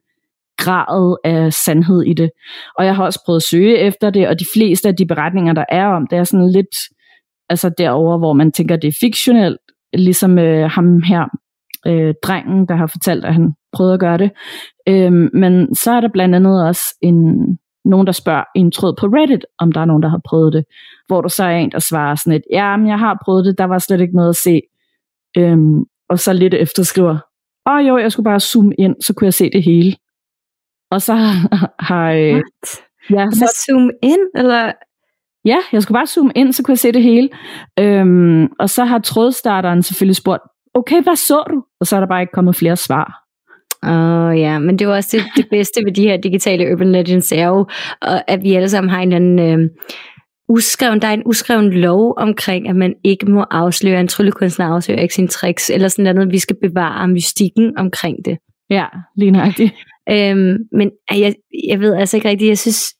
grad 0.58 1.16
af 1.24 1.52
sandhed 1.52 2.02
i 2.02 2.14
det. 2.14 2.30
Og 2.78 2.84
jeg 2.84 2.96
har 2.96 3.04
også 3.04 3.22
prøvet 3.26 3.38
at 3.38 3.48
søge 3.50 3.78
efter 3.78 4.10
det, 4.10 4.28
og 4.28 4.40
de 4.40 4.44
fleste 4.54 4.88
af 4.88 4.96
de 4.96 5.06
beretninger, 5.06 5.52
der 5.52 5.64
er 5.68 5.86
om, 5.86 6.06
det 6.06 6.18
er 6.18 6.24
sådan 6.24 6.50
lidt 6.50 6.76
altså 7.48 7.70
derover, 7.78 8.18
hvor 8.18 8.32
man 8.32 8.52
tænker, 8.52 8.76
det 8.76 8.88
er 8.88 8.98
fiktionelt, 9.00 9.58
ligesom 9.92 10.38
øh, 10.38 10.70
ham 10.70 11.02
her, 11.02 11.24
øh, 11.86 12.14
drengen, 12.22 12.66
der 12.68 12.76
har 12.76 12.86
fortalt, 12.86 13.24
at 13.24 13.34
han 13.34 13.54
prøvede 13.72 13.94
at 13.94 14.00
gøre 14.00 14.18
det. 14.18 14.30
Øh, 14.88 15.12
men 15.12 15.74
så 15.74 15.92
er 15.92 16.00
der 16.00 16.08
blandt 16.12 16.34
andet 16.34 16.66
også 16.66 16.82
en, 17.02 17.38
nogen, 17.84 18.06
der 18.06 18.12
spørger 18.12 18.44
i 18.56 18.58
en 18.60 18.70
tråd 18.70 18.94
på 19.00 19.06
Reddit, 19.06 19.44
om 19.58 19.72
der 19.72 19.80
er 19.80 19.84
nogen, 19.84 20.02
der 20.02 20.08
har 20.08 20.20
prøvet 20.28 20.52
det, 20.52 20.64
hvor 21.06 21.20
der 21.20 21.28
så 21.28 21.44
er 21.44 21.56
en, 21.56 21.72
der 21.72 21.78
svarer 21.78 22.14
sådan 22.14 22.32
et, 22.32 22.42
ja, 22.52 22.76
men 22.76 22.86
jeg 22.88 22.98
har 22.98 23.22
prøvet 23.24 23.44
det, 23.44 23.58
der 23.58 23.64
var 23.64 23.78
slet 23.78 24.00
ikke 24.00 24.16
noget 24.16 24.28
at 24.28 24.36
se. 24.36 24.60
Øhm, 25.36 25.84
og 26.08 26.18
så 26.18 26.32
lidt 26.32 26.54
efter 26.54 26.82
skriver, 26.82 27.18
åh 27.66 27.74
oh, 27.74 27.88
jo, 27.88 27.98
jeg 27.98 28.12
skulle 28.12 28.24
bare 28.24 28.40
zoome 28.40 28.74
ind, 28.78 28.96
så 29.00 29.14
kunne 29.14 29.26
jeg 29.26 29.34
se 29.34 29.50
det 29.50 29.62
hele. 29.62 29.96
Og 30.90 31.02
så 31.02 31.14
har... 31.88 32.10
Øh, 32.10 32.42
ja, 33.10 33.26
så, 33.30 33.64
zoom 33.66 33.90
ind, 34.02 34.20
eller? 34.34 34.72
Ja, 35.44 35.58
jeg 35.72 35.82
skulle 35.82 35.96
bare 35.96 36.06
zoome 36.06 36.32
ind, 36.34 36.52
så 36.52 36.62
kunne 36.62 36.72
jeg 36.72 36.78
se 36.78 36.92
det 36.92 37.02
hele. 37.02 37.28
Øhm, 37.78 38.46
og 38.58 38.70
så 38.70 38.84
har 38.84 38.98
trådstarteren 38.98 39.82
selvfølgelig 39.82 40.16
spurgt, 40.16 40.42
okay, 40.74 41.02
hvad 41.02 41.16
så 41.16 41.44
du? 41.50 41.62
Og 41.80 41.86
så 41.86 41.96
er 41.96 42.00
der 42.00 42.06
bare 42.06 42.20
ikke 42.20 42.32
kommet 42.32 42.56
flere 42.56 42.76
svar. 42.76 43.24
Åh 43.82 44.28
oh, 44.28 44.38
ja, 44.38 44.58
men 44.58 44.78
det 44.78 44.84
er 44.84 44.88
også 44.88 45.16
det, 45.16 45.24
det 45.36 45.46
bedste 45.50 45.80
ved 45.84 45.92
de 45.92 46.02
her 46.02 46.16
digitale 46.16 46.72
urban 46.72 46.92
legends, 46.92 47.32
er 47.32 47.46
jo, 47.46 47.66
at 48.02 48.42
vi 48.42 48.54
alle 48.54 48.68
sammen 48.68 48.90
har 48.90 49.00
en 49.00 49.12
anden... 49.12 49.38
Øh, 49.38 49.70
uskreven, 50.48 51.02
der 51.02 51.08
er 51.08 51.12
en 51.12 51.22
uskreven 51.26 51.72
lov 51.72 52.14
omkring, 52.16 52.68
at 52.68 52.76
man 52.76 52.94
ikke 53.04 53.30
må 53.30 53.44
afsløre, 53.50 54.00
en 54.00 54.08
tryllekunstner 54.08 54.66
afslører 54.66 55.00
ikke 55.00 55.14
sine 55.14 55.28
tricks, 55.28 55.70
eller 55.70 55.88
sådan 55.88 56.14
noget, 56.14 56.32
vi 56.32 56.38
skal 56.38 56.56
bevare 56.62 57.08
mystikken 57.08 57.78
omkring 57.78 58.16
det. 58.24 58.38
Ja, 58.70 58.86
lige 59.16 59.30
nøjagtigt. 59.30 59.74
Øhm, 60.10 60.56
men 60.72 60.90
jeg, 61.10 61.34
jeg 61.68 61.80
ved 61.80 61.94
altså 61.94 62.16
ikke 62.16 62.28
rigtigt, 62.28 62.48
jeg 62.48 62.58
synes, 62.58 62.94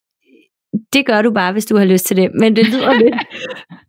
det 0.93 1.07
gør 1.07 1.23
du 1.23 1.33
bare, 1.33 1.53
hvis 1.53 1.67
du 1.67 1.77
har 1.77 1.85
lyst 1.85 2.07
til 2.07 2.17
det. 2.17 2.31
Men 2.41 2.57
det 2.57 2.67
lyder 2.67 2.93
lidt 2.93 3.17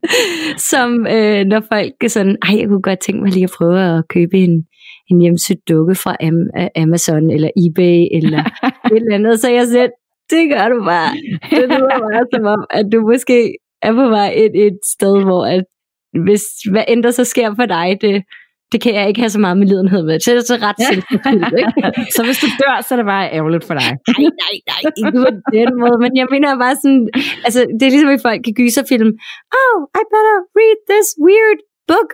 som, 0.71 1.07
øh, 1.07 1.45
når 1.45 1.61
folk 1.71 1.93
er 2.03 2.07
sådan, 2.07 2.37
ej, 2.41 2.59
jeg 2.59 2.67
kunne 2.67 2.81
godt 2.81 2.99
tænke 2.99 3.21
mig 3.21 3.31
lige 3.31 3.43
at 3.43 3.55
prøve 3.57 3.97
at 3.97 4.07
købe 4.07 4.37
en, 4.37 4.63
en 5.11 5.21
hjemsøgt 5.21 5.69
dukke 5.69 5.95
fra 5.95 6.17
Am- 6.23 6.69
Amazon, 6.81 7.31
eller 7.31 7.49
eBay, 7.63 8.07
eller 8.17 8.43
et 8.91 8.95
eller 8.95 9.15
andet. 9.15 9.39
Så 9.39 9.49
jeg 9.49 9.67
siger, 9.67 9.87
det 10.29 10.49
gør 10.53 10.69
du 10.69 10.83
bare. 10.83 11.11
Det 11.49 11.63
lyder 11.73 11.99
bare 11.99 12.25
som 12.33 12.45
om, 12.45 12.65
at 12.69 12.85
du 12.91 13.01
måske 13.01 13.55
er 13.81 13.93
på 13.93 14.09
vej 14.09 14.33
et, 14.35 14.65
et 14.67 14.79
sted, 14.95 15.23
hvor 15.23 15.45
at 15.45 15.63
hvis 16.25 16.43
hvad 16.71 16.83
end 16.87 17.03
der 17.03 17.11
så 17.11 17.23
sker 17.23 17.55
for 17.55 17.65
dig, 17.65 17.97
det, 18.01 18.23
det 18.71 18.79
kan 18.83 18.91
jeg 18.97 19.05
ikke 19.07 19.21
have 19.23 19.33
så 19.35 19.39
meget 19.45 19.57
med 19.57 19.67
lidenhed 19.67 20.01
med. 20.09 20.19
Så 20.19 20.31
er 20.31 20.35
det 20.35 20.47
så 20.47 20.57
ret 20.67 20.79
ikke? 20.91 21.03
så 22.15 22.19
hvis 22.25 22.39
du 22.43 22.47
dør, 22.61 22.75
så 22.85 22.89
er 22.95 22.97
det 23.01 23.07
bare 23.15 23.25
ærgerligt 23.37 23.65
for 23.67 23.73
dig. 23.79 23.89
nej, 24.07 24.29
nej, 24.43 24.55
nej, 24.69 24.79
ikke 24.97 25.19
på 25.25 25.31
den 25.59 25.69
måde. 25.83 25.97
Men 26.03 26.11
jeg 26.21 26.27
mener 26.33 26.47
bare 26.65 26.75
sådan, 26.83 27.03
altså 27.47 27.59
det 27.77 27.83
er 27.87 27.91
ligesom, 27.95 28.11
at 28.15 28.21
folk 28.27 28.39
kan 28.45 28.53
gyserfilm. 28.59 29.11
Oh, 29.59 29.77
I 30.01 30.03
better 30.13 30.37
read 30.59 30.77
this 30.91 31.07
weird 31.27 31.59
book 31.91 32.09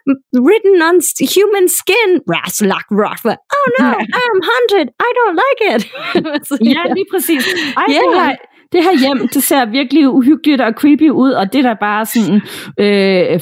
written 0.48 0.76
on 0.90 0.96
human 1.36 1.66
skin. 1.80 2.10
Raslak 2.34 2.88
Rothwell. 3.02 3.42
Oh 3.58 3.68
no, 3.80 3.90
I 4.20 4.22
am 4.34 4.40
hunted. 4.52 4.88
I 5.08 5.10
don't 5.20 5.36
like 5.44 5.62
it. 5.74 5.82
ja, 6.76 6.82
lige 6.98 7.08
præcis. 7.14 7.44
Ej, 7.78 7.84
yeah. 7.90 8.04
det, 8.04 8.12
her, 8.22 8.36
det 8.74 8.84
her 8.88 8.96
hjem, 9.04 9.28
det 9.28 9.44
ser 9.44 9.66
virkelig 9.66 10.10
uhyggeligt 10.10 10.62
og 10.62 10.74
creepy 10.80 11.10
ud, 11.10 11.32
og 11.32 11.54
det 11.54 11.64
der 11.64 11.76
bare 11.88 12.06
sådan 12.06 12.42
øh, 12.84 13.40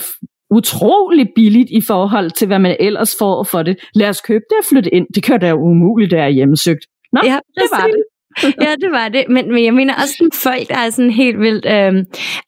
utrolig 0.53 1.27
billigt 1.35 1.69
i 1.69 1.81
forhold 1.81 2.31
til, 2.31 2.47
hvad 2.47 2.59
man 2.59 2.75
ellers 2.79 3.15
får 3.19 3.43
for 3.43 3.63
det. 3.63 3.75
Lad 3.95 4.09
os 4.09 4.21
købe 4.21 4.43
det 4.49 4.57
og 4.59 4.65
flytte 4.69 4.95
ind. 4.95 5.07
Det 5.15 5.23
kan 5.23 5.39
da 5.39 5.53
umuligt, 5.53 6.11
det 6.11 6.19
er 6.19 6.27
hjemmesøgt. 6.27 6.85
Nå, 7.13 7.19
ja, 7.23 7.39
det 7.55 7.67
var 7.71 7.87
det. 7.87 8.03
ja, 8.65 8.75
det 8.81 8.91
var 8.91 9.07
det. 9.09 9.25
Men, 9.29 9.53
men 9.53 9.65
jeg 9.65 9.73
mener 9.73 9.93
også 9.93 10.13
sådan 10.17 10.31
folk, 10.33 10.67
der 10.67 10.77
er 10.77 10.89
sådan 10.89 11.11
helt 11.11 11.39
vildt, 11.39 11.65
øh, 11.65 12.05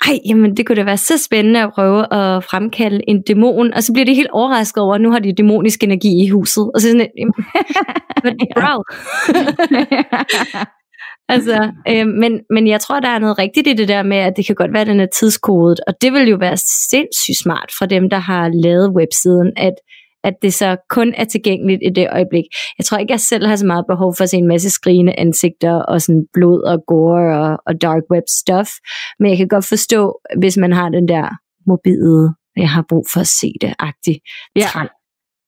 ej, 0.08 0.20
jamen 0.26 0.58
det 0.58 0.66
kunne 0.66 0.76
da 0.76 0.84
være 0.84 0.98
så 0.98 1.24
spændende 1.24 1.62
at 1.64 1.72
prøve 1.74 2.14
at 2.14 2.44
fremkalde 2.44 3.02
en 3.08 3.22
dæmon, 3.22 3.74
og 3.74 3.84
så 3.84 3.94
bliver 3.94 4.06
det 4.06 4.16
helt 4.16 4.30
overrasket 4.32 4.84
over, 4.84 4.96
at 4.96 5.02
nu 5.02 5.12
har 5.12 5.20
de 5.20 5.34
dæmonisk 5.34 5.84
energi 5.84 6.24
i 6.24 6.30
huset. 6.30 6.72
Og 6.74 6.82
så 6.82 6.88
sådan, 6.88 7.08
but 8.24 8.34
bro. 8.56 8.84
Altså, 11.30 11.72
øh, 11.90 12.08
men, 12.08 12.42
men 12.50 12.68
jeg 12.68 12.82
tror, 12.82 13.00
der 13.00 13.10
er 13.10 13.20
noget 13.20 13.40
rigtigt 13.40 13.68
i 13.68 13.74
det 13.74 13.88
der 13.88 14.04
med, 14.04 14.18
at 14.18 14.34
det 14.38 14.46
kan 14.46 14.56
godt 14.56 14.74
være, 14.74 14.82
at 14.82 14.88
den 14.88 15.00
er 15.00 15.08
tidskodet, 15.20 15.80
og 15.88 15.94
det 16.02 16.14
vil 16.14 16.30
jo 16.30 16.38
være 16.38 16.58
sindssygt 16.90 17.38
smart 17.44 17.72
for 17.78 17.86
dem, 17.86 18.10
der 18.10 18.18
har 18.18 18.50
lavet 18.54 18.96
websiden, 18.96 19.52
at 19.58 19.74
at 20.26 20.34
det 20.42 20.54
så 20.54 20.78
kun 20.90 21.14
er 21.18 21.26
tilgængeligt 21.26 21.82
i 21.86 21.90
det 21.90 22.08
øjeblik. 22.12 22.44
Jeg 22.78 22.86
tror 22.86 22.98
ikke, 22.98 23.12
jeg 23.12 23.20
selv 23.20 23.48
har 23.48 23.56
så 23.56 23.66
meget 23.66 23.86
behov 23.90 24.16
for 24.16 24.24
at 24.24 24.30
se 24.30 24.38
en 24.38 24.48
masse 24.48 24.70
skrigende 24.70 25.20
ansigter 25.20 25.74
og 25.74 26.02
sådan 26.02 26.26
blod 26.34 26.62
og 26.62 26.84
gore 26.88 27.40
og, 27.40 27.58
og 27.66 27.82
dark 27.82 28.04
web 28.12 28.24
stuff, 28.28 28.70
men 29.20 29.30
jeg 29.30 29.38
kan 29.38 29.48
godt 29.48 29.66
forstå, 29.66 30.20
hvis 30.40 30.58
man 30.58 30.74
har 30.74 30.90
den 30.90 31.08
der 31.08 31.30
mobile, 31.68 32.34
jeg 32.58 32.70
har 32.70 32.86
brug 32.90 33.06
for 33.14 33.20
at 33.20 33.28
se 33.28 33.54
det-agtig 33.62 34.18
ja. 34.56 34.62
trang, 34.62 34.90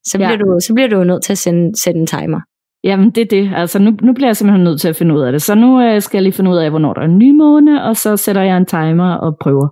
så 0.05 0.17
bliver, 0.17 0.31
ja. 0.31 0.37
du, 0.37 0.59
så 0.67 0.73
bliver 0.73 0.89
du 0.89 1.03
nødt 1.03 1.23
til 1.23 1.31
at 1.31 1.37
sende, 1.37 1.81
sætte 1.81 1.99
en 1.99 2.07
timer. 2.07 2.41
Jamen, 2.87 3.11
det 3.11 3.21
er 3.21 3.25
det. 3.25 3.51
Altså, 3.55 3.79
nu, 3.79 3.91
nu 4.01 4.13
bliver 4.13 4.27
jeg 4.27 4.37
simpelthen 4.37 4.63
nødt 4.63 4.81
til 4.81 4.87
at 4.87 4.95
finde 4.95 5.15
ud 5.15 5.21
af 5.21 5.31
det. 5.31 5.41
Så 5.41 5.55
nu 5.55 5.81
øh, 5.81 6.01
skal 6.01 6.17
jeg 6.17 6.23
lige 6.23 6.33
finde 6.33 6.51
ud 6.51 6.57
af, 6.57 6.69
hvornår 6.69 6.93
der 6.93 7.01
er 7.01 7.05
en 7.05 7.17
ny 7.17 7.31
måne, 7.31 7.83
og 7.83 7.97
så 7.97 8.17
sætter 8.17 8.41
jeg 8.41 8.57
en 8.57 8.65
timer 8.65 9.13
og 9.13 9.37
prøver. 9.41 9.67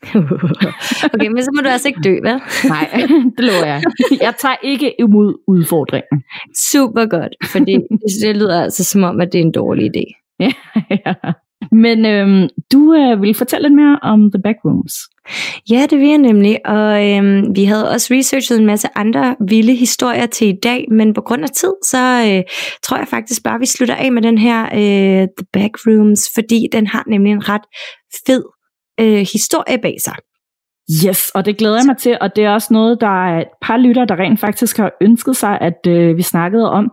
okay, 1.14 1.28
men 1.28 1.42
så 1.42 1.50
må 1.56 1.62
du 1.62 1.68
altså 1.68 1.88
ikke 1.88 2.00
dø, 2.04 2.10
vel? 2.10 2.40
Nej, 2.74 2.90
det 3.36 3.44
lover 3.44 3.66
jeg. 3.66 3.82
Jeg 4.20 4.34
tager 4.38 4.56
ikke 4.62 4.94
imod 5.00 5.34
udfordringen. 5.46 6.22
Super 6.72 7.06
godt, 7.06 7.34
fordi 7.52 7.78
det 8.22 8.36
lyder 8.36 8.62
altså 8.62 8.84
som 8.84 9.02
om, 9.04 9.20
at 9.20 9.32
det 9.32 9.38
er 9.38 9.44
en 9.44 9.52
dårlig 9.52 9.90
idé. 9.90 10.04
ja, 10.44 10.52
ja. 11.06 11.14
Men 11.72 12.06
øhm, 12.06 12.48
du 12.72 12.94
øh, 12.94 13.22
vil 13.22 13.34
fortælle 13.34 13.68
lidt 13.68 13.76
mere 13.76 13.98
om 14.02 14.30
The 14.32 14.42
Backrooms. 14.42 14.94
Ja, 15.70 15.86
det 15.90 15.98
vil 15.98 16.08
jeg 16.08 16.18
nemlig, 16.18 16.66
og 16.66 17.08
øhm, 17.08 17.56
vi 17.56 17.64
havde 17.64 17.90
også 17.90 18.14
researchet 18.14 18.58
en 18.58 18.66
masse 18.66 18.88
andre 18.94 19.36
vilde 19.48 19.74
historier 19.74 20.26
til 20.26 20.48
i 20.48 20.58
dag, 20.62 20.86
men 20.90 21.14
på 21.14 21.20
grund 21.20 21.42
af 21.42 21.50
tid, 21.50 21.72
så 21.84 21.98
øh, 21.98 22.42
tror 22.82 22.96
jeg 22.96 23.08
faktisk 23.08 23.42
bare, 23.42 23.58
vi 23.58 23.66
slutter 23.66 23.94
af 23.94 24.12
med 24.12 24.22
den 24.22 24.38
her 24.38 24.64
øh, 24.64 25.28
The 25.38 25.46
Backrooms, 25.52 26.28
fordi 26.34 26.68
den 26.72 26.86
har 26.86 27.04
nemlig 27.06 27.32
en 27.32 27.48
ret 27.48 27.66
fed 28.26 28.44
øh, 29.00 29.26
historie 29.32 29.78
bag 29.82 29.96
sig. 30.04 30.14
Yes, 31.06 31.30
og 31.34 31.44
det 31.46 31.56
glæder 31.56 31.76
jeg 31.76 31.86
mig 31.86 31.96
til, 31.96 32.18
og 32.20 32.36
det 32.36 32.44
er 32.44 32.50
også 32.50 32.68
noget, 32.70 33.00
der 33.00 33.24
er 33.26 33.40
et 33.40 33.48
par 33.62 33.76
lytter, 33.76 34.04
der 34.04 34.16
rent 34.16 34.40
faktisk 34.40 34.76
har 34.76 34.92
ønsket 35.00 35.36
sig, 35.36 35.58
at 35.60 35.86
øh, 35.88 36.16
vi 36.16 36.22
snakkede 36.22 36.70
om. 36.70 36.90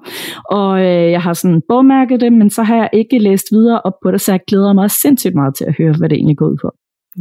Og 0.51 0.79
øh, 0.79 1.11
jeg 1.11 1.21
har 1.21 1.33
sådan 1.33 1.61
bogmærket 1.69 2.21
det, 2.21 2.33
men 2.33 2.49
så 2.49 2.63
har 2.63 2.75
jeg 2.75 2.89
ikke 2.93 3.19
læst 3.19 3.45
videre 3.51 3.81
op 3.81 3.93
på 4.03 4.11
det, 4.11 4.21
så 4.21 4.31
jeg 4.31 4.39
glæder 4.47 4.73
mig 4.73 4.91
sindssygt 4.91 5.35
meget 5.35 5.55
til 5.55 5.65
at 5.65 5.75
høre, 5.77 5.93
hvad 5.97 6.09
det 6.09 6.15
egentlig 6.15 6.37
går 6.37 6.45
ud 6.45 6.57
på. 6.61 6.71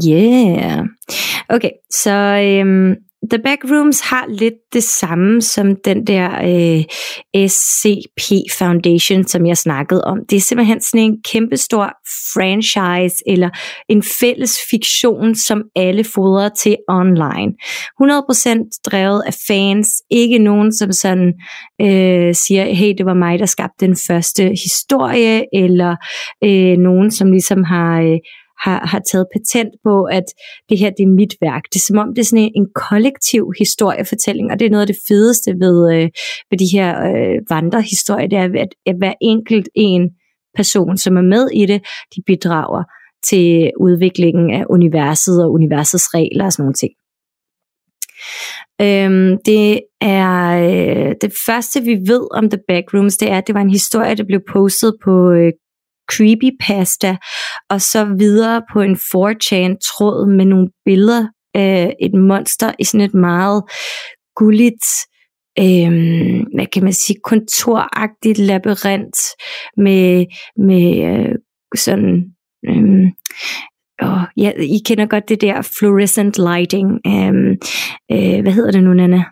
Yeah. 0.08 0.84
Okay, 1.48 1.70
så 1.92 2.12
øhm, 2.44 2.94
The 3.30 3.38
Backrooms 3.38 4.00
har 4.00 4.26
lidt 4.28 4.54
det 4.72 4.82
samme 4.82 5.42
som 5.42 5.76
den 5.84 6.06
der 6.06 6.30
øh, 6.30 6.84
SCP 7.48 8.52
Foundation, 8.58 9.24
som 9.24 9.46
jeg 9.46 9.56
snakkede 9.56 10.04
om. 10.04 10.18
Det 10.30 10.36
er 10.36 10.40
simpelthen 10.40 10.80
sådan 10.80 11.00
en 11.00 11.16
kæmpestor 11.32 11.92
franchise 12.34 13.16
eller 13.26 13.50
en 13.88 14.02
fælles 14.20 14.58
fiktion, 14.70 15.34
som 15.34 15.62
alle 15.76 16.04
fodrer 16.04 16.48
til 16.48 16.76
online. 16.88 17.52
100% 18.02 18.80
drevet 18.90 19.22
af 19.26 19.34
fans, 19.48 19.88
ikke 20.10 20.38
nogen 20.38 20.72
som 20.72 20.92
sådan 20.92 21.32
øh, 21.80 22.34
siger, 22.34 22.64
hey, 22.74 22.94
det 22.98 23.06
var 23.06 23.14
mig, 23.14 23.38
der 23.38 23.46
skabte 23.46 23.86
den 23.86 23.96
første 24.06 24.42
historie, 24.48 25.44
eller 25.52 25.96
øh, 26.44 26.76
nogen, 26.78 27.10
som 27.10 27.30
ligesom 27.30 27.64
har... 27.64 28.00
Øh, 28.00 28.18
har, 28.64 28.86
har 28.86 29.00
taget 29.10 29.26
patent 29.34 29.72
på, 29.84 30.04
at 30.04 30.24
det 30.68 30.78
her 30.78 30.90
det 30.90 31.02
er 31.02 31.16
mit 31.20 31.34
værk. 31.40 31.62
Det 31.72 31.78
er 31.78 31.86
som 31.86 31.98
om, 31.98 32.08
det 32.14 32.18
er 32.18 32.24
sådan 32.24 32.44
en, 32.44 32.52
en 32.54 32.68
kollektiv 32.74 33.52
historiefortælling, 33.58 34.50
og 34.50 34.58
det 34.58 34.66
er 34.66 34.70
noget 34.70 34.86
af 34.86 34.92
det 34.94 35.02
fedeste 35.08 35.50
ved, 35.64 35.76
øh, 35.94 36.08
ved 36.50 36.58
de 36.58 36.76
her 36.76 36.90
øh, 37.10 37.36
vandrehistorier, 37.50 38.28
det 38.28 38.38
er, 38.38 38.48
at, 38.64 38.72
at 38.86 38.96
hver 38.98 39.14
enkelt 39.20 39.68
en 39.74 40.10
person, 40.56 40.96
som 40.96 41.16
er 41.16 41.22
med 41.22 41.48
i 41.54 41.66
det, 41.66 41.80
de 42.16 42.22
bidrager 42.26 42.82
til 43.28 43.70
udviklingen 43.80 44.50
af 44.50 44.64
universet 44.70 45.44
og 45.44 45.52
universets 45.52 46.14
regler 46.14 46.44
og 46.44 46.52
sådan 46.52 46.62
nogle 46.62 46.74
ting. 46.74 46.92
Øhm, 48.80 49.38
det 49.46 49.80
er 50.00 50.32
øh, 50.68 51.14
det 51.20 51.32
første 51.46 51.82
vi 51.82 51.94
ved 52.06 52.26
om 52.30 52.50
The 52.50 52.60
Backrooms, 52.68 53.16
det 53.16 53.30
er, 53.30 53.38
at 53.38 53.46
det 53.46 53.54
var 53.54 53.60
en 53.60 53.70
historie, 53.70 54.14
der 54.14 54.24
blev 54.24 54.40
postet 54.52 54.94
på 55.04 55.30
øh, 55.30 55.52
creepypasta, 56.12 57.16
og 57.70 57.80
så 57.80 58.04
videre 58.18 58.62
på 58.72 58.80
en 58.80 58.96
4chan-tråd 58.96 60.36
med 60.36 60.44
nogle 60.44 60.68
billeder 60.84 61.26
af 61.54 61.94
et 62.00 62.14
monster 62.14 62.72
i 62.78 62.84
sådan 62.84 63.06
et 63.06 63.14
meget 63.14 63.62
gulligt, 64.36 64.84
øh, 65.58 65.90
hvad 66.54 66.66
kan 66.72 66.84
man 66.84 66.92
sige, 66.92 67.16
kontoragtigt 67.24 68.38
labyrint 68.38 69.16
med, 69.76 70.26
med 70.56 70.86
øh, 71.10 71.34
sådan, 71.76 72.24
øh, 72.68 73.06
oh, 74.02 74.22
ja, 74.36 74.50
I 74.50 74.78
kender 74.86 75.06
godt 75.06 75.28
det 75.28 75.40
der 75.40 75.62
fluorescent 75.78 76.38
lighting. 76.38 77.00
Øh, 77.06 77.56
øh, 78.12 78.42
hvad 78.42 78.52
hedder 78.52 78.70
det 78.70 78.84
nu, 78.84 78.94
Nana? 78.94 79.24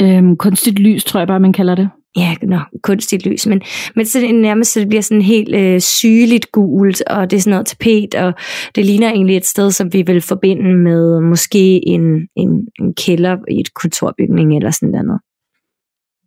Øhm, 0.00 0.36
kunstigt 0.36 0.78
lys, 0.78 1.04
tror 1.04 1.20
jeg 1.20 1.26
bare, 1.26 1.40
man 1.40 1.52
kalder 1.52 1.74
det 1.74 1.90
ja, 2.16 2.36
nå, 2.42 2.58
kunstigt 2.82 3.26
lys, 3.26 3.46
men, 3.46 3.62
men 3.96 4.06
så 4.06 4.20
det 4.20 4.34
nærmest 4.34 4.72
så 4.72 4.80
det 4.80 4.88
bliver 4.88 5.02
sådan 5.02 5.22
helt 5.22 5.54
øh, 5.54 5.80
sygeligt 5.80 6.52
gult, 6.52 7.02
og 7.02 7.30
det 7.30 7.36
er 7.36 7.40
sådan 7.40 7.50
noget 7.50 7.66
tapet, 7.66 8.14
og 8.14 8.32
det 8.74 8.86
ligner 8.86 9.10
egentlig 9.10 9.36
et 9.36 9.46
sted, 9.46 9.70
som 9.70 9.92
vi 9.92 10.02
vil 10.02 10.22
forbinde 10.22 10.76
med 10.76 11.20
måske 11.20 11.88
en, 11.88 12.28
en, 12.36 12.68
en 12.80 12.94
kælder 12.94 13.36
i 13.50 13.60
et 13.60 13.74
kontorbygning 13.74 14.56
eller 14.56 14.70
sådan 14.70 15.04
noget. 15.04 15.20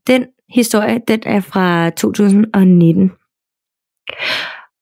Den 0.07 0.25
historie, 0.49 0.99
den 1.07 1.21
er 1.25 1.39
fra 1.39 1.89
2019. 1.89 3.11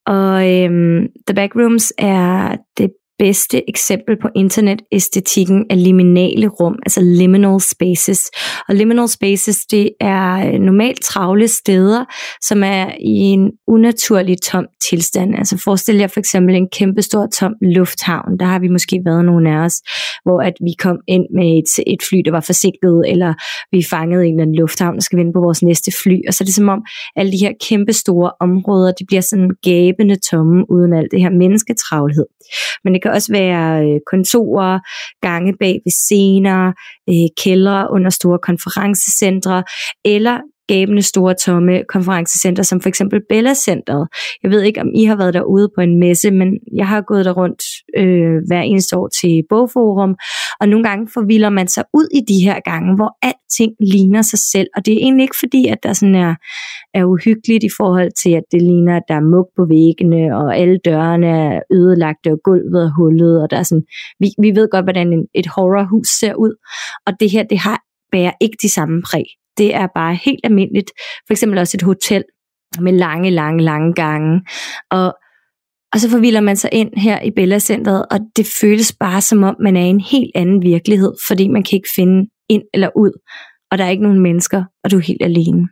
Og 0.05 0.51
øhm, 0.51 1.07
The 1.27 1.35
Backrooms 1.35 1.93
er 1.97 2.55
det 2.77 2.91
bedste 3.20 3.70
eksempel 3.70 4.18
på 4.22 4.28
internetæstetikken 4.36 5.66
er 5.70 5.76
liminale 5.76 6.47
rum, 6.47 6.76
altså 6.86 7.01
liminal 7.01 7.61
spaces. 7.61 8.22
Og 8.70 8.76
liminal 8.76 9.09
spaces, 9.09 9.57
det 9.72 9.89
er 9.99 10.47
øh, 10.47 10.59
normalt 10.59 11.01
travle 11.01 11.47
steder, 11.47 12.05
som 12.41 12.64
er 12.64 12.91
i 12.99 13.20
en 13.36 13.51
unaturlig 13.68 14.41
tom 14.41 14.66
tilstand. 14.89 15.36
Altså 15.36 15.61
forestil 15.64 15.95
jer 15.95 16.07
for 16.07 16.20
eksempel 16.20 16.55
en 16.55 16.70
kæmpe 16.70 17.01
stor 17.01 17.28
tom 17.39 17.53
lufthavn. 17.61 18.39
Der 18.39 18.45
har 18.45 18.59
vi 18.59 18.68
måske 18.68 19.01
været 19.05 19.26
nogle 19.26 19.51
af 19.51 19.57
os, 19.66 19.82
hvor 20.26 20.41
at 20.41 20.53
vi 20.61 20.74
kom 20.80 20.97
ind 21.07 21.26
med 21.36 21.57
et, 21.57 21.84
et 21.88 22.01
fly, 22.09 22.18
der 22.26 22.32
var 22.32 22.41
forsinket, 22.41 23.03
eller 23.07 23.34
vi 23.72 23.84
fangede 23.89 24.26
en 24.26 24.34
eller 24.34 24.41
anden 24.41 24.55
lufthavn 24.55 24.95
og 24.95 25.03
skal 25.03 25.20
vende 25.20 25.34
på 25.34 25.39
vores 25.39 25.64
næste 25.64 25.91
fly. 26.03 26.18
Og 26.28 26.34
så 26.34 26.43
er 26.43 26.45
det 26.45 26.55
som 26.55 26.70
om 26.70 26.82
alle 27.16 27.32
de 27.32 27.38
her 27.38 27.53
kæmpe 27.70 27.93
store 27.93 28.32
områder, 28.39 28.91
de 28.91 29.05
bliver 29.05 29.22
sådan 29.22 29.49
gabende 29.64 30.16
tomme 30.30 30.66
uden 30.70 30.93
alt 30.93 31.11
det 31.11 31.22
her 31.22 31.30
mennesketravlhed. 31.30 32.26
Men 32.84 32.93
det 32.93 33.02
kan 33.03 33.11
også 33.11 33.31
være 33.31 33.85
øh, 33.85 33.99
kontorer, 34.11 34.79
gange 35.21 35.53
bag 35.59 35.75
ved 35.85 35.91
scener, 35.91 36.73
øh, 37.09 37.29
kældre 37.43 37.87
under 37.91 38.09
store 38.09 38.39
konferencecentre, 38.39 39.63
eller 40.05 40.37
gabende 40.68 41.01
store 41.01 41.36
tomme 41.45 41.84
konferencecenter, 41.89 42.64
som 42.64 42.82
for 42.82 42.89
eksempel 42.89 43.22
Bella 43.30 43.53
Centeret. 43.53 44.07
Jeg 44.43 44.51
ved 44.51 44.61
ikke, 44.61 44.82
om 44.82 44.88
I 44.95 45.03
har 45.03 45.16
været 45.16 45.34
derude 45.34 45.70
på 45.76 45.82
en 45.82 45.99
messe, 45.99 46.32
men 46.32 46.47
jeg 46.76 46.88
har 46.88 47.01
gået 47.01 47.26
der 47.26 47.32
rundt 47.32 47.64
øh, 47.97 48.41
hver 48.47 48.61
eneste 48.61 48.97
år 48.97 49.07
til 49.07 49.43
Bogforum, 49.49 50.16
og 50.61 50.70
nogle 50.70 50.88
gange 50.88 51.07
forvilder 51.14 51.49
man 51.49 51.68
sig 51.68 51.84
ud 51.93 52.07
i 52.14 52.22
de 52.34 52.43
her 52.45 52.59
gange, 52.66 52.95
hvor 52.95 53.18
alting 53.22 53.72
ligner 53.80 54.22
sig 54.22 54.39
selv, 54.39 54.68
og 54.76 54.86
det 54.86 54.93
er 54.93 54.97
egentlig 54.97 55.24
ikke 55.24 55.39
fordi, 55.39 55.68
at 55.68 55.78
der 55.84 55.93
sådan 55.93 56.16
er, 56.16 56.36
er 56.93 57.03
uhyggeligt 57.03 57.64
i 57.64 57.70
forhold 57.78 58.11
til, 58.24 58.32
at 58.32 58.43
det 58.51 58.61
ligner, 58.61 58.95
at 58.97 59.03
der 59.07 59.16
er 59.16 59.30
mug 59.34 59.47
på 59.57 59.66
væggene, 59.66 60.38
og 60.38 60.57
alle 60.57 60.78
dørene 60.86 61.28
er 61.28 61.59
ødelagte, 61.72 62.28
og 62.32 62.39
gulvet 62.43 62.84
er 62.84 62.95
hullet, 62.97 63.43
og 63.43 63.51
der 63.51 63.57
er 63.57 63.64
sådan, 63.64 63.84
vi, 64.20 64.28
vi 64.41 64.49
ved 64.55 64.68
godt, 64.72 64.86
hvordan 64.86 65.14
en, 65.14 65.26
et 65.36 65.47
horrorhus 65.47 66.07
ser 66.20 66.34
ud, 66.34 66.53
og 67.07 67.14
det 67.20 67.32
her, 67.32 67.43
det 67.43 67.59
har 67.59 67.80
bærer 68.11 68.32
ikke 68.41 68.57
de 68.61 68.70
samme 68.70 69.01
præg. 69.01 69.26
Det 69.57 69.75
er 69.75 69.87
bare 69.95 70.15
helt 70.15 70.39
almindeligt. 70.43 70.91
For 71.27 71.33
eksempel 71.33 71.59
også 71.59 71.77
et 71.77 71.81
hotel 71.81 72.23
med 72.79 72.93
lange, 72.93 73.29
lange, 73.29 73.63
lange 73.63 73.93
gange. 73.93 74.41
Og, 74.91 75.15
og 75.93 75.99
så 75.99 76.09
forvilder 76.09 76.41
man 76.41 76.55
sig 76.55 76.69
ind 76.73 76.89
her 76.97 77.21
i 77.21 77.31
Bella 77.31 77.59
Centeret, 77.59 78.05
og 78.11 78.19
det 78.35 78.47
føles 78.61 78.95
bare 78.99 79.21
som 79.21 79.43
om, 79.43 79.55
man 79.59 79.77
er 79.77 79.85
i 79.85 79.89
en 79.89 79.99
helt 79.99 80.31
anden 80.35 80.61
virkelighed, 80.61 81.13
fordi 81.27 81.47
man 81.47 81.63
kan 81.63 81.75
ikke 81.75 81.89
finde 81.95 82.29
ind 82.49 82.63
eller 82.73 82.89
ud, 82.95 83.11
og 83.71 83.77
der 83.77 83.85
er 83.85 83.89
ikke 83.89 84.03
nogen 84.03 84.19
mennesker, 84.19 84.63
og 84.83 84.91
du 84.91 84.97
er 84.97 85.01
helt 85.01 85.23
alene. 85.23 85.67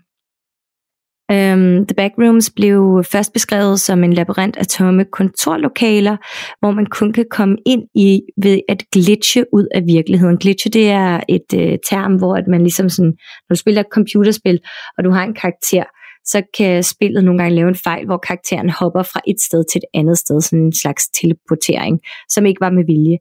Um, 1.31 1.85
The 1.85 1.95
Backrooms 1.97 2.49
blev 2.49 3.03
først 3.11 3.33
beskrevet 3.33 3.79
som 3.79 4.03
en 4.03 4.13
labyrint 4.13 4.57
af 4.57 4.67
tomme 4.67 5.05
kontorlokaler, 5.05 6.17
hvor 6.59 6.71
man 6.71 6.85
kun 6.85 7.13
kan 7.13 7.25
komme 7.31 7.57
ind 7.65 7.83
i 7.95 8.21
ved 8.43 8.59
at 8.69 8.83
glitche 8.91 9.45
ud 9.53 9.67
af 9.75 9.81
virkeligheden. 9.85 10.37
Glitche 10.37 10.71
det 10.71 10.89
er 10.89 11.19
et 11.29 11.53
uh, 11.53 11.75
term, 11.89 12.15
hvor 12.15 12.35
at 12.35 12.47
man 12.47 12.61
ligesom 12.61 12.89
sådan, 12.89 13.13
når 13.49 13.53
du 13.53 13.59
spiller 13.59 13.81
et 13.81 13.87
computerspil, 13.91 14.59
og 14.97 15.03
du 15.03 15.11
har 15.11 15.23
en 15.23 15.33
karakter, 15.33 15.83
så 16.25 16.41
kan 16.57 16.83
spillet 16.83 17.23
nogle 17.23 17.39
gange 17.41 17.55
lave 17.55 17.69
en 17.69 17.75
fejl, 17.75 18.05
hvor 18.05 18.17
karakteren 18.17 18.69
hopper 18.69 19.03
fra 19.03 19.21
et 19.27 19.41
sted 19.47 19.63
til 19.71 19.79
et 19.79 19.99
andet 19.99 20.17
sted, 20.17 20.41
sådan 20.41 20.65
en 20.65 20.75
slags 20.75 21.03
teleportering, 21.21 21.99
som 22.29 22.45
ikke 22.45 22.61
var 22.61 22.69
med 22.69 22.85
vilje. 22.85 23.17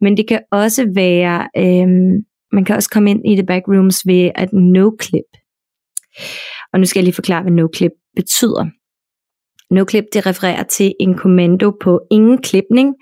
Men 0.00 0.16
det 0.16 0.28
kan 0.28 0.40
også 0.52 0.82
være, 0.94 1.48
um, 1.58 2.12
man 2.52 2.64
kan 2.64 2.76
også 2.76 2.90
komme 2.90 3.10
ind 3.10 3.20
i 3.26 3.34
The 3.34 3.46
Backrooms 3.46 4.02
ved 4.06 4.30
at 4.34 4.48
no-clip. 4.52 5.30
Og 6.74 6.80
nu 6.80 6.86
skal 6.86 7.00
jeg 7.00 7.04
lige 7.04 7.14
forklare, 7.14 7.42
hvad 7.42 7.52
no-clip 7.52 8.12
betyder. 8.16 8.64
No-clip 9.74 10.04
det 10.12 10.26
refererer 10.26 10.62
til 10.62 10.94
en 11.00 11.14
kommando 11.14 11.70
på 11.82 12.00
ingen 12.10 12.42
klipning, 12.42 12.94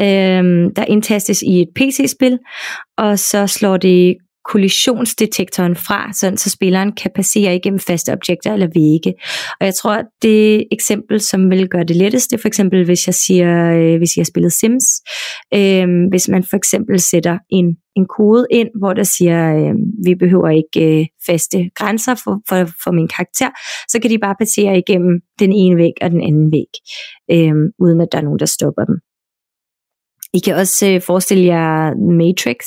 øh, 0.00 0.44
der 0.76 0.84
indtastes 0.84 1.42
i 1.42 1.60
et 1.60 1.68
PC-spil, 1.76 2.38
og 2.98 3.18
så 3.18 3.46
slår 3.46 3.76
det 3.76 4.16
kollisionsdetektoren 4.44 5.76
fra, 5.76 6.12
sådan 6.12 6.38
så 6.38 6.50
spilleren 6.50 6.92
kan 6.92 7.10
passere 7.14 7.56
igennem 7.56 7.80
faste 7.80 8.12
objekter 8.12 8.52
eller 8.52 8.68
vægge. 8.74 9.14
Og 9.60 9.66
jeg 9.66 9.74
tror, 9.74 9.94
at 9.94 10.06
det 10.22 10.64
eksempel, 10.72 11.20
som 11.20 11.50
vil 11.50 11.68
gøre 11.68 11.84
det 11.84 11.96
letteste, 11.96 12.38
for 12.38 12.48
eksempel, 12.48 12.84
hvis 12.84 13.06
jeg 13.06 13.14
siger, 13.14 13.72
øh, 13.72 13.98
hvis 13.98 14.16
jeg 14.16 14.20
har 14.20 14.30
spillet 14.32 14.52
Sims, 14.52 14.84
øh, 15.54 15.88
hvis 16.10 16.28
man 16.28 16.44
for 16.50 16.56
eksempel 16.56 17.00
sætter 17.00 17.38
en, 17.50 17.76
en 17.96 18.06
kode 18.16 18.46
ind, 18.50 18.68
hvor 18.80 18.92
der 18.92 19.02
siger, 19.02 19.56
øh, 19.56 19.74
vi 20.04 20.14
behøver 20.14 20.48
ikke 20.48 21.00
øh, 21.00 21.06
faste 21.26 21.70
grænser 21.74 22.14
for, 22.14 22.40
for, 22.48 22.68
for 22.84 22.92
min 22.92 23.08
karakter, 23.08 23.50
så 23.88 23.98
kan 24.00 24.10
de 24.10 24.18
bare 24.18 24.34
passere 24.38 24.78
igennem 24.78 25.20
den 25.38 25.52
ene 25.52 25.76
væg 25.76 25.92
og 26.02 26.10
den 26.10 26.22
anden 26.22 26.52
væg, 26.52 26.72
øh, 27.30 27.54
uden 27.78 28.00
at 28.00 28.08
der 28.12 28.18
er 28.18 28.22
nogen, 28.22 28.38
der 28.38 28.46
stopper 28.46 28.84
dem. 28.84 28.96
I 30.34 30.38
kan 30.38 30.54
også 30.54 30.86
øh, 30.86 31.02
forestille 31.02 31.44
jer 31.44 31.94
Matrix. 31.94 32.58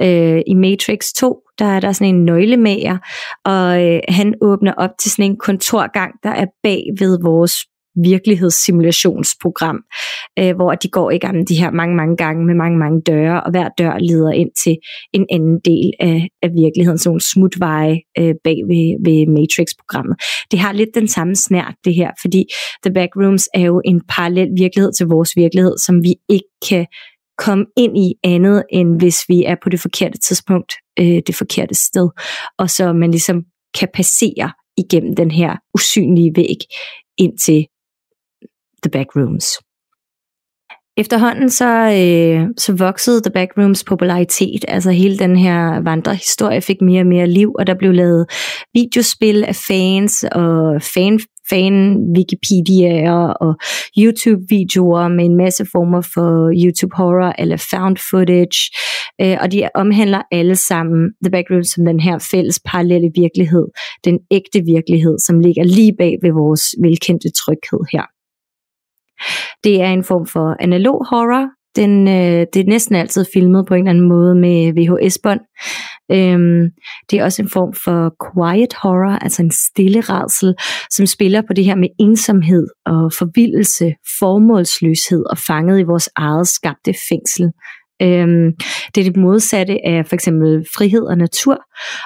Øh, 0.00 0.42
I 0.46 0.54
Matrix 0.54 1.12
2, 1.16 1.40
der 1.58 1.64
er 1.64 1.80
der 1.80 1.92
sådan 1.92 2.14
en 2.14 2.24
nøglemager, 2.24 2.98
og 3.44 3.82
øh, 3.84 4.00
han 4.08 4.34
åbner 4.42 4.72
op 4.72 4.90
til 5.00 5.10
sådan 5.10 5.24
en 5.24 5.36
kontorgang, 5.36 6.12
der 6.22 6.30
er 6.30 6.46
bag 6.62 6.82
ved 6.98 7.18
vores 7.22 7.54
virkelighedssimulationsprogram, 8.02 9.78
øh, 10.38 10.54
hvor 10.56 10.74
de 10.74 10.88
går 10.88 11.10
igennem 11.10 11.46
de 11.46 11.60
her 11.60 11.70
mange, 11.70 11.96
mange 11.96 12.16
gange 12.16 12.46
med 12.46 12.54
mange, 12.54 12.78
mange 12.78 13.00
døre, 13.00 13.42
og 13.42 13.50
hver 13.50 13.68
dør 13.78 13.98
leder 13.98 14.32
ind 14.32 14.50
til 14.64 14.76
en 15.12 15.26
anden 15.30 15.60
del 15.64 15.90
af, 16.00 16.28
af 16.42 16.50
virkeligheden, 16.62 16.98
sådan 16.98 17.08
nogle 17.08 17.30
smutveje 17.32 18.00
øh, 18.18 18.34
bag 18.44 18.58
ved, 18.70 18.86
ved 19.06 19.26
Matrix-programmet. 19.26 20.16
Det 20.50 20.58
har 20.58 20.72
lidt 20.72 20.90
den 20.94 21.08
samme 21.08 21.36
snært, 21.36 21.74
det 21.84 21.94
her, 21.94 22.10
fordi 22.22 22.44
The 22.84 22.94
Backrooms 22.94 23.48
er 23.54 23.60
jo 23.60 23.82
en 23.84 24.00
parallel 24.08 24.48
virkelighed 24.58 24.92
til 24.92 25.06
vores 25.06 25.30
virkelighed, 25.36 25.78
som 25.78 26.02
vi 26.02 26.14
ikke 26.28 26.50
kan 26.68 26.86
komme 27.38 27.64
ind 27.76 27.98
i 27.98 28.14
andet, 28.24 28.62
end 28.70 28.98
hvis 28.98 29.24
vi 29.28 29.44
er 29.44 29.56
på 29.62 29.68
det 29.68 29.80
forkerte 29.80 30.18
tidspunkt, 30.18 30.72
øh, 31.00 31.20
det 31.26 31.34
forkerte 31.34 31.74
sted, 31.74 32.08
og 32.58 32.70
så 32.70 32.92
man 32.92 33.10
ligesom 33.10 33.42
kan 33.78 33.88
passere 33.94 34.52
igennem 34.76 35.16
den 35.16 35.30
her 35.30 35.56
usynlige 35.74 36.32
væg 36.36 36.58
ind 37.18 37.38
til 37.38 37.66
The 38.84 38.90
Backrooms. 38.90 39.46
Efterhånden 40.96 41.50
så, 41.50 41.68
øh, 41.68 42.46
så 42.58 42.72
voksede 42.72 43.22
The 43.22 43.30
Backrooms 43.30 43.84
popularitet, 43.84 44.64
altså 44.68 44.90
hele 44.90 45.18
den 45.18 45.36
her 45.36 45.80
vandrehistorie 45.80 46.60
fik 46.60 46.80
mere 46.80 47.00
og 47.00 47.06
mere 47.06 47.26
liv, 47.26 47.52
og 47.58 47.66
der 47.66 47.74
blev 47.74 47.92
lavet 47.92 48.26
videospil 48.74 49.44
af 49.44 49.56
fans 49.56 50.24
og 50.32 50.82
fan, 50.94 51.20
fan 51.50 51.96
Wikipediaer 52.16 53.32
og 53.44 53.54
YouTube-videoer 53.98 55.08
med 55.08 55.24
en 55.24 55.36
masse 55.36 55.66
former 55.72 56.00
for 56.14 56.52
YouTube 56.64 56.96
horror 56.96 57.32
eller 57.38 57.56
found 57.72 57.96
footage, 58.10 58.60
øh, 59.20 59.36
og 59.40 59.52
de 59.52 59.68
omhandler 59.74 60.22
alle 60.32 60.56
sammen 60.56 61.00
The 61.24 61.30
Backrooms 61.30 61.68
som 61.68 61.84
den 61.84 62.00
her 62.00 62.18
fælles 62.30 62.60
parallelle 62.66 63.10
virkelighed, 63.14 63.66
den 64.04 64.18
ægte 64.30 64.60
virkelighed, 64.74 65.18
som 65.26 65.40
ligger 65.40 65.64
lige 65.64 65.94
bag 65.98 66.14
ved 66.22 66.32
vores 66.32 66.64
velkendte 66.82 67.30
tryghed 67.30 67.82
her. 67.92 68.13
Det 69.64 69.82
er 69.82 69.90
en 69.90 70.04
form 70.04 70.26
for 70.26 70.56
analog 70.60 71.06
horror. 71.10 71.48
Den, 71.76 72.08
øh, 72.08 72.46
det 72.52 72.56
er 72.56 72.64
næsten 72.66 72.94
altid 72.94 73.24
filmet 73.34 73.66
på 73.66 73.74
en 73.74 73.80
eller 73.80 73.90
anden 73.90 74.08
måde 74.08 74.34
med 74.34 74.72
VHS-bånd. 74.72 75.40
Øhm, 76.12 76.70
det 77.10 77.18
er 77.18 77.24
også 77.24 77.42
en 77.42 77.48
form 77.48 77.74
for 77.84 78.14
quiet 78.24 78.74
horror, 78.82 79.18
altså 79.18 79.42
en 79.42 79.50
stille 79.50 80.00
rædsel, 80.00 80.54
som 80.90 81.06
spiller 81.06 81.42
på 81.42 81.52
det 81.52 81.64
her 81.64 81.74
med 81.74 81.88
ensomhed 82.00 82.66
og 82.86 83.12
forvildelse, 83.12 83.94
formålsløshed 84.18 85.24
og 85.30 85.38
fanget 85.38 85.80
i 85.80 85.82
vores 85.82 86.08
eget 86.16 86.48
skabte 86.48 86.94
fængsel. 87.08 87.52
Øhm, 88.02 88.52
det 88.94 89.00
er 89.00 89.10
det 89.10 89.16
modsatte 89.16 89.86
af 89.86 90.06
for 90.06 90.14
eksempel 90.14 90.66
frihed 90.76 91.02
og 91.02 91.18
natur, 91.18 91.58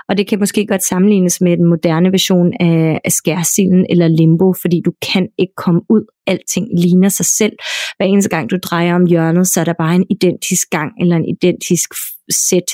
og 0.08 0.18
det 0.18 0.28
kan 0.28 0.38
måske 0.38 0.66
godt 0.66 0.82
sammenlignes 0.82 1.40
med 1.40 1.56
den 1.56 1.64
moderne 1.64 2.12
version 2.12 2.52
af, 2.60 3.00
af 3.04 3.12
skærsilden 3.12 3.86
eller 3.90 4.08
limbo, 4.08 4.54
fordi 4.60 4.82
du 4.84 4.92
kan 5.12 5.28
ikke 5.38 5.52
komme 5.56 5.80
ud. 5.90 6.04
Alting 6.26 6.66
ligner 6.82 7.08
sig 7.08 7.26
selv. 7.26 7.52
Hver 7.96 8.06
eneste 8.06 8.30
gang 8.30 8.50
du 8.50 8.56
drejer 8.62 8.94
om 8.94 9.06
hjørnet, 9.06 9.46
så 9.46 9.60
er 9.60 9.64
der 9.64 9.74
bare 9.78 9.94
en 9.94 10.06
identisk 10.10 10.70
gang 10.70 10.92
eller 11.00 11.16
en 11.16 11.28
identisk 11.34 11.88
sæt 12.30 12.70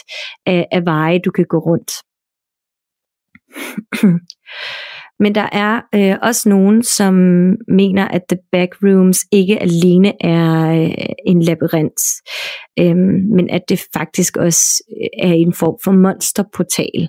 af, 0.46 0.66
af 0.72 0.84
veje, 0.84 1.18
du 1.24 1.30
kan 1.30 1.44
gå 1.48 1.58
rundt. 1.58 1.92
Øhm, 4.04 4.20
men 5.20 5.34
der 5.34 5.48
er 5.52 5.80
øh, 5.94 6.16
også 6.22 6.48
nogen, 6.48 6.82
som 6.82 7.14
mener, 7.68 8.08
at 8.08 8.22
The 8.28 8.38
Backrooms 8.52 9.20
ikke 9.32 9.62
alene 9.62 10.24
er 10.24 10.82
øh, 10.82 11.06
en 11.26 11.42
labyrint, 11.42 12.00
øh, 12.78 12.96
men 13.36 13.50
at 13.50 13.62
det 13.68 13.82
faktisk 13.94 14.36
også 14.36 14.84
øh, 15.02 15.28
er 15.28 15.32
en 15.32 15.52
form 15.52 15.76
for 15.84 15.92
monsterportal. 15.92 17.08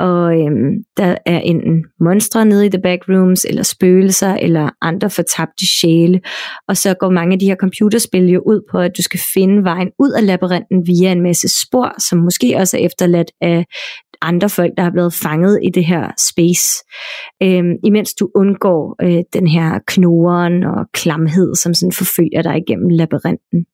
Og 0.00 0.40
øh, 0.40 0.50
der 0.96 1.16
er 1.26 1.38
enten 1.38 1.84
monstre 2.00 2.44
nede 2.44 2.66
i 2.66 2.70
The 2.70 2.82
Backrooms, 2.82 3.44
eller 3.44 3.62
spøgelser, 3.62 4.34
eller 4.34 4.70
andre 4.82 5.10
fortabte 5.10 5.80
sjæle. 5.80 6.20
Og 6.68 6.76
så 6.76 6.94
går 6.94 7.10
mange 7.10 7.32
af 7.32 7.38
de 7.38 7.46
her 7.46 7.56
computerspil 7.56 8.28
jo 8.28 8.42
ud 8.46 8.60
på, 8.70 8.78
at 8.78 8.96
du 8.96 9.02
skal 9.02 9.20
finde 9.34 9.64
vejen 9.64 9.90
ud 9.98 10.10
af 10.10 10.26
labyrinten 10.26 10.86
via 10.86 11.12
en 11.12 11.22
masse 11.22 11.48
spor, 11.62 11.94
som 12.08 12.18
måske 12.18 12.56
også 12.56 12.76
er 12.76 12.80
efterladt 12.80 13.30
af 13.40 13.64
andre 14.22 14.48
folk, 14.48 14.72
der 14.76 14.82
er 14.82 14.90
blevet 14.90 15.14
fanget 15.14 15.60
i 15.62 15.70
det 15.70 15.86
her 15.86 16.10
space, 16.18 16.84
øh, 17.42 17.64
imens 17.84 18.14
du 18.14 18.30
undgår 18.34 18.96
øh, 19.02 19.22
den 19.32 19.46
her 19.46 19.78
knoren 19.86 20.64
og 20.64 20.86
klamhed, 20.92 21.54
som 21.54 21.74
sådan 21.74 21.92
forfølger 21.92 22.42
dig 22.42 22.56
igennem 22.56 22.88
labyrinten. 22.88 23.66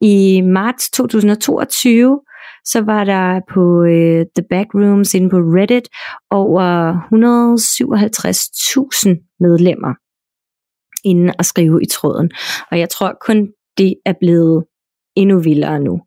I 0.00 0.40
marts 0.40 0.90
2022, 0.90 2.20
så 2.64 2.80
var 2.80 3.04
der 3.04 3.40
på 3.54 3.84
øh, 3.84 4.26
The 4.36 4.44
Backrooms 4.50 5.14
inde 5.14 5.30
på 5.30 5.36
Reddit 5.36 5.88
over 6.30 6.92
157.000 6.92 6.98
medlemmer 9.40 9.94
inden 11.04 11.32
at 11.38 11.46
skrive 11.46 11.82
i 11.82 11.86
tråden. 11.86 12.30
Og 12.70 12.78
jeg 12.78 12.90
tror 12.90 13.18
kun, 13.26 13.48
det 13.78 13.94
er 14.06 14.12
blevet 14.20 14.64
endnu 15.16 15.38
vildere 15.38 15.80
nu. 15.80 16.00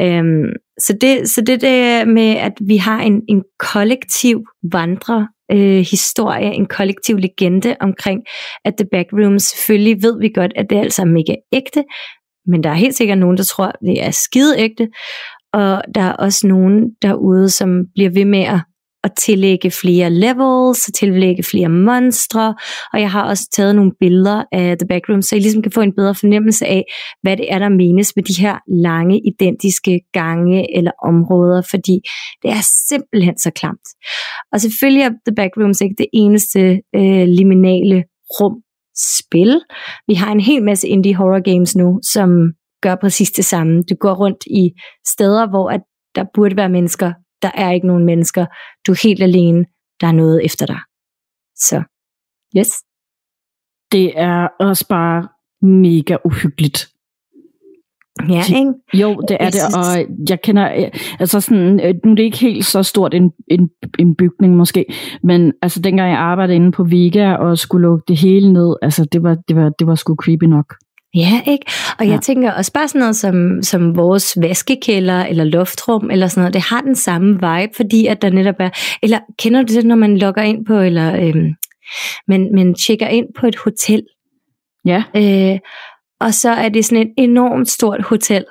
Øhm, 0.00 0.52
så, 0.86 0.96
det, 1.00 1.30
så 1.30 1.40
det 1.40 1.60
der 1.60 2.04
med, 2.04 2.36
at 2.36 2.52
vi 2.60 2.76
har 2.76 3.00
en, 3.00 3.22
en 3.28 3.42
kollektiv 3.58 4.44
vandre 4.72 5.28
øh, 5.52 5.78
historie, 5.90 6.54
en 6.54 6.66
kollektiv 6.66 7.16
legende 7.16 7.76
omkring, 7.80 8.20
at 8.64 8.74
The 8.78 8.88
Backrooms, 8.92 9.42
selvfølgelig 9.42 10.02
ved 10.02 10.20
vi 10.20 10.28
godt, 10.34 10.52
at 10.56 10.66
det 10.70 10.78
er 10.78 10.82
altså 10.82 11.04
mega 11.04 11.34
ægte, 11.52 11.84
men 12.46 12.64
der 12.64 12.70
er 12.70 12.74
helt 12.74 12.96
sikkert 12.96 13.18
nogen, 13.18 13.36
der 13.36 13.44
tror, 13.44 13.66
at 13.66 13.76
det 13.86 14.04
er 14.04 14.10
skide 14.10 14.58
ægte, 14.58 14.88
og 15.52 15.82
der 15.94 16.02
er 16.02 16.12
også 16.12 16.46
nogen 16.46 16.90
derude, 17.02 17.50
som 17.50 17.84
bliver 17.94 18.10
ved 18.10 18.24
med 18.24 18.42
at 18.42 18.60
at 19.04 19.12
tillægge 19.18 19.70
flere 19.70 20.10
levels, 20.10 20.88
og 20.88 20.94
tillægge 20.94 21.42
flere 21.42 21.68
monstre, 21.68 22.54
og 22.92 23.00
jeg 23.00 23.10
har 23.10 23.28
også 23.28 23.48
taget 23.52 23.76
nogle 23.76 23.92
billeder 24.00 24.44
af 24.52 24.78
The 24.78 24.88
Backroom, 24.88 25.22
så 25.22 25.36
I 25.36 25.38
ligesom 25.38 25.62
kan 25.62 25.72
få 25.72 25.80
en 25.80 25.94
bedre 25.96 26.14
fornemmelse 26.14 26.66
af, 26.66 26.84
hvad 27.22 27.36
det 27.36 27.52
er, 27.52 27.58
der 27.58 27.68
menes 27.68 28.16
med 28.16 28.24
de 28.24 28.42
her 28.42 28.58
lange, 28.68 29.20
identiske 29.26 30.00
gange 30.12 30.76
eller 30.76 30.90
områder, 31.04 31.62
fordi 31.70 32.00
det 32.42 32.50
er 32.50 32.62
simpelthen 32.88 33.38
så 33.38 33.50
klamt. 33.50 33.86
Og 34.52 34.60
selvfølgelig 34.60 35.02
er 35.02 35.10
The 35.26 35.34
Backrooms 35.36 35.80
ikke 35.80 35.94
det 35.98 36.06
eneste 36.12 36.60
øh, 36.96 37.26
liminale 37.38 38.04
rum 38.40 38.56
spil. 39.18 39.60
Vi 40.06 40.14
har 40.14 40.32
en 40.32 40.40
hel 40.40 40.62
masse 40.62 40.88
indie 40.88 41.14
horror 41.14 41.52
games 41.52 41.76
nu, 41.76 42.00
som 42.02 42.28
gør 42.82 42.94
præcis 42.94 43.30
det 43.30 43.44
samme. 43.44 43.82
Du 43.90 43.94
går 43.94 44.14
rundt 44.14 44.44
i 44.46 44.70
steder, 45.06 45.50
hvor 45.50 45.70
at 45.70 45.80
der 46.14 46.24
burde 46.34 46.56
være 46.56 46.68
mennesker. 46.68 47.12
Der 47.42 47.50
er 47.54 47.70
ikke 47.70 47.86
nogen 47.86 48.04
mennesker. 48.04 48.46
Du 48.86 48.92
er 48.92 49.00
helt 49.02 49.22
alene. 49.22 49.64
Der 50.00 50.06
er 50.06 50.12
noget 50.12 50.44
efter 50.44 50.66
dig. 50.66 50.80
Så, 51.56 51.82
yes. 52.58 52.70
Det 53.92 54.18
er 54.20 54.48
også 54.60 54.86
bare 54.88 55.28
mega 55.62 56.16
uhyggeligt. 56.24 56.88
Ja, 58.28 58.42
ikke? 58.58 58.72
Jo, 58.94 59.20
det 59.28 59.36
er 59.40 59.44
jeg 59.44 59.52
det, 59.52 59.60
synes... 59.60 59.74
og 59.76 60.06
jeg 60.28 60.40
kender, 60.40 60.90
altså 61.20 61.40
sådan, 61.40 61.80
øh, 61.80 61.94
nu 62.04 62.10
er 62.10 62.14
det 62.14 62.22
ikke 62.22 62.38
helt 62.38 62.64
så 62.64 62.82
stort 62.82 63.14
en, 63.14 63.32
en, 63.50 63.70
en 63.98 64.16
bygning 64.16 64.56
måske, 64.56 64.84
men 65.22 65.52
altså 65.62 65.80
dengang 65.80 66.10
jeg 66.10 66.18
arbejdede 66.18 66.56
inde 66.56 66.72
på 66.72 66.84
Vega 66.84 67.34
og 67.34 67.58
skulle 67.58 67.82
lukke 67.82 68.04
det 68.08 68.16
hele 68.16 68.52
ned, 68.52 68.76
altså 68.82 69.04
det 69.04 69.22
var, 69.22 69.36
det 69.48 69.56
var, 69.56 69.68
det 69.78 69.86
var 69.86 69.94
sgu 69.94 70.14
creepy 70.14 70.44
nok. 70.44 70.74
Ja, 71.14 71.42
ikke? 71.46 71.66
Og 71.98 72.06
jeg 72.06 72.14
ja. 72.14 72.20
tænker 72.20 72.52
også 72.52 72.72
bare 72.72 72.88
sådan 72.88 72.98
noget 72.98 73.16
som, 73.16 73.62
som 73.62 73.96
vores 73.96 74.38
vaskekælder 74.40 75.24
eller 75.26 75.44
luftrum 75.44 76.10
eller 76.10 76.26
sådan 76.26 76.40
noget, 76.40 76.54
det 76.54 76.62
har 76.62 76.80
den 76.80 76.96
samme 76.96 77.32
vibe, 77.32 77.72
fordi 77.76 78.06
at 78.06 78.22
der 78.22 78.30
netop 78.30 78.54
er, 78.58 78.70
eller 79.02 79.18
kender 79.38 79.62
du 79.62 79.74
det, 79.74 79.84
når 79.84 79.96
man 79.96 80.18
logger 80.18 80.42
ind 80.42 80.66
på, 80.66 80.78
eller 80.78 81.26
øhm, 81.28 81.54
man, 82.28 82.50
man 82.54 82.74
tjekker 82.74 83.08
ind 83.08 83.26
på 83.38 83.46
et 83.46 83.56
hotel, 83.56 84.02
Ja. 84.86 85.02
øh, 85.16 85.58
og 86.20 86.34
så 86.34 86.50
er 86.50 86.68
det 86.68 86.84
sådan 86.84 87.06
et 87.06 87.12
enormt 87.18 87.68
stort 87.68 88.02
hotel, 88.02 88.44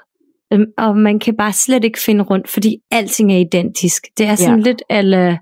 øhm, 0.53 0.65
og 0.77 0.97
man 0.97 1.19
kan 1.19 1.37
bare 1.37 1.53
slet 1.53 1.83
ikke 1.83 1.99
finde 1.99 2.23
rundt, 2.23 2.49
fordi 2.49 2.77
alting 2.91 3.33
er 3.33 3.37
identisk. 3.37 4.03
Det 4.17 4.25
er 4.25 4.35
sådan 4.35 4.59
ja. 4.59 4.63
lidt 4.63 4.83
ala 4.89 5.37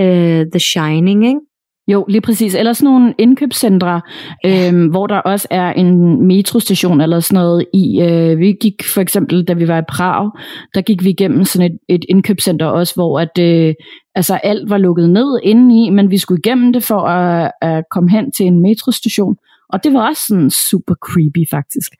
uh, 0.00 0.46
The 0.52 0.60
Shining, 0.60 1.26
ikke? 1.26 1.40
Jo, 1.88 2.04
lige 2.08 2.20
præcis. 2.20 2.54
Eller 2.54 2.72
sådan 2.72 2.92
nogle 2.92 3.14
indkøbscentre, 3.18 4.00
øhm, 4.46 4.86
hvor 4.86 5.06
der 5.06 5.16
også 5.16 5.48
er 5.50 5.72
en 5.72 6.22
metrostation 6.26 7.00
eller 7.00 7.20
sådan 7.20 7.42
noget 7.42 7.64
i. 7.74 8.02
Øh, 8.02 8.38
vi 8.38 8.56
gik 8.60 8.84
for 8.94 9.00
eksempel, 9.00 9.44
da 9.44 9.52
vi 9.52 9.68
var 9.68 9.78
i 9.78 9.82
Prag, 9.88 10.30
der 10.74 10.80
gik 10.80 11.04
vi 11.04 11.10
igennem 11.10 11.44
sådan 11.44 11.70
et, 11.70 11.78
et 11.88 12.04
indkøbscenter 12.08 12.66
også, 12.66 12.94
hvor 12.94 13.20
at, 13.20 13.38
øh, 13.40 13.74
altså 14.14 14.34
alt 14.34 14.70
var 14.70 14.78
lukket 14.78 15.10
ned 15.10 15.40
indeni, 15.42 15.90
men 15.90 16.10
vi 16.10 16.18
skulle 16.18 16.40
igennem 16.44 16.72
det 16.72 16.82
for 16.82 17.00
at, 17.00 17.52
at 17.62 17.84
komme 17.90 18.10
hen 18.10 18.32
til 18.32 18.46
en 18.46 18.62
metrostation. 18.62 19.36
Og 19.72 19.84
det 19.84 19.92
var 19.92 20.08
også 20.08 20.22
sådan 20.28 20.50
super 20.50 20.94
creepy 20.94 21.50
faktisk. 21.50 21.92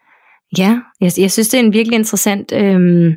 Ja, 0.59 0.79
jeg, 1.01 1.13
jeg 1.19 1.31
synes, 1.31 1.49
det 1.49 1.61
er 1.61 1.65
en 1.65 1.73
virkelig 1.73 1.99
interessant 1.99 2.53
øhm, 2.53 3.13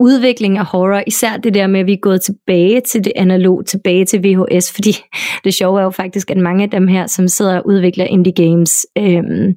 udvikling 0.00 0.58
af 0.58 0.64
horror, 0.64 1.02
især 1.06 1.36
det 1.36 1.54
der 1.54 1.66
med, 1.66 1.80
at 1.80 1.86
vi 1.86 1.92
er 1.92 2.00
gået 2.02 2.22
tilbage 2.22 2.80
til 2.80 3.04
det 3.04 3.12
analog, 3.16 3.66
tilbage 3.66 4.04
til 4.04 4.20
VHS, 4.24 4.72
fordi 4.74 4.92
det 5.44 5.54
sjove 5.54 5.80
er 5.80 5.84
jo 5.84 5.90
faktisk, 5.90 6.30
at 6.30 6.36
mange 6.36 6.64
af 6.64 6.70
dem 6.70 6.88
her, 6.88 7.06
som 7.06 7.28
sidder 7.28 7.58
og 7.58 7.66
udvikler 7.66 8.04
indie 8.04 8.32
games, 8.32 8.86
øhm, 8.98 9.54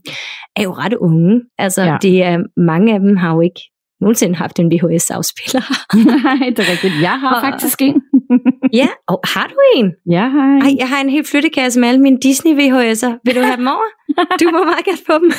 er 0.56 0.64
jo 0.64 0.72
ret 0.72 0.94
unge. 0.94 1.42
Altså, 1.58 1.84
ja. 1.84 1.98
det 2.02 2.24
er, 2.24 2.38
mange 2.58 2.94
af 2.94 3.00
dem 3.00 3.18
har 3.18 3.34
jo 3.34 3.42
ikke 3.42 3.62
nogensinde 4.02 4.36
haft 4.36 4.60
en 4.60 4.72
VHS-afspiller. 4.72 5.64
Nej, 6.24 6.50
det 6.50 6.60
er 6.60 6.72
rigtigt. 6.72 6.94
Jeg 7.02 7.20
har 7.20 7.36
og, 7.36 7.42
faktisk 7.42 7.82
en. 7.82 8.02
ja, 8.82 8.88
og 9.08 9.20
har 9.34 9.48
du 9.48 9.56
en? 9.76 9.92
Jeg 10.10 10.32
har 10.32 10.48
en. 10.56 10.62
Ej, 10.62 10.76
jeg 10.80 10.90
har 10.90 11.02
en 11.02 11.10
helt 11.10 11.28
flyttekasse 11.28 11.80
med 11.80 11.90
alle 11.90 12.02
mine 12.02 12.18
Disney 12.18 12.54
VHS'er. 12.60 13.14
Vil 13.26 13.36
du 13.36 13.42
have 13.42 13.58
dem 13.58 13.68
over? 13.68 13.88
Du 14.42 14.46
må 14.52 14.64
meget 14.64 14.86
gerne 14.86 15.04
få 15.08 15.16
dem. 15.24 15.32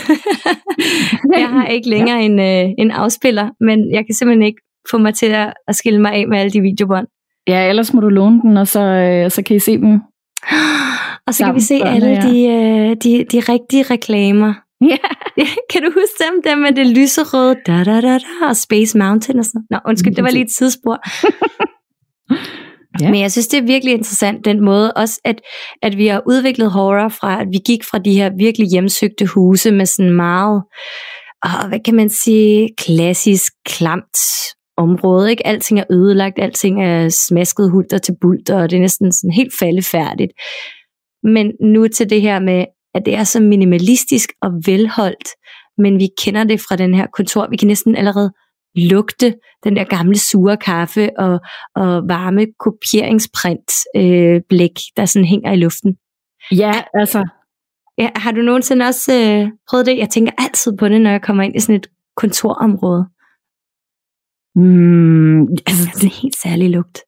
jeg 1.40 1.48
har 1.48 1.66
ikke 1.66 1.88
længere 1.88 2.18
ja. 2.18 2.24
en, 2.24 2.38
øh, 2.38 2.74
en 2.78 2.90
afspiller, 2.90 3.50
men 3.60 3.94
jeg 3.94 4.06
kan 4.06 4.14
simpelthen 4.14 4.46
ikke 4.46 4.62
få 4.90 4.98
mig 4.98 5.14
til 5.14 5.26
at, 5.26 5.52
at 5.68 5.76
skille 5.76 6.00
mig 6.00 6.12
af 6.12 6.28
med 6.28 6.38
alle 6.38 6.50
de 6.50 6.60
videobånd. 6.60 7.06
Ja, 7.48 7.68
ellers 7.68 7.94
må 7.94 8.00
du 8.00 8.08
låne 8.08 8.40
den, 8.42 8.56
og 8.56 8.68
så, 8.68 8.80
øh, 8.80 9.30
så 9.30 9.42
kan 9.42 9.56
I 9.56 9.58
se 9.58 9.72
dem. 9.72 10.00
Og 11.26 11.34
så 11.34 11.44
kan 11.44 11.54
vi 11.54 11.60
se 11.60 11.80
alle 11.84 12.08
ja. 12.08 12.20
de, 12.20 12.46
øh, 12.46 12.96
de, 13.04 13.24
de 13.32 13.40
rigtige 13.40 13.82
reklamer. 13.82 14.54
Ja. 14.90 14.96
kan 15.72 15.82
du 15.82 15.90
huske 15.90 16.24
dem? 16.24 16.42
Dem 16.42 16.58
med 16.58 16.72
det 16.72 16.86
lyserøde, 16.86 17.56
da 17.66 17.84
da 17.84 18.00
da 18.00 18.18
da, 18.18 18.46
og 18.48 18.56
Space 18.56 18.98
Mountain 18.98 19.38
og 19.38 19.44
sådan 19.44 19.62
Nå, 19.70 19.78
undskyld, 19.86 20.14
det 20.14 20.24
var 20.24 20.30
lige 20.30 20.44
et 20.44 20.52
tidsspor. 20.58 20.98
ja. 23.00 23.10
Men 23.10 23.20
jeg 23.20 23.32
synes, 23.32 23.46
det 23.46 23.58
er 23.58 23.62
virkelig 23.62 23.94
interessant, 23.94 24.44
den 24.44 24.64
måde 24.64 24.92
også, 24.92 25.20
at, 25.24 25.40
at 25.82 25.96
vi 25.96 26.06
har 26.06 26.22
udviklet 26.26 26.70
horror 26.70 27.08
fra, 27.08 27.40
at 27.40 27.46
vi 27.52 27.58
gik 27.66 27.84
fra 27.84 27.98
de 27.98 28.12
her 28.12 28.30
virkelig 28.38 28.68
hjemsøgte 28.68 29.26
huse 29.26 29.72
med 29.72 29.86
sådan 29.86 30.12
meget, 30.12 30.62
og 31.42 31.68
hvad 31.68 31.80
kan 31.84 31.94
man 31.94 32.10
sige, 32.10 32.68
klassisk, 32.78 33.52
klamt 33.66 34.16
område. 34.80 35.30
Ikke? 35.30 35.46
Alting 35.46 35.80
er 35.80 35.84
ødelagt, 35.90 36.38
alting 36.38 36.84
er 36.84 37.08
smasket 37.08 37.70
hulter 37.70 37.98
til 37.98 38.16
bulter, 38.20 38.62
og 38.62 38.70
det 38.70 38.76
er 38.76 38.80
næsten 38.80 39.12
sådan 39.12 39.32
helt 39.32 39.52
faldefærdigt. 39.60 40.32
Men 41.22 41.52
nu 41.60 41.88
til 41.88 42.10
det 42.10 42.22
her 42.22 42.40
med, 42.40 42.64
at 42.94 43.02
det 43.06 43.14
er 43.14 43.24
så 43.24 43.40
minimalistisk 43.40 44.30
og 44.42 44.50
velholdt, 44.66 45.28
men 45.78 45.98
vi 45.98 46.08
kender 46.24 46.44
det 46.44 46.60
fra 46.60 46.76
den 46.76 46.94
her 46.94 47.06
kontor. 47.16 47.46
Vi 47.50 47.56
kan 47.56 47.68
næsten 47.68 47.96
allerede 47.96 48.32
lugte 48.74 49.34
den 49.64 49.76
der 49.76 49.84
gamle 49.84 50.18
sure 50.18 50.56
kaffe 50.56 51.10
og, 51.18 51.40
og 51.76 52.02
varme 52.08 52.46
kopieringsprint 52.58 53.70
øh, 53.96 54.40
blæk, 54.48 54.76
der 54.96 55.04
sådan 55.04 55.26
hænger 55.26 55.52
i 55.52 55.56
luften. 55.56 55.96
Ja, 56.52 56.72
altså. 56.94 57.28
Ja, 57.98 58.10
har 58.16 58.32
du 58.32 58.40
nogensinde 58.40 58.86
også 58.86 59.12
øh, 59.12 59.48
prøvet 59.70 59.86
det? 59.86 59.98
Jeg 59.98 60.08
tænker 60.08 60.32
altid 60.38 60.76
på 60.76 60.88
det, 60.88 61.00
når 61.00 61.10
jeg 61.10 61.22
kommer 61.22 61.42
ind 61.42 61.56
i 61.56 61.60
sådan 61.60 61.76
et 61.76 61.86
kontorområde. 62.16 63.06
Mm, 64.60 65.40
altså, 65.66 65.90
det 65.94 66.02
er 66.02 66.06
en 66.06 66.22
helt 66.22 66.36
særlig 66.36 66.70
lugt. 66.70 66.98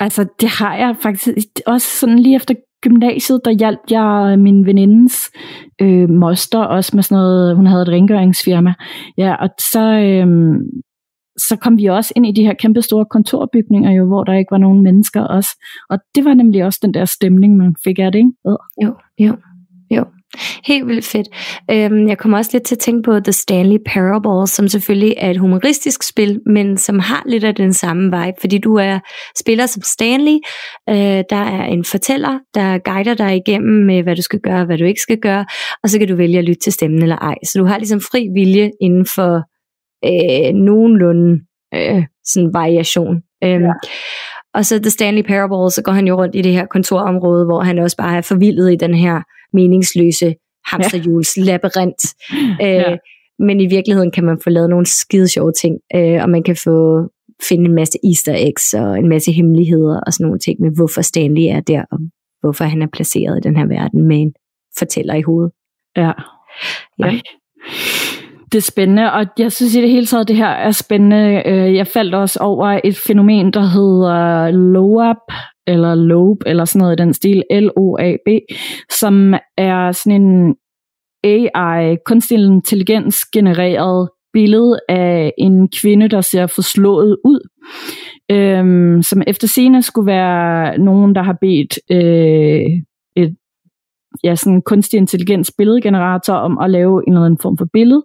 Altså, 0.00 0.26
det 0.40 0.48
har 0.48 0.76
jeg 0.76 0.96
faktisk 1.02 1.28
også 1.66 1.98
sådan 1.98 2.18
lige 2.18 2.36
efter 2.36 2.54
gymnasiet, 2.82 3.40
der 3.44 3.50
hjalp 3.50 3.80
jeg 3.90 4.38
min 4.38 4.66
venindens 4.66 5.30
øh, 5.80 6.10
moster 6.10 6.58
også 6.58 6.96
med 6.96 7.02
sådan 7.02 7.22
noget, 7.22 7.56
hun 7.56 7.66
havde 7.66 7.82
et 7.82 7.88
rengøringsfirma. 7.88 8.74
Ja, 9.18 9.34
og 9.34 9.48
så, 9.72 9.82
øh, 9.82 10.26
så 11.38 11.56
kom 11.56 11.78
vi 11.78 11.86
også 11.86 12.12
ind 12.16 12.26
i 12.26 12.32
de 12.32 12.44
her 12.44 12.54
kæmpe 12.54 12.82
store 12.82 13.04
kontorbygninger, 13.04 13.90
jo, 13.92 14.06
hvor 14.06 14.24
der 14.24 14.32
ikke 14.32 14.50
var 14.50 14.58
nogen 14.58 14.82
mennesker 14.82 15.20
også. 15.20 15.50
Og 15.90 15.98
det 16.14 16.24
var 16.24 16.34
nemlig 16.34 16.64
også 16.64 16.78
den 16.82 16.94
der 16.94 17.04
stemning, 17.04 17.56
man 17.56 17.74
fik 17.84 17.98
af 17.98 18.12
det, 18.12 18.18
ikke? 18.18 18.32
Jo, 18.46 18.58
jo, 18.82 18.94
jo. 19.18 19.36
Helt 20.64 20.86
vildt 20.86 21.04
fedt. 21.04 21.28
Øhm, 21.70 22.08
jeg 22.08 22.18
kommer 22.18 22.38
også 22.38 22.50
lidt 22.52 22.64
til 22.64 22.74
at 22.74 22.78
tænke 22.78 23.02
på 23.02 23.20
The 23.20 23.32
Stanley 23.32 23.78
Parable, 23.86 24.46
som 24.46 24.68
selvfølgelig 24.68 25.14
er 25.16 25.30
et 25.30 25.38
humoristisk 25.38 26.02
spil, 26.02 26.40
men 26.46 26.78
som 26.78 26.98
har 26.98 27.22
lidt 27.26 27.44
af 27.44 27.54
den 27.54 27.72
samme 27.72 28.04
vibe, 28.04 28.36
fordi 28.40 28.58
du 28.58 28.74
er 28.74 28.98
spiller 29.38 29.66
som 29.66 29.82
Stanley. 29.82 30.38
Øh, 30.88 31.24
der 31.30 31.42
er 31.58 31.64
en 31.64 31.84
fortæller, 31.84 32.38
der 32.54 32.78
guider 32.78 33.14
dig 33.14 33.36
igennem 33.36 33.86
med, 33.86 34.02
hvad 34.02 34.16
du 34.16 34.22
skal 34.22 34.40
gøre 34.40 34.60
og 34.60 34.66
hvad 34.66 34.78
du 34.78 34.84
ikke 34.84 35.00
skal 35.00 35.18
gøre, 35.18 35.46
og 35.82 35.90
så 35.90 35.98
kan 35.98 36.08
du 36.08 36.16
vælge 36.16 36.38
at 36.38 36.44
lytte 36.44 36.60
til 36.60 36.72
stemmen 36.72 37.02
eller 37.02 37.16
ej. 37.16 37.34
Så 37.44 37.58
du 37.58 37.64
har 37.64 37.78
ligesom 37.78 38.00
fri 38.00 38.28
vilje 38.34 38.70
inden 38.80 39.06
for 39.14 39.42
øh, 40.04 40.54
nogenlunde 40.54 41.40
øh, 41.74 42.04
sådan 42.24 42.50
variation. 42.54 43.16
Øhm, 43.44 43.62
ja. 43.62 43.72
Og 44.54 44.64
så 44.66 44.78
The 44.78 44.90
Stanley 44.90 45.22
Parable, 45.22 45.70
så 45.70 45.82
går 45.84 45.92
han 45.92 46.06
jo 46.06 46.14
rundt 46.16 46.34
i 46.34 46.42
det 46.42 46.52
her 46.52 46.66
kontorområde, 46.66 47.44
hvor 47.44 47.60
han 47.60 47.78
også 47.78 47.96
bare 47.96 48.16
er 48.16 48.20
forvildet 48.20 48.72
i 48.72 48.76
den 48.76 48.94
her 48.94 49.22
meningsløse 49.52 50.34
hamsterhjuls 50.66 51.36
ja. 51.38 51.42
Øh, 52.92 52.98
men 53.38 53.60
i 53.60 53.66
virkeligheden 53.66 54.10
kan 54.10 54.24
man 54.24 54.38
få 54.44 54.50
lavet 54.50 54.70
nogle 54.70 54.86
skide 54.86 55.28
sjove 55.28 55.52
ting, 55.52 55.78
øh, 55.94 56.22
og 56.22 56.30
man 56.30 56.42
kan 56.42 56.56
få 56.56 57.08
finde 57.48 57.64
en 57.64 57.74
masse 57.74 57.98
easter 58.04 58.34
eggs 58.36 58.74
og 58.74 58.98
en 58.98 59.08
masse 59.08 59.32
hemmeligheder 59.32 60.00
og 60.06 60.12
sådan 60.12 60.24
nogle 60.24 60.38
ting 60.38 60.60
med, 60.60 60.70
hvorfor 60.76 61.02
Stanley 61.02 61.42
er 61.42 61.60
der, 61.60 61.84
og 61.90 61.98
hvorfor 62.40 62.64
han 62.64 62.82
er 62.82 62.86
placeret 62.92 63.38
i 63.38 63.48
den 63.48 63.56
her 63.56 63.66
verden 63.66 64.08
med 64.08 64.16
en 64.16 64.32
fortæller 64.78 65.14
i 65.14 65.22
hovedet. 65.22 65.52
Ja. 65.96 66.12
ja. 66.98 67.20
Det 68.52 68.58
er 68.58 68.62
spændende, 68.62 69.12
og 69.12 69.26
jeg 69.38 69.52
synes 69.52 69.74
i 69.74 69.80
det 69.80 69.90
hele 69.90 70.06
taget, 70.06 70.28
det 70.28 70.36
her 70.36 70.48
er 70.48 70.70
spændende. 70.70 71.42
Øh, 71.46 71.74
jeg 71.74 71.86
faldt 71.86 72.14
også 72.14 72.38
over 72.40 72.80
et 72.84 72.96
fænomen, 72.96 73.52
der 73.52 73.60
hedder 73.60 74.50
LOAB, 74.50 75.16
eller 75.66 75.94
LOAB, 75.94 76.36
eller 76.46 76.64
sådan 76.64 76.78
noget 76.78 77.00
i 77.00 77.02
den 77.02 77.14
stil, 77.14 77.42
L-O-A-B, 77.50 78.28
som 79.00 79.34
er 79.58 79.92
sådan 79.92 80.22
en 80.22 80.54
AI, 81.24 81.96
kunstig 82.06 82.38
intelligens 82.38 83.24
genereret 83.24 84.08
billede 84.32 84.80
af 84.88 85.32
en 85.38 85.68
kvinde, 85.80 86.08
der 86.08 86.20
ser 86.20 86.46
forslået 86.46 87.16
ud, 87.24 87.48
øhm, 88.30 89.02
som 89.02 89.22
efter 89.26 89.48
scene 89.48 89.82
skulle 89.82 90.06
være 90.06 90.78
nogen, 90.78 91.14
der 91.14 91.22
har 91.22 91.36
bedt 91.40 91.78
øh, 91.90 92.82
ja, 94.24 94.34
sådan 94.34 94.62
kunstig 94.62 94.98
intelligens 94.98 95.52
billedgenerator 95.58 96.34
om 96.34 96.58
at 96.58 96.70
lave 96.70 97.02
en 97.06 97.12
eller 97.12 97.26
anden 97.26 97.38
form 97.42 97.58
for 97.58 97.66
billede. 97.72 98.04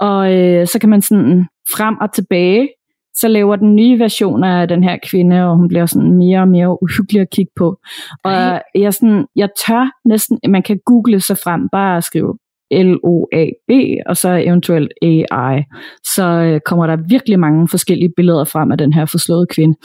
Og 0.00 0.34
øh, 0.34 0.66
så 0.66 0.78
kan 0.80 0.88
man 0.88 1.02
sådan 1.02 1.46
frem 1.76 1.96
og 2.00 2.12
tilbage 2.12 2.68
så 3.16 3.28
laver 3.28 3.56
den 3.56 3.76
nye 3.76 3.98
version 3.98 4.44
af 4.44 4.68
den 4.68 4.84
her 4.84 4.98
kvinde, 5.02 5.44
og 5.44 5.56
hun 5.56 5.68
bliver 5.68 5.86
sådan 5.86 6.12
mere 6.12 6.40
og 6.40 6.48
mere 6.48 6.82
uhyggelig 6.82 7.20
at 7.20 7.30
kigge 7.30 7.52
på. 7.56 7.78
Og 8.24 8.62
jeg, 8.74 8.94
sådan, 8.94 9.26
jeg 9.36 9.48
tør 9.66 9.90
næsten, 10.08 10.38
man 10.48 10.62
kan 10.62 10.80
google 10.86 11.20
sig 11.20 11.38
frem, 11.44 11.68
bare 11.72 11.96
at 11.96 12.04
skrive 12.04 12.34
L-O-A-B, 12.70 13.70
og 14.06 14.16
så 14.16 14.28
eventuelt 14.28 14.92
AI. 15.02 15.62
Så 16.14 16.24
øh, 16.24 16.60
kommer 16.66 16.86
der 16.86 16.96
virkelig 17.08 17.38
mange 17.38 17.68
forskellige 17.68 18.12
billeder 18.16 18.44
frem 18.44 18.72
af 18.72 18.78
den 18.78 18.92
her 18.92 19.06
forslåede 19.06 19.46
kvinde. 19.46 19.78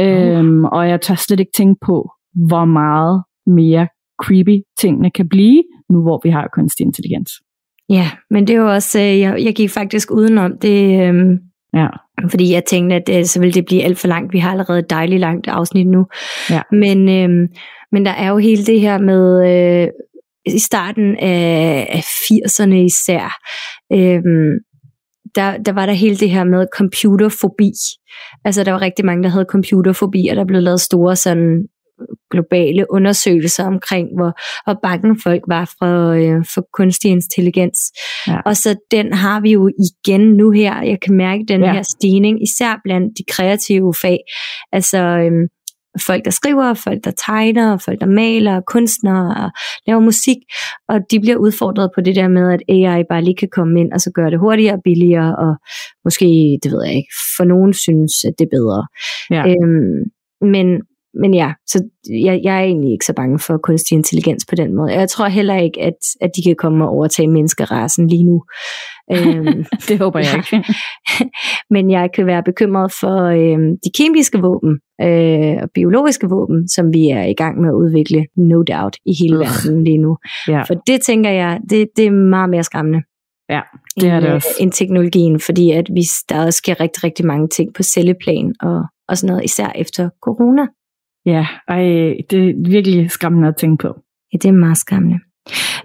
Uh. 0.00 0.06
Øhm, 0.06 0.64
og 0.64 0.88
jeg 0.88 1.00
tør 1.00 1.14
slet 1.14 1.40
ikke 1.40 1.52
tænke 1.56 1.80
på, 1.86 2.10
hvor 2.48 2.64
meget 2.64 3.22
mere 3.46 3.88
creepy 4.22 4.62
tingene 4.80 5.10
kan 5.10 5.28
blive, 5.28 5.62
nu 5.90 6.02
hvor 6.02 6.20
vi 6.24 6.30
har 6.30 6.48
kunstig 6.52 6.84
intelligens. 6.84 7.30
Ja, 7.88 8.10
men 8.30 8.46
det 8.46 8.54
er 8.54 8.58
jo 8.58 8.72
også, 8.72 9.00
øh, 9.00 9.20
jeg, 9.20 9.44
jeg 9.44 9.54
gik 9.54 9.70
faktisk 9.70 10.10
udenom 10.10 10.58
det, 10.58 11.08
øhm, 11.08 11.38
ja. 11.74 11.88
fordi 12.30 12.52
jeg 12.52 12.64
tænkte, 12.64 12.96
at 12.96 13.18
øh, 13.18 13.24
så 13.24 13.40
ville 13.40 13.52
det 13.52 13.64
blive 13.64 13.82
alt 13.82 13.98
for 13.98 14.08
langt. 14.08 14.32
Vi 14.32 14.38
har 14.38 14.50
allerede 14.50 14.78
et 14.78 14.90
dejligt 14.90 15.20
langt 15.20 15.48
afsnit 15.48 15.86
nu. 15.86 16.06
Ja. 16.50 16.62
Men, 16.72 17.08
øhm, 17.08 17.48
men 17.92 18.06
der 18.06 18.10
er 18.10 18.28
jo 18.28 18.38
hele 18.38 18.64
det 18.64 18.80
her 18.80 18.98
med, 18.98 19.24
øh, 19.50 19.88
i 20.46 20.58
starten 20.58 21.16
af, 21.16 21.86
af 21.90 22.00
80'erne 22.00 22.74
især, 22.74 23.38
øhm, 23.92 24.58
der, 25.34 25.56
der 25.56 25.72
var 25.72 25.86
der 25.86 25.92
hele 25.92 26.16
det 26.16 26.30
her 26.30 26.44
med 26.44 26.66
computerfobi. 26.74 27.72
Altså 28.44 28.64
der 28.64 28.72
var 28.72 28.80
rigtig 28.82 29.04
mange, 29.04 29.22
der 29.22 29.28
havde 29.28 29.46
computerfobi, 29.48 30.28
og 30.30 30.36
der 30.36 30.44
blev 30.44 30.60
lavet 30.60 30.80
store 30.80 31.16
sådan 31.16 31.66
globale 32.30 32.86
undersøgelser 32.90 33.64
omkring, 33.64 34.08
hvor, 34.16 34.32
hvor 34.64 34.78
bange 34.82 35.20
folk 35.22 35.42
var 35.48 35.74
for, 35.78 36.10
øh, 36.10 36.44
for 36.54 36.66
kunstig 36.72 37.10
intelligens. 37.10 37.78
Ja. 38.26 38.40
Og 38.46 38.56
så 38.56 38.76
den 38.90 39.12
har 39.12 39.40
vi 39.40 39.52
jo 39.52 39.70
igen 39.78 40.20
nu 40.20 40.50
her. 40.50 40.82
Jeg 40.82 40.98
kan 41.00 41.16
mærke 41.16 41.44
den 41.48 41.60
ja. 41.62 41.72
her 41.72 41.82
stigning, 41.82 42.42
især 42.42 42.80
blandt 42.84 43.18
de 43.18 43.24
kreative 43.28 43.94
fag. 44.02 44.18
Altså 44.72 44.98
øh, 44.98 45.48
folk, 46.06 46.24
der 46.24 46.30
skriver, 46.30 46.74
folk, 46.74 47.04
der 47.04 47.10
tegner, 47.26 47.78
folk, 47.78 48.00
der 48.00 48.06
maler, 48.06 48.60
kunstnere 48.60 49.44
og 49.44 49.50
laver 49.86 50.00
musik. 50.00 50.36
Og 50.88 51.00
de 51.10 51.20
bliver 51.20 51.36
udfordret 51.36 51.90
på 51.94 52.00
det 52.00 52.16
der 52.16 52.28
med, 52.28 52.52
at 52.52 52.62
AI 52.68 53.02
bare 53.08 53.22
lige 53.24 53.36
kan 53.36 53.48
komme 53.52 53.80
ind 53.80 53.92
og 53.92 54.00
så 54.00 54.10
gøre 54.14 54.30
det 54.30 54.38
hurtigere 54.38 54.74
og 54.74 54.80
billigere, 54.84 55.36
og 55.36 55.54
måske, 56.04 56.24
det 56.62 56.72
ved 56.72 56.84
jeg 56.84 56.94
ikke, 56.94 57.14
for 57.36 57.44
nogen 57.44 57.72
synes, 57.72 58.24
at 58.24 58.34
det 58.38 58.44
er 58.44 58.56
bedre. 58.58 58.86
Ja. 59.30 59.42
Øhm, 59.48 59.98
men 60.54 60.66
men 61.14 61.34
ja, 61.34 61.52
så 61.66 61.84
jeg, 62.10 62.40
jeg 62.44 62.56
er 62.56 62.64
egentlig 62.64 62.92
ikke 62.92 63.04
så 63.04 63.14
bange 63.14 63.38
for 63.38 63.56
kunstig 63.58 63.96
intelligens 63.96 64.46
på 64.46 64.54
den 64.54 64.74
måde. 64.74 64.92
Jeg 64.92 65.08
tror 65.08 65.26
heller 65.26 65.56
ikke, 65.56 65.82
at, 65.82 65.98
at 66.20 66.30
de 66.36 66.42
kan 66.42 66.56
komme 66.58 66.84
og 66.84 66.90
overtage 66.90 67.28
menneskerasen 67.28 68.08
lige 68.08 68.24
nu. 68.24 68.42
øhm, 69.14 69.64
det 69.88 69.98
håber 69.98 70.18
jeg 70.18 70.34
ikke. 70.36 70.68
men 71.74 71.90
jeg 71.90 72.10
kan 72.14 72.26
være 72.26 72.42
bekymret 72.42 72.92
for 73.00 73.16
øhm, 73.22 73.70
de 73.84 73.90
kemiske 73.98 74.38
våben 74.38 74.78
øh, 75.02 75.56
og 75.62 75.68
biologiske 75.74 76.28
våben, 76.28 76.68
som 76.68 76.94
vi 76.94 77.08
er 77.08 77.24
i 77.24 77.34
gang 77.34 77.60
med 77.60 77.68
at 77.68 77.74
udvikle, 77.74 78.26
no 78.36 78.62
doubt, 78.62 78.96
i 79.06 79.12
hele 79.20 79.36
uh. 79.36 79.40
verden 79.40 79.84
lige 79.84 79.98
nu. 79.98 80.16
Ja. 80.48 80.62
For 80.62 80.74
det 80.74 81.00
tænker 81.00 81.30
jeg, 81.30 81.60
det, 81.70 81.88
det 81.96 82.06
er 82.06 82.10
meget 82.10 82.50
mere 82.50 82.64
skræmmende. 82.64 83.00
Ja, 83.48 83.60
det 84.00 84.08
er 84.08 84.20
det 84.20 84.28
øh, 84.28 84.34
også. 84.34 84.48
End 84.60 84.72
teknologien, 84.72 85.40
fordi 85.40 85.70
at 85.70 85.86
vi, 85.94 86.02
der 86.28 86.50
sker 86.50 86.80
rigtig, 86.80 87.04
rigtig 87.04 87.26
mange 87.26 87.48
ting 87.48 87.74
på 87.74 87.82
celleplan 87.82 88.54
og, 88.60 88.82
og 89.08 89.18
sådan 89.18 89.32
noget, 89.32 89.44
især 89.44 89.72
efter 89.74 90.10
corona. 90.22 90.66
Ja, 91.26 91.46
ej, 91.68 91.82
det 92.30 92.48
er 92.48 92.70
virkelig 92.70 93.10
skræmmende 93.10 93.48
at 93.48 93.56
tænke 93.56 93.82
på. 93.82 94.00
Ja, 94.32 94.38
det 94.38 94.48
er 94.48 94.52
meget 94.52 94.78
skræmmende. 94.78 95.18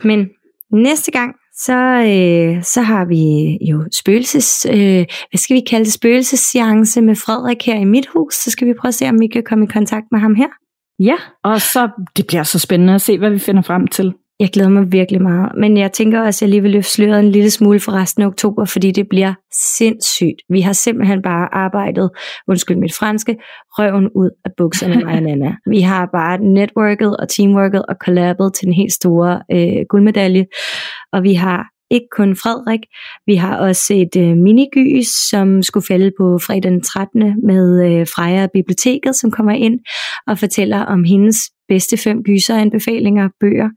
Men 0.04 0.30
næste 0.72 1.12
gang, 1.12 1.36
så, 1.54 1.78
øh, 1.78 2.64
så 2.64 2.82
har 2.82 3.06
vi 3.06 3.58
jo 3.70 3.86
spøgelses, 4.00 4.66
øh, 4.70 5.06
hvad 5.32 5.38
skal 5.38 5.56
vi 5.56 5.62
kalde 5.70 5.86
det, 5.86 5.94
spøgelsesseance 5.94 7.02
med 7.02 7.16
Frederik 7.16 7.66
her 7.66 7.76
i 7.76 7.86
mit 7.86 8.08
hus. 8.08 8.34
Så 8.34 8.52
skal 8.52 8.68
vi 8.68 8.74
prøve 8.80 8.90
at 8.90 8.96
se, 8.96 9.10
om 9.10 9.20
vi 9.20 9.28
kan 9.28 9.44
komme 9.44 9.66
i 9.66 9.68
kontakt 9.68 10.06
med 10.12 10.20
ham 10.20 10.36
her. 10.36 10.48
Ja, 11.00 11.16
og 11.44 11.62
så 11.62 11.90
det 12.18 12.28
bliver 12.28 12.44
så 12.44 12.60
spændende 12.60 12.96
at 12.96 13.02
se, 13.02 13.18
hvad 13.18 13.30
vi 13.30 13.40
finder 13.40 13.62
frem 13.62 13.88
til. 13.88 14.14
Jeg 14.40 14.50
glæder 14.50 14.70
mig 14.70 14.92
virkelig 14.92 15.22
meget. 15.22 15.52
Men 15.58 15.78
jeg 15.78 15.92
tænker 15.92 16.22
også, 16.22 16.38
at 16.38 16.42
jeg 16.42 16.50
lige 16.50 16.62
vil 16.62 16.72
løfte 16.72 16.92
sløret 16.92 17.20
en 17.20 17.32
lille 17.32 17.52
smule 17.52 17.80
for 17.80 17.92
resten 17.92 18.24
af 18.24 18.28
oktober, 18.28 18.66
fordi 18.66 18.92
det 18.92 19.10
bliver 19.10 19.34
sindssygt. 19.78 20.42
Vi 20.50 20.62
har 20.62 20.74
simpelthen 20.74 21.22
bare 21.22 21.56
arbejdet, 21.56 22.10
undskyld 22.48 22.78
mit 22.78 22.94
franske, 22.94 23.38
røven 23.78 24.10
ud 24.16 24.30
af 24.46 24.52
bukserne, 24.58 24.96
mig 25.06 25.16
og 25.16 25.24
Nana. 25.24 25.56
Vi 25.70 25.82
har 25.82 26.10
bare 26.14 26.38
networket 26.38 27.18
og 27.18 27.30
teamworket 27.30 27.86
og 27.86 27.96
collabet 28.06 28.54
til 28.54 28.66
den 28.66 28.74
helt 28.74 28.94
store 28.94 29.42
øh, 29.52 29.86
guldmedalje. 29.90 30.46
Og 31.14 31.24
vi 31.24 31.34
har 31.34 31.66
ikke 31.92 32.08
kun 32.18 32.36
Frederik. 32.36 32.80
Vi 33.26 33.36
har 33.36 33.58
også 33.58 33.94
et 33.94 34.22
øh, 34.22 34.38
minigys, 34.38 35.08
som 35.30 35.64
skulle 35.64 35.86
falde 35.88 36.12
på 36.20 36.40
fredag 36.40 36.72
den 36.72 36.82
13. 36.82 37.36
med 37.44 37.86
øh, 37.86 38.08
Freja 38.08 38.48
Biblioteket, 38.54 39.16
som 39.16 39.32
kommer 39.32 39.52
ind 39.52 39.80
og 40.28 40.38
fortæller 40.38 40.80
om 40.80 41.04
hendes 41.04 41.38
bedste 41.68 41.98
fem 41.98 42.24
gyser 42.24 42.56
anbefalinger 42.56 43.30
bøger. 43.40 43.70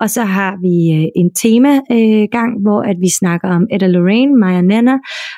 Og 0.00 0.10
så 0.10 0.22
har 0.22 0.52
vi 0.64 0.76
øh, 0.98 1.08
en 1.16 1.34
tema 1.34 1.74
øh, 1.92 2.28
gang, 2.30 2.62
hvor 2.62 2.82
at 2.82 2.96
vi 3.00 3.10
snakker 3.20 3.48
om 3.48 3.66
Etta 3.72 3.86
Lorraine, 3.86 4.36
Maja 4.36 4.60
Nana, 4.60 4.96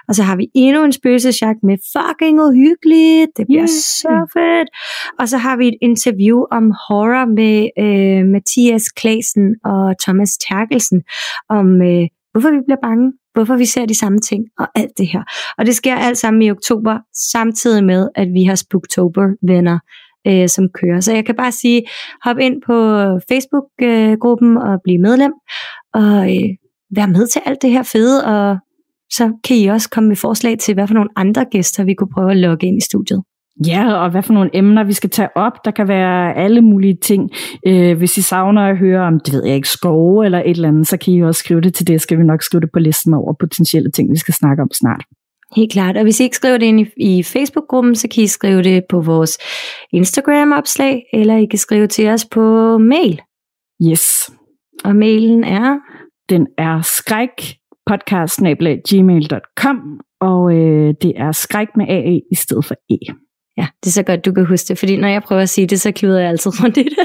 og 0.09 0.15
så 0.15 0.23
har 0.23 0.37
vi 0.37 0.47
endnu 0.55 0.85
en 0.85 0.93
spøgelsesjagt 0.93 1.63
med 1.63 1.77
fucking 1.95 2.41
uhyggeligt. 2.41 3.31
Det 3.37 3.47
bliver 3.47 3.69
yeah. 3.69 3.69
så 4.03 4.15
fedt. 4.33 4.69
Og 5.19 5.29
så 5.29 5.37
har 5.37 5.57
vi 5.57 5.69
et 5.69 5.79
interview 5.83 6.39
om 6.51 6.65
horror 6.89 7.27
med 7.41 7.57
øh, 7.85 8.27
Mathias 8.27 8.89
Klasen 8.89 9.47
og 9.65 9.95
Thomas 10.05 10.31
Terkelsen 10.49 11.03
om 11.49 11.83
øh, 11.83 12.07
hvorfor 12.33 12.51
vi 12.51 12.61
bliver 12.67 12.83
bange, 12.83 13.13
hvorfor 13.35 13.57
vi 13.57 13.67
ser 13.67 13.87
de 13.87 13.99
samme 13.99 14.19
ting 14.19 14.45
og 14.59 14.69
alt 14.75 14.99
det 14.99 15.09
her. 15.09 15.23
Og 15.59 15.67
det 15.67 15.75
sker 15.75 15.97
alt 15.97 16.19
sammen 16.19 16.43
i 16.43 16.51
oktober, 16.51 16.99
samtidig 17.33 17.85
med, 17.85 18.09
at 18.15 18.29
vi 18.33 18.45
har 18.45 18.55
Spooktober 18.55 19.27
venner 19.43 19.79
øh, 20.27 20.49
som 20.49 20.69
kører. 20.69 21.01
Så 21.01 21.13
jeg 21.15 21.27
kan 21.27 21.35
bare 21.35 21.53
sige, 21.53 21.83
hop 22.25 22.39
ind 22.39 22.63
på 22.67 22.77
Facebook-gruppen 23.29 24.57
og 24.57 24.81
bliv 24.85 25.01
medlem, 25.01 25.33
og 25.95 26.35
øh, 26.35 26.49
vær 26.97 27.07
med 27.07 27.27
til 27.27 27.41
alt 27.47 27.63
det 27.63 27.71
her 27.71 27.83
fede, 27.83 28.25
og 28.25 28.59
så 29.11 29.33
kan 29.45 29.57
I 29.57 29.67
også 29.67 29.91
komme 29.91 30.09
med 30.09 30.17
forslag 30.17 30.59
til, 30.59 30.75
hvad 30.75 30.87
for 30.87 30.95
nogle 30.95 31.11
andre 31.17 31.45
gæster, 31.51 31.85
vi 31.85 31.95
kunne 31.95 32.15
prøve 32.15 32.31
at 32.31 32.37
logge 32.37 32.67
ind 32.67 32.79
i 32.79 32.85
studiet. 32.85 33.23
Ja, 33.67 33.95
og 33.95 34.11
hvad 34.11 34.23
for 34.23 34.33
nogle 34.33 34.51
emner 34.55 34.85
vi 34.85 34.93
skal 34.93 35.11
tage 35.11 35.29
op. 35.37 35.53
Der 35.65 35.71
kan 35.71 35.89
være 35.89 36.37
alle 36.37 36.61
mulige 36.61 36.97
ting. 37.03 37.31
Øh, 37.67 37.99
hvis 37.99 38.19
I 38.19 38.23
savner 38.23 38.63
at 38.63 38.79
høre 38.79 39.01
om, 39.07 39.21
det 39.21 39.35
ved 39.35 39.45
jeg 39.45 39.55
ikke, 39.55 39.69
skove 39.69 40.25
eller 40.25 40.39
et 40.39 40.51
eller 40.51 40.69
andet, 40.69 40.87
så 40.87 40.97
kan 40.97 41.15
I 41.15 41.23
også 41.23 41.39
skrive 41.39 41.61
det 41.61 41.75
til 41.75 41.87
det. 41.87 42.01
Skal 42.01 42.19
vi 42.19 42.23
nok 42.23 42.43
skrive 42.43 42.61
det 42.61 42.71
på 42.73 42.79
listen 42.79 43.15
over 43.15 43.33
potentielle 43.41 43.91
ting, 43.91 44.11
vi 44.11 44.17
skal 44.17 44.35
snakke 44.35 44.63
om 44.63 44.71
snart. 44.73 45.05
Helt 45.57 45.73
klart. 45.73 45.97
Og 45.97 46.03
hvis 46.03 46.21
I 46.21 46.23
ikke 46.23 46.37
skriver 46.37 46.59
det 46.59 46.67
ind 46.67 46.81
i, 46.81 46.87
i 46.97 47.23
Facebook-gruppen, 47.23 47.95
så 47.95 48.09
kan 48.09 48.25
I 48.25 48.27
skrive 48.27 48.63
det 48.63 48.85
på 48.89 49.01
vores 49.01 49.39
Instagram-opslag, 49.93 51.03
eller 51.13 51.37
I 51.37 51.47
kan 51.47 51.59
skrive 51.59 51.87
til 51.87 52.09
os 52.09 52.25
på 52.25 52.79
mail. 52.79 53.21
Yes. 53.91 54.31
Og 54.85 54.97
mailen 54.97 55.45
er? 55.45 55.79
Den 56.29 56.47
er 56.59 56.83
skræk 56.83 57.57
podcast.gmail.com, 57.87 60.01
og 60.21 60.55
øh, 60.55 60.95
det 61.03 61.13
er 61.17 61.33
skræk 61.33 61.69
med 61.77 61.87
A 61.89 62.19
i 62.33 62.35
stedet 62.35 62.65
for 62.65 62.75
E. 62.91 62.99
Ja, 63.57 63.67
det 63.81 63.87
er 63.87 63.93
så 63.93 64.03
godt, 64.03 64.25
du 64.25 64.33
kan 64.33 64.47
huske 64.47 64.69
det, 64.69 64.79
fordi 64.79 64.97
når 64.97 65.09
jeg 65.09 65.23
prøver 65.23 65.43
at 65.43 65.49
sige 65.49 65.67
det, 65.67 65.81
så 65.81 65.93
kluder 65.93 66.21
jeg 66.21 66.29
altid 66.29 66.63
rundt 66.63 66.77
i 66.77 66.83
det. 66.83 66.99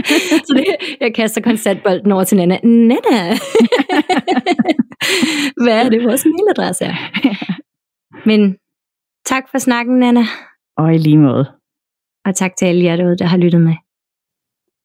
så 0.46 0.54
det, 0.56 0.66
jeg 1.00 1.14
kaster 1.14 1.40
konstant 1.40 1.82
bolden 1.82 2.12
over 2.12 2.24
til 2.24 2.36
Nana. 2.36 2.58
Nana! 2.62 3.36
Hvad 5.62 5.84
er 5.84 5.88
det, 5.88 6.04
vores 6.04 6.26
mailadresse 6.26 6.84
er? 6.84 6.94
Men 8.26 8.56
tak 9.26 9.44
for 9.50 9.58
snakken, 9.58 9.98
Nana. 9.98 10.24
Og 10.76 10.94
i 10.94 10.98
lige 10.98 11.18
måde. 11.18 11.52
Og 12.24 12.34
tak 12.34 12.56
til 12.56 12.66
alle 12.66 12.84
jer 12.84 12.96
derude, 12.96 13.16
der 13.16 13.24
har 13.24 13.36
lyttet 13.36 13.60
med. 13.60 13.74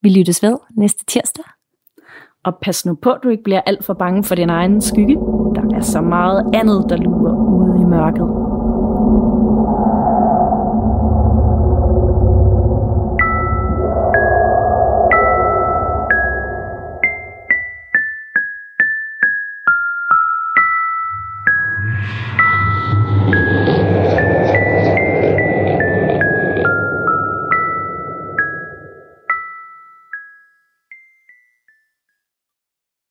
Vi 0.02 0.10
lyttes 0.10 0.44
ved 0.44 0.58
næste 0.78 1.06
tirsdag. 1.06 1.46
Og 2.44 2.54
pas 2.62 2.86
nu 2.86 2.96
på, 2.96 3.12
at 3.12 3.20
du 3.24 3.30
ikke 3.30 3.44
bliver 3.44 3.62
alt 3.62 3.86
for 3.86 3.94
bange 3.94 4.24
for 4.24 4.36
din 4.36 4.50
egen 4.50 4.82
skygge. 4.82 5.16
Der 5.56 5.76
er 5.76 5.82
så 5.82 6.02
meget 6.02 6.56
andet, 6.56 6.86
der 6.90 6.98
lurer 6.98 7.36
ude 7.56 7.82
i 7.82 7.86
mørket. 7.86 8.41